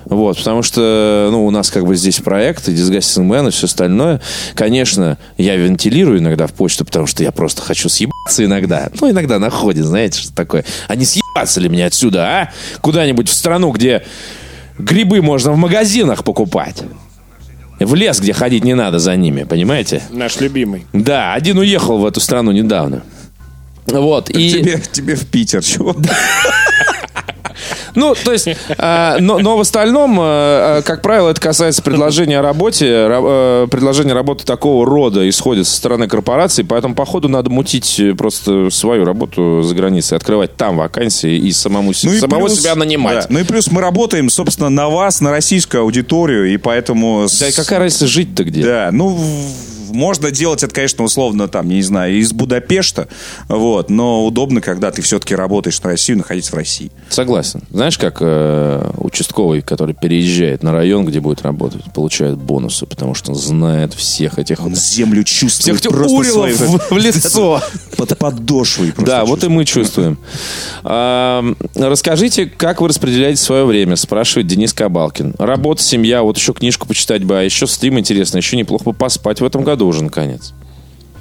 [0.05, 4.21] Вот, потому что, ну, у нас как бы здесь проекты, Disgusting Man и все остальное.
[4.53, 8.91] Конечно, я вентилирую иногда в почту, потому что я просто хочу съебаться иногда.
[9.01, 10.63] Ну, иногда находит, знаете, что такое.
[10.87, 12.51] А не съебаться ли мне отсюда, а?
[12.81, 14.03] Куда-нибудь в страну, где
[14.77, 16.83] грибы можно в магазинах покупать.
[17.85, 20.01] В лес, где ходить не надо за ними, понимаете?
[20.09, 20.87] Наш любимый.
[20.91, 23.03] Да, один уехал в эту страну недавно.
[23.85, 24.51] Вот, и...
[24.51, 25.95] Тебе, тебе в Питер, чего?
[27.95, 32.39] Ну, то есть, э, но, но в остальном, э, э, как правило, это касается предложения
[32.39, 32.85] о работе.
[32.85, 38.69] Ра- э, предложение работы такого рода исходит со стороны корпорации, поэтому, походу, надо мутить просто
[38.69, 43.21] свою работу за границей, открывать там вакансии и самому, Ну и самого плюс- себя нанимать.
[43.21, 43.25] да.
[43.29, 47.27] Ну и плюс мы работаем, собственно, на вас, на российскую аудиторию, и поэтому...
[47.39, 48.63] Да и какая разница жить-то где?
[48.63, 49.17] Да, ну,
[49.91, 53.07] можно делать это, конечно, условно, там, не знаю, из Будапешта,
[53.47, 56.91] вот, но удобно, когда ты все-таки работаешь на Россию, находиться в России.
[57.09, 57.61] Согласен.
[57.69, 63.31] Знаешь, как э, участковый, который переезжает на район, где будет работать, получает бонусы, потому что
[63.31, 64.59] он знает всех этих...
[64.65, 67.61] Он землю чувствует Всех просто урилов в, в лицо.
[67.95, 68.91] под подошвой.
[68.91, 69.51] просто Да, вот и чувствует.
[69.51, 70.17] мы чувствуем.
[70.83, 75.35] Ам, Расскажите, как вы распределяете свое время, спрашивает Денис Кабалкин.
[75.37, 79.41] Работа, семья, вот еще книжку почитать бы, а еще стрим интересно, еще неплохо бы поспать
[79.41, 80.53] в этом году уже, наконец.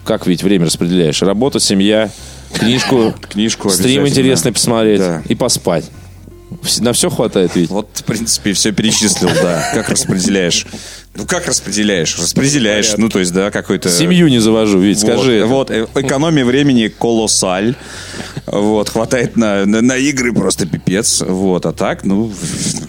[0.04, 1.22] Как ведь время распределяешь?
[1.22, 2.10] Работа, семья,
[2.52, 5.22] книжку, Книжку стрим интересный посмотреть Да.
[5.28, 5.86] и поспать.
[6.80, 7.70] На все хватает ведь.
[7.70, 9.70] Вот, в принципе, все перечислил, да.
[9.74, 10.66] Как распределяешь?
[11.14, 12.18] Ну, как распределяешь?
[12.18, 13.88] Распределяешь, ну, то есть, да, какой-то...
[13.88, 15.44] Семью не завожу, ведь Вот, скажи.
[15.44, 17.76] Вот, э, экономия времени колоссаль.
[18.46, 21.22] Вот, хватает на, на, на игры просто пипец.
[21.22, 22.32] Вот, а так, ну,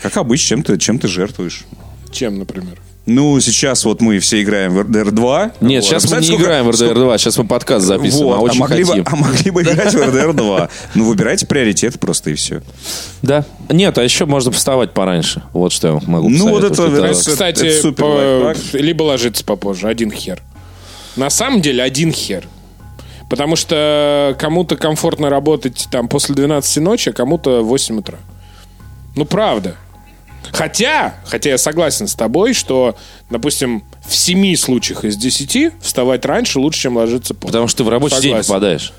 [0.02, 1.66] как обычно, чем ты, чем ты жертвуешь?
[2.12, 2.80] Чем, например?
[3.06, 5.52] Ну, сейчас вот мы все играем в RDR 2.
[5.62, 5.88] Нет, Вот.
[5.88, 8.40] сейчас мы Представляете, не сколько- играем в RDR 2, сейчас мы подкаст записываем, Вот, а
[8.42, 9.04] очень могли хотим.
[9.04, 10.70] бы, а могли бы играть в RDR 2.
[10.96, 12.64] Ну, выбирайте приоритеты просто и все.
[13.22, 13.46] Да.
[13.70, 15.44] Нет, а еще можно вставать пораньше.
[15.54, 19.46] Вот что я могу Ну, вот это- Это- это- Кстати, это супер по- либо ложиться
[19.46, 20.42] попозже, один хер.
[21.16, 22.48] На самом деле один хер.
[23.30, 28.18] Потому что кому-то комфортно работать там после 12 ночи, а кому-то в 8 утра.
[29.16, 29.76] Ну, правда.
[30.52, 32.96] Хотя, хотя я согласен с тобой, что,
[33.30, 37.48] допустим, в 7 случаях из 10 вставать раньше лучше, чем ложиться позже.
[37.52, 38.48] Потому что ты в рабочий день Согласен.
[38.48, 38.94] попадаешь.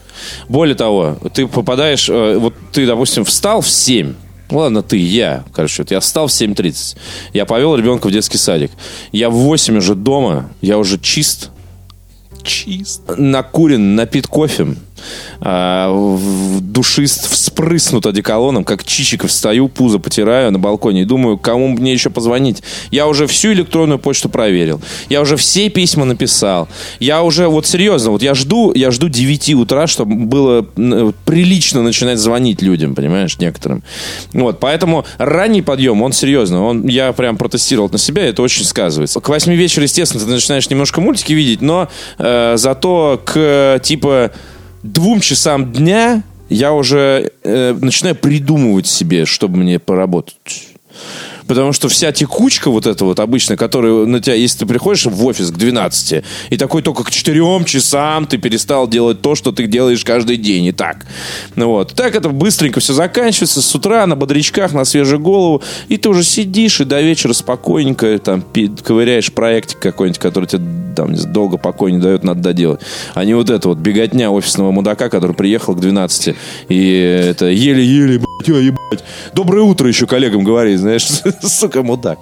[0.49, 2.09] Более того, ты попадаешь...
[2.09, 4.15] э, Вот ты, допустим, встал в 7.
[4.51, 6.97] Ну, ладно, ты, я, короче, вот я встал в 7.30.
[7.33, 8.71] Я повел ребенка в детский садик.
[9.13, 11.51] Я в 8 уже дома, я уже чист,
[12.45, 13.03] Чист.
[13.17, 14.77] накурен, напит кофе,
[15.41, 15.91] а,
[16.61, 22.11] душист, вспрыснут одеколоном, как чичиков встаю, пузо потираю на балконе и думаю, кому мне еще
[22.11, 22.63] позвонить.
[22.91, 24.81] Я уже всю электронную почту проверил.
[25.09, 26.69] Я уже все письма написал.
[27.01, 30.63] Я уже, вот серьезно, вот я жду, я жду 9 утра, чтобы было
[31.25, 33.83] прилично начинать звонить людям, понимаешь, некоторым.
[34.33, 39.21] Вот, поэтому ранний подъем, он серьезно, он, я прям протестировал на себя, это очень сказывается.
[39.21, 44.33] К 8 вечера, естественно, ты начинаешь немножко мультики видеть, но э, зато к типа
[44.93, 50.69] двум часам дня я уже э, начинаю придумывать себе, чтобы мне поработать.
[51.47, 55.25] Потому что вся текучка вот эта вот обычная, которая на тебя, если ты приходишь в
[55.25, 59.67] офис к 12, и такой только к 4 часам ты перестал делать то, что ты
[59.67, 61.07] делаешь каждый день, и так.
[61.55, 61.95] Ну вот.
[61.95, 66.23] Так это быстренько все заканчивается, с утра на бодрячках, на свежую голову, и ты уже
[66.25, 68.45] сидишь и до вечера спокойненько там
[68.85, 70.63] ковыряешь проектик какой-нибудь, который тебе
[70.97, 72.81] там долго покой не дает, надо доделать.
[73.15, 76.35] А не вот это вот беготня офисного мудака, который приехал к 12
[76.69, 76.87] и
[77.31, 79.05] это еле-еле, блядь, а, ебать.
[79.33, 81.07] Доброе утро еще коллегам говорит, знаешь,
[81.43, 82.21] сука, мудак.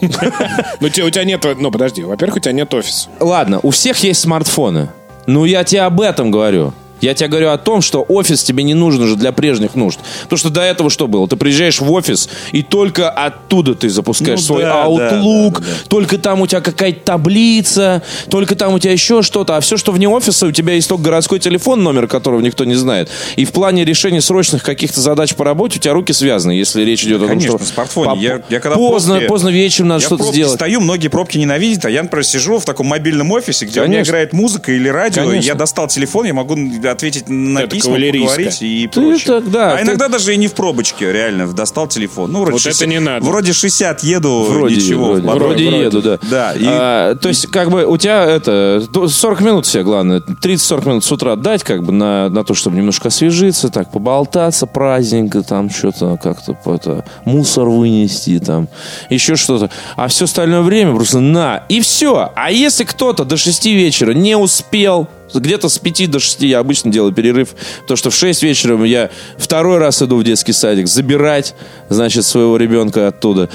[0.00, 1.44] Ну, у тебя нет...
[1.58, 2.02] Ну, подожди.
[2.02, 3.08] Во-первых, у тебя нет офиса.
[3.20, 4.90] Ладно, у всех есть смартфоны.
[5.26, 6.72] Ну, я тебе об этом говорю.
[7.00, 9.98] Я тебе говорю о том, что офис тебе не нужен уже для прежних нужд.
[10.24, 11.26] Потому что до этого что было?
[11.28, 15.66] Ты приезжаешь в офис, и только оттуда ты запускаешь Ну свой да, Outlook, да, да,
[15.66, 15.88] да.
[15.88, 19.56] только там у тебя какая-то таблица, только там у тебя еще что-то.
[19.56, 22.74] А все, что вне офиса, у тебя есть только городской телефон, номер которого никто не
[22.74, 23.08] знает.
[23.36, 27.04] И в плане решения срочных каких-то задач по работе у тебя руки связаны, если речь
[27.04, 27.64] идет о том, Конечно, что...
[27.64, 28.10] в смартфоне.
[28.14, 30.54] по- Я- я когда поздно, пробки- поздно вечером надо я что-то сделать.
[30.54, 33.94] стою, многие пробки ненавидят, а я, например, сижу в таком мобильном офисе, где у меня
[33.94, 34.10] Конечно.
[34.10, 35.46] играет музыка или радио, Конечно.
[35.48, 36.56] я достал телефон, я могу
[36.90, 39.26] ответить на Это письма, поговорить и Ты прочее.
[39.26, 42.32] так, да, а ты- иногда даже и не в пробочке, реально, достал телефон.
[42.32, 43.24] Ну, вроде Вот это не надо.
[43.24, 45.04] Вроде 60 еду, Вроде, ничего.
[45.06, 45.44] вроде, в потоке.
[45.44, 45.84] вроде вроде.
[45.84, 46.18] еду, да.
[46.30, 50.20] Да, и- А, то есть, как бы, у тебя это, то 40 минут себе, главное,
[50.20, 54.66] 30-40 минут с утра дать, как бы, на, на то, чтобы немножко освежиться, так, поболтаться,
[54.66, 58.68] праздненько, там, что-то как-то, это, мусор вынести, там,
[59.08, 59.70] еще что-то.
[59.96, 62.30] А все остальное время просто на, и все.
[62.34, 66.90] А если кто-то до 6 вечера не успел, где-то с 5 до 6 я обычно
[66.90, 71.54] делаю перерыв, потому что в 6 вечера я второй раз иду в детский садик забирать,
[71.88, 73.48] значит, своего ребенка оттуда.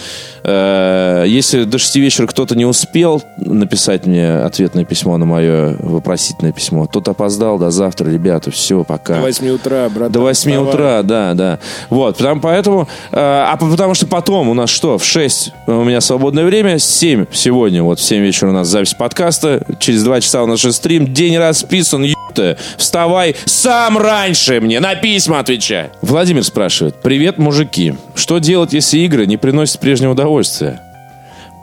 [0.44, 6.52] Э, Если до 6 вечера кто-то не успел написать мне ответное письмо на мое вопросительное
[6.54, 9.16] письмо, тот опоздал до завтра, ребята, все, пока.
[9.16, 10.12] До 8 утра, брат.
[10.12, 11.60] До 8 утра, да, да.
[11.90, 15.84] Вот, потому, поэтому, э, а по- потому что потом у нас что, в 6 у
[15.84, 20.22] меня свободное время, 7 сегодня, вот в 7 вечера у нас запись подкаста, через 2
[20.22, 22.56] часа у нас же стрим, день расписан, ё**та.
[22.78, 25.90] Вставай сам раньше мне, на письма отвечай.
[26.02, 30.82] Владимир спрашивает, привет, мужики, что делать, если игры не приносят прежнего удовольствия?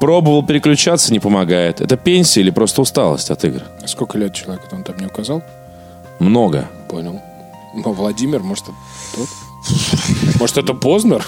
[0.01, 1.81] Пробовал переключаться, не помогает.
[1.81, 3.63] Это пенсия или просто усталость от игр?
[3.87, 5.43] Сколько лет человеку он там не указал?
[6.19, 6.69] Много.
[6.89, 7.21] Понял.
[7.75, 8.75] Ну, Владимир, может, это
[9.15, 9.29] тот?
[10.39, 11.25] Может, это Познер?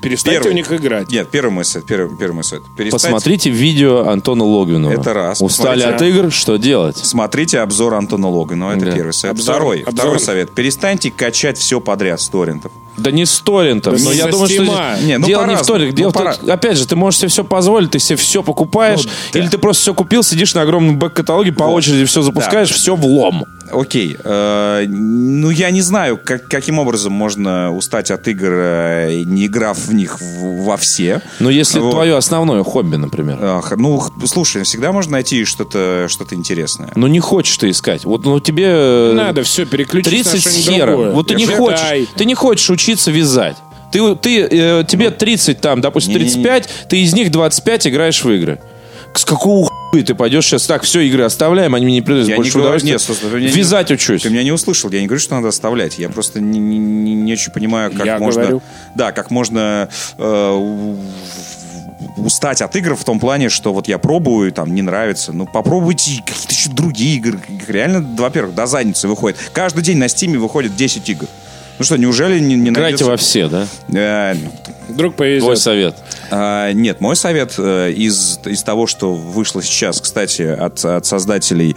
[0.00, 0.52] Перестаньте Первый.
[0.52, 1.10] у них играть.
[1.10, 1.86] Нет, первый мой совет.
[1.86, 2.64] Первый, первый мой совет.
[2.76, 4.92] Перестать- Посмотрите видео Антона Логвинова.
[4.92, 5.40] Это раз.
[5.42, 5.88] Устали Посмотрите.
[5.88, 6.32] от игр?
[6.32, 6.96] Что делать?
[6.98, 8.92] Смотрите обзор Антона Логинова, это Да.
[8.92, 9.36] первый совет.
[9.36, 9.94] Обзор- второй, обзор.
[9.94, 10.50] второй совет.
[10.52, 12.70] Перестаньте качать все подряд с торрентов.
[12.96, 13.96] Да не с торрентов.
[13.96, 14.90] Да но не я думаю, что Стима.
[14.96, 15.94] здесь Не, ну, дело не в торрентах.
[15.96, 18.16] Дело Ну, в том, пора- что, опять же, ты можешь себе все позволить, ты себе
[18.16, 19.38] все покупаешь, Ну, да.
[19.40, 23.04] или ты просто все купил, сидишь на огромном бэк-каталоге, по очереди все запускаешь, все в
[23.04, 23.44] лом.
[23.72, 24.16] Окей.
[24.22, 29.78] э, ну, я не знаю, как- каким образом можно устать от игр, э, не играв
[29.78, 31.22] в них в- во все.
[31.38, 31.88] Но если Вот.
[31.88, 33.38] это твое основное хобби, например.
[33.40, 36.90] Ах, ну, слушай, всегда можно найти что-то что интересное.
[36.94, 38.04] Ну не хочешь ты искать.
[38.04, 38.64] Вот ну, тебе...
[38.68, 40.86] э, Надо все переключить 30 на с что-нибудь хером.
[40.88, 41.10] другое.
[41.12, 43.56] Вот ты не хочешь, ты не хочешь учиться вязать.
[43.92, 46.30] Ты, ты, э, тебе 30, там, допустим, Не-не-не.
[46.42, 48.58] 35, ты из них 25 играешь в игры.
[49.14, 52.36] С какого хуя ты пойдешь сейчас так, все, игры оставляем, они мне не приносят Я
[52.36, 54.22] больше не говорю- нет, слушай, ты меня не- Вязать учусь.
[54.22, 55.98] Ты меня не услышал, я не говорю, что надо оставлять.
[55.98, 58.40] Я просто не, не- не- не очень понимаю, как Я можно.
[58.42, 58.62] говорю.
[58.94, 60.94] Да, как можно э,
[62.16, 65.32] устать от игр в том плане, что вот я пробую, там не нравится.
[65.32, 67.38] Ну, попробуйте какие-то еще другие игры.
[67.68, 69.38] Реально, во-первых, до задницы выходит.
[69.52, 71.26] Каждый день на стиме выходит 10 игр.
[71.78, 73.66] Ну что, неужели не, не Играйте найдется- во все, да?
[73.92, 74.34] Э,
[74.88, 75.58] Вдруг Твой повезет.
[75.58, 75.96] совет.
[76.30, 81.76] А, нет, мой совет э, из, из того, что вышло сейчас, кстати, от, от создателей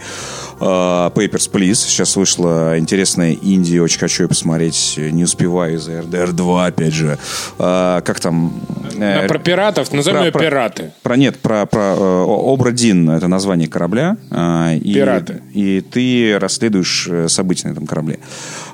[0.58, 1.74] Papers, Please.
[1.74, 4.94] Сейчас вышла интересная Индия, очень хочу ее посмотреть.
[4.96, 7.18] Не успеваю из-за RDR 2, опять же.
[7.58, 8.52] А, как там?
[8.98, 10.92] А про пиратов, назовем ее про- пираты.
[11.02, 14.16] Про нет, про, про э, Обрадин это название корабля.
[14.30, 15.42] а, и, Пираты.
[15.52, 18.18] И ты расследуешь события на этом корабле.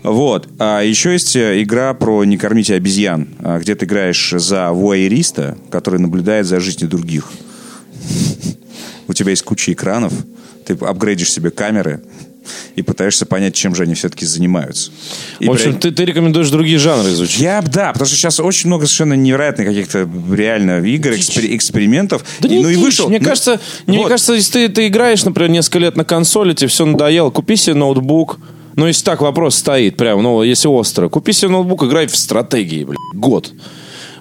[0.05, 0.49] Вот.
[0.59, 5.99] А еще есть игра про не кормите обезьян, а, где ты играешь за вуайериста, который
[5.99, 7.31] наблюдает за жизнью других.
[9.09, 10.13] У тебя есть куча экранов,
[10.65, 12.03] ты апгрейдишь себе камеры
[12.75, 14.91] и пытаешься понять, чем же они все-таки занимаются.
[15.39, 17.41] И В общем, при- ты, ты рекомендуешь другие жанры изучить.
[17.41, 22.25] я, да, потому что сейчас очень много совершенно невероятных каких-то реально игр, экспер- экспериментов.
[22.41, 22.83] Да И- не ну и дичь.
[22.85, 23.09] вышел.
[23.09, 24.09] Мне ну, кажется, мне вот.
[24.09, 27.75] кажется, если ты, ты играешь, например, несколько лет на консоли, тебе все надоело, купи себе
[27.75, 28.39] ноутбук.
[28.75, 31.09] Ну, если так вопрос стоит, прям, ну, если остро.
[31.11, 33.53] Купи себе ноутбук, играй в стратегии, блядь, год.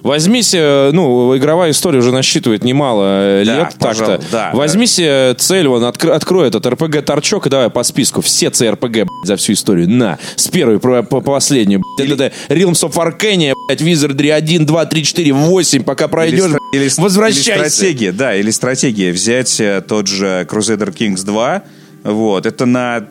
[0.02, 3.04] Возьми себе, ну, игровая история уже насчитывает немало
[3.40, 4.32] э, Да, лет пожалуй, так-то.
[4.32, 8.90] да, Возьми себе цель, вон, откр- открой этот РПГ-торчок и давай по списку все CRPG,
[9.04, 9.88] блядь, за всю историю.
[9.88, 12.10] На, с первой по, по последнюю, блядь.
[12.10, 16.50] Это, это Realms of Arcania, блядь, Wizardry 1, 2, 3, 4, 8, пока Или, пройдешь,
[16.72, 17.52] или с- возвращайся.
[17.52, 19.12] или стратегия, да, или стратегия.
[19.12, 21.62] Взять э, тот же Crusader Kings 2,
[22.04, 23.06] вот, это на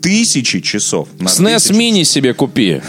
[0.00, 1.08] тысячи часов.
[1.18, 1.72] На SNES тысячи.
[1.76, 2.80] мини себе купи.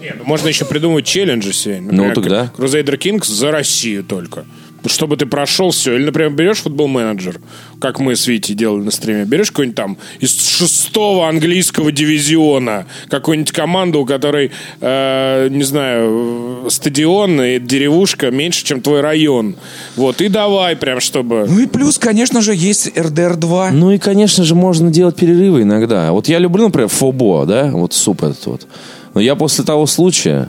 [0.00, 1.80] Не, ну можно еще придумать челленджи себе.
[1.80, 2.52] Ну, тогда.
[2.56, 4.44] Crusader Kings за Россию только.
[4.86, 5.94] чтобы ты прошел все.
[5.94, 7.40] Или, например, берешь футбол-менеджер,
[7.80, 13.52] как мы с Витей делали на стриме, берешь какой-нибудь там из шестого английского дивизиона, какую-нибудь
[13.52, 14.50] команду, у которой,
[14.80, 19.56] э, не знаю, стадион и деревушка меньше, чем твой район.
[19.96, 21.46] Вот, и давай прям, чтобы...
[21.48, 23.70] Ну и плюс, конечно же, есть РДР-2.
[23.72, 26.12] Ну и, конечно же, можно делать перерывы иногда.
[26.12, 28.66] Вот я люблю, например, Фобо, да, вот суп этот вот.
[29.14, 30.48] Но я после того случая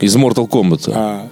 [0.00, 0.90] из Mortal Kombat.
[0.94, 1.28] А,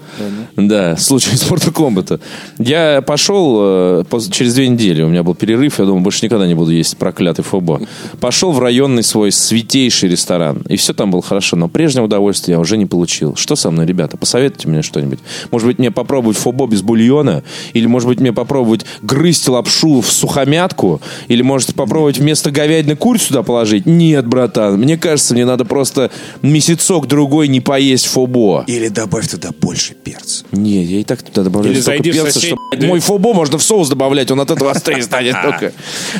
[0.56, 2.20] Да, случай из Mortal Kombat.
[2.58, 6.54] Я пошел э, через две недели, у меня был перерыв, я думал, больше никогда не
[6.54, 7.80] буду есть проклятый фобо.
[8.20, 12.60] Пошел в районный свой святейший ресторан, и все там было хорошо, но прежнего удовольствия я
[12.60, 13.36] уже не получил.
[13.36, 14.16] Что со мной, ребята?
[14.16, 15.18] Посоветуйте мне что-нибудь.
[15.50, 17.42] Может быть, мне попробовать фобо без бульона?
[17.72, 21.00] Или, может быть, мне попробовать грызть лапшу в сухомятку?
[21.28, 23.86] Или, может, попробовать вместо говядины курицу туда положить?
[23.86, 26.10] Нет, братан, мне кажется, мне надо просто
[26.42, 28.64] месяцок-другой не поесть фобо.
[28.66, 30.44] Или добавь туда больше перца.
[30.52, 33.32] Не, я и так туда добавляю Или столько зайди в перца, сосед- что мой фобо
[33.34, 35.72] можно в соус добавлять, он от этого острее станет только.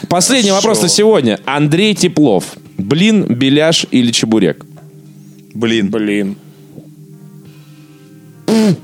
[0.08, 1.38] Последний вопрос на сегодня.
[1.44, 2.44] Андрей Теплов.
[2.78, 4.64] Блин, беляш или чебурек?
[5.54, 5.90] Блин.
[5.90, 6.36] Блин.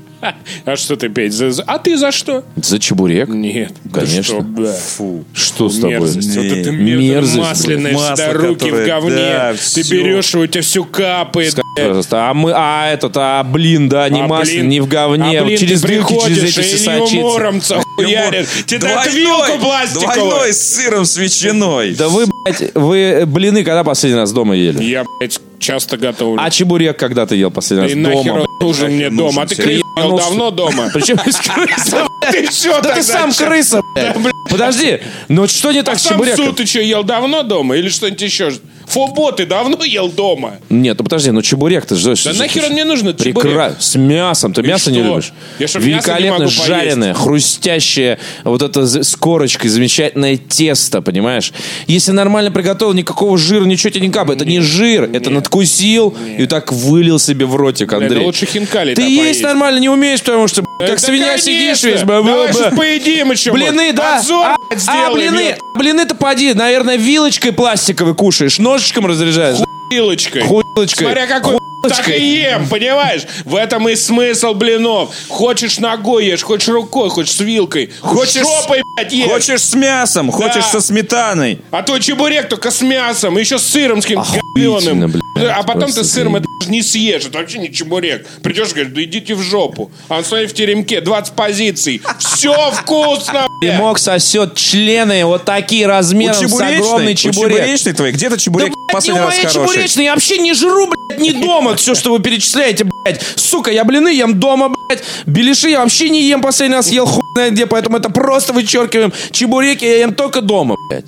[0.65, 1.33] А что ты, Петь?
[1.33, 2.43] за- за- А ты за что?
[2.55, 3.27] За чебурек?
[3.29, 3.73] Нет.
[3.85, 4.23] да Конечно.
[4.23, 4.71] что, бля.
[4.71, 5.23] Фу.
[5.33, 5.93] Что с тобой?
[5.97, 6.35] Мерзость.
[6.37, 9.15] Вот это мерзость, масляное, всегда Масло, руки в говне.
[9.15, 11.59] да, ты берешь, и у тебя все капает.
[11.75, 11.87] Блядь.
[11.87, 12.29] Пожалуйста.
[12.29, 15.43] А мы, а этот, а блин, да, не А, масло, блин, не в говне, а,
[15.43, 17.15] блин, через дырки, через эти сочится.
[17.15, 18.47] Муромца хуярит.
[18.65, 20.13] Тебе дают вилку пластиковую.
[20.15, 21.95] Двойной с сыром с ветчиной.
[21.95, 24.83] Да вы, блядь, вы блины когда последний раз дома ели?
[24.83, 26.41] Я, блядь, часто готовлю.
[26.41, 28.15] А чебурек когда ты ел последний раз и дома?
[28.15, 29.43] нахер он нужен мне дома.
[29.43, 29.99] А ты крыс серьезно?
[29.99, 30.89] ел давно дома?
[30.93, 34.15] Причем из крыса, Ты что Да ты сам крыса, блядь.
[34.49, 34.99] Подожди,
[35.29, 36.55] ну что не так А с сам чебуреком?
[36.55, 37.77] ты что, ел давно дома?
[37.77, 38.51] Или что-нибудь еще?
[38.91, 40.57] Фобо ты давно ел дома?
[40.69, 42.13] Нет, ну подожди, ну чебурек ты же...
[42.25, 43.13] Да нахер он мне нужен?
[43.13, 43.75] Прекрасно.
[43.79, 44.53] С мясом.
[44.53, 45.31] Ты мясо не любишь?
[45.59, 51.53] Я Великолепно жареное, хрустящее, вот это с корочкой, замечательное тесто, понимаешь?
[51.87, 54.41] Если нормально приготовил, никакого жира, ничего тебе не капает.
[54.41, 58.25] Это не жир, это надкусил и так вылил себе в ротик, Андрей.
[58.25, 62.01] лучше хинкали Ты есть нормально не умеешь, потому что, как свинья сидишь весь.
[62.01, 63.51] Давай поедим еще.
[63.51, 64.21] Блины, да.
[64.31, 64.55] А,
[64.87, 69.57] а, блины, блины-то поди, наверное, вилочкой пластиковой кушаешь, ножичком разряжаешь.
[69.89, 70.41] Хуилочкой.
[70.41, 71.05] Хуилочкой.
[71.05, 73.23] Смотря какой так и ем, понимаешь?
[73.45, 75.13] В этом и смысл блинов.
[75.29, 77.89] Хочешь ногой ешь, хочешь рукой, хочешь с вилкой.
[78.01, 79.27] Хочешь- жопой, блядь, ешь.
[79.29, 81.59] Хочешь с мясом, хочешь со сметаной.
[81.71, 85.11] А то чебурек только с мясом, еще с сыром с говёным.
[85.35, 88.27] блядь, А потом ты с сыром это не съешь, это вообще не чебурек.
[88.43, 89.91] Придешь и говоришь, да идите в жопу.
[90.07, 92.01] А он стоит в теремке, 20 позиций.
[92.19, 93.75] Все вкусно, блядь.
[93.75, 97.57] Димок сосет члены вот такие размером с огромный чебурек.
[97.57, 99.53] чебуречной твоей, где-то чебурек последний раз хороший.
[99.53, 101.70] чебуречная, я вообще не жру, блядь, не дома.
[101.79, 103.21] Все, что вы перечисляете, блядь.
[103.35, 105.03] Сука, я блины ем дома, блядь.
[105.25, 109.13] Беляши я вообще не ем, последний раз ел хуй знает где, поэтому это просто вычеркиваем.
[109.31, 111.05] Чебуреки я ем только дома, блядь.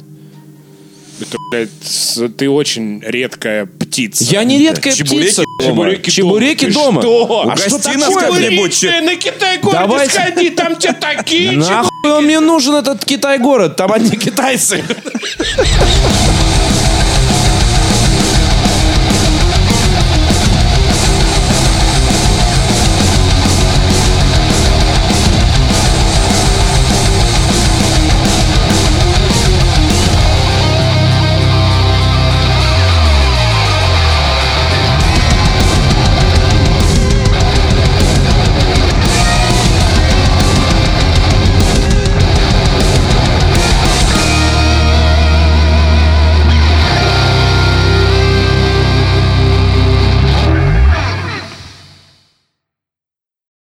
[1.21, 4.23] Это, блядь, ты очень редкая птица.
[4.25, 5.43] Я не редкая чебуреки птица.
[5.59, 5.69] дома.
[5.69, 7.01] Чебуреки, Чебуреки дома.
[7.01, 7.49] Что?
[7.49, 8.29] А что Угости нас такое?
[8.31, 8.73] как-нибудь.
[8.73, 10.11] Чебуречная, на Китай-город Давайте.
[10.11, 13.75] сходи, там тебе такие Нахуй он мне нужен, этот Китай-город?
[13.75, 14.83] Там одни китайцы.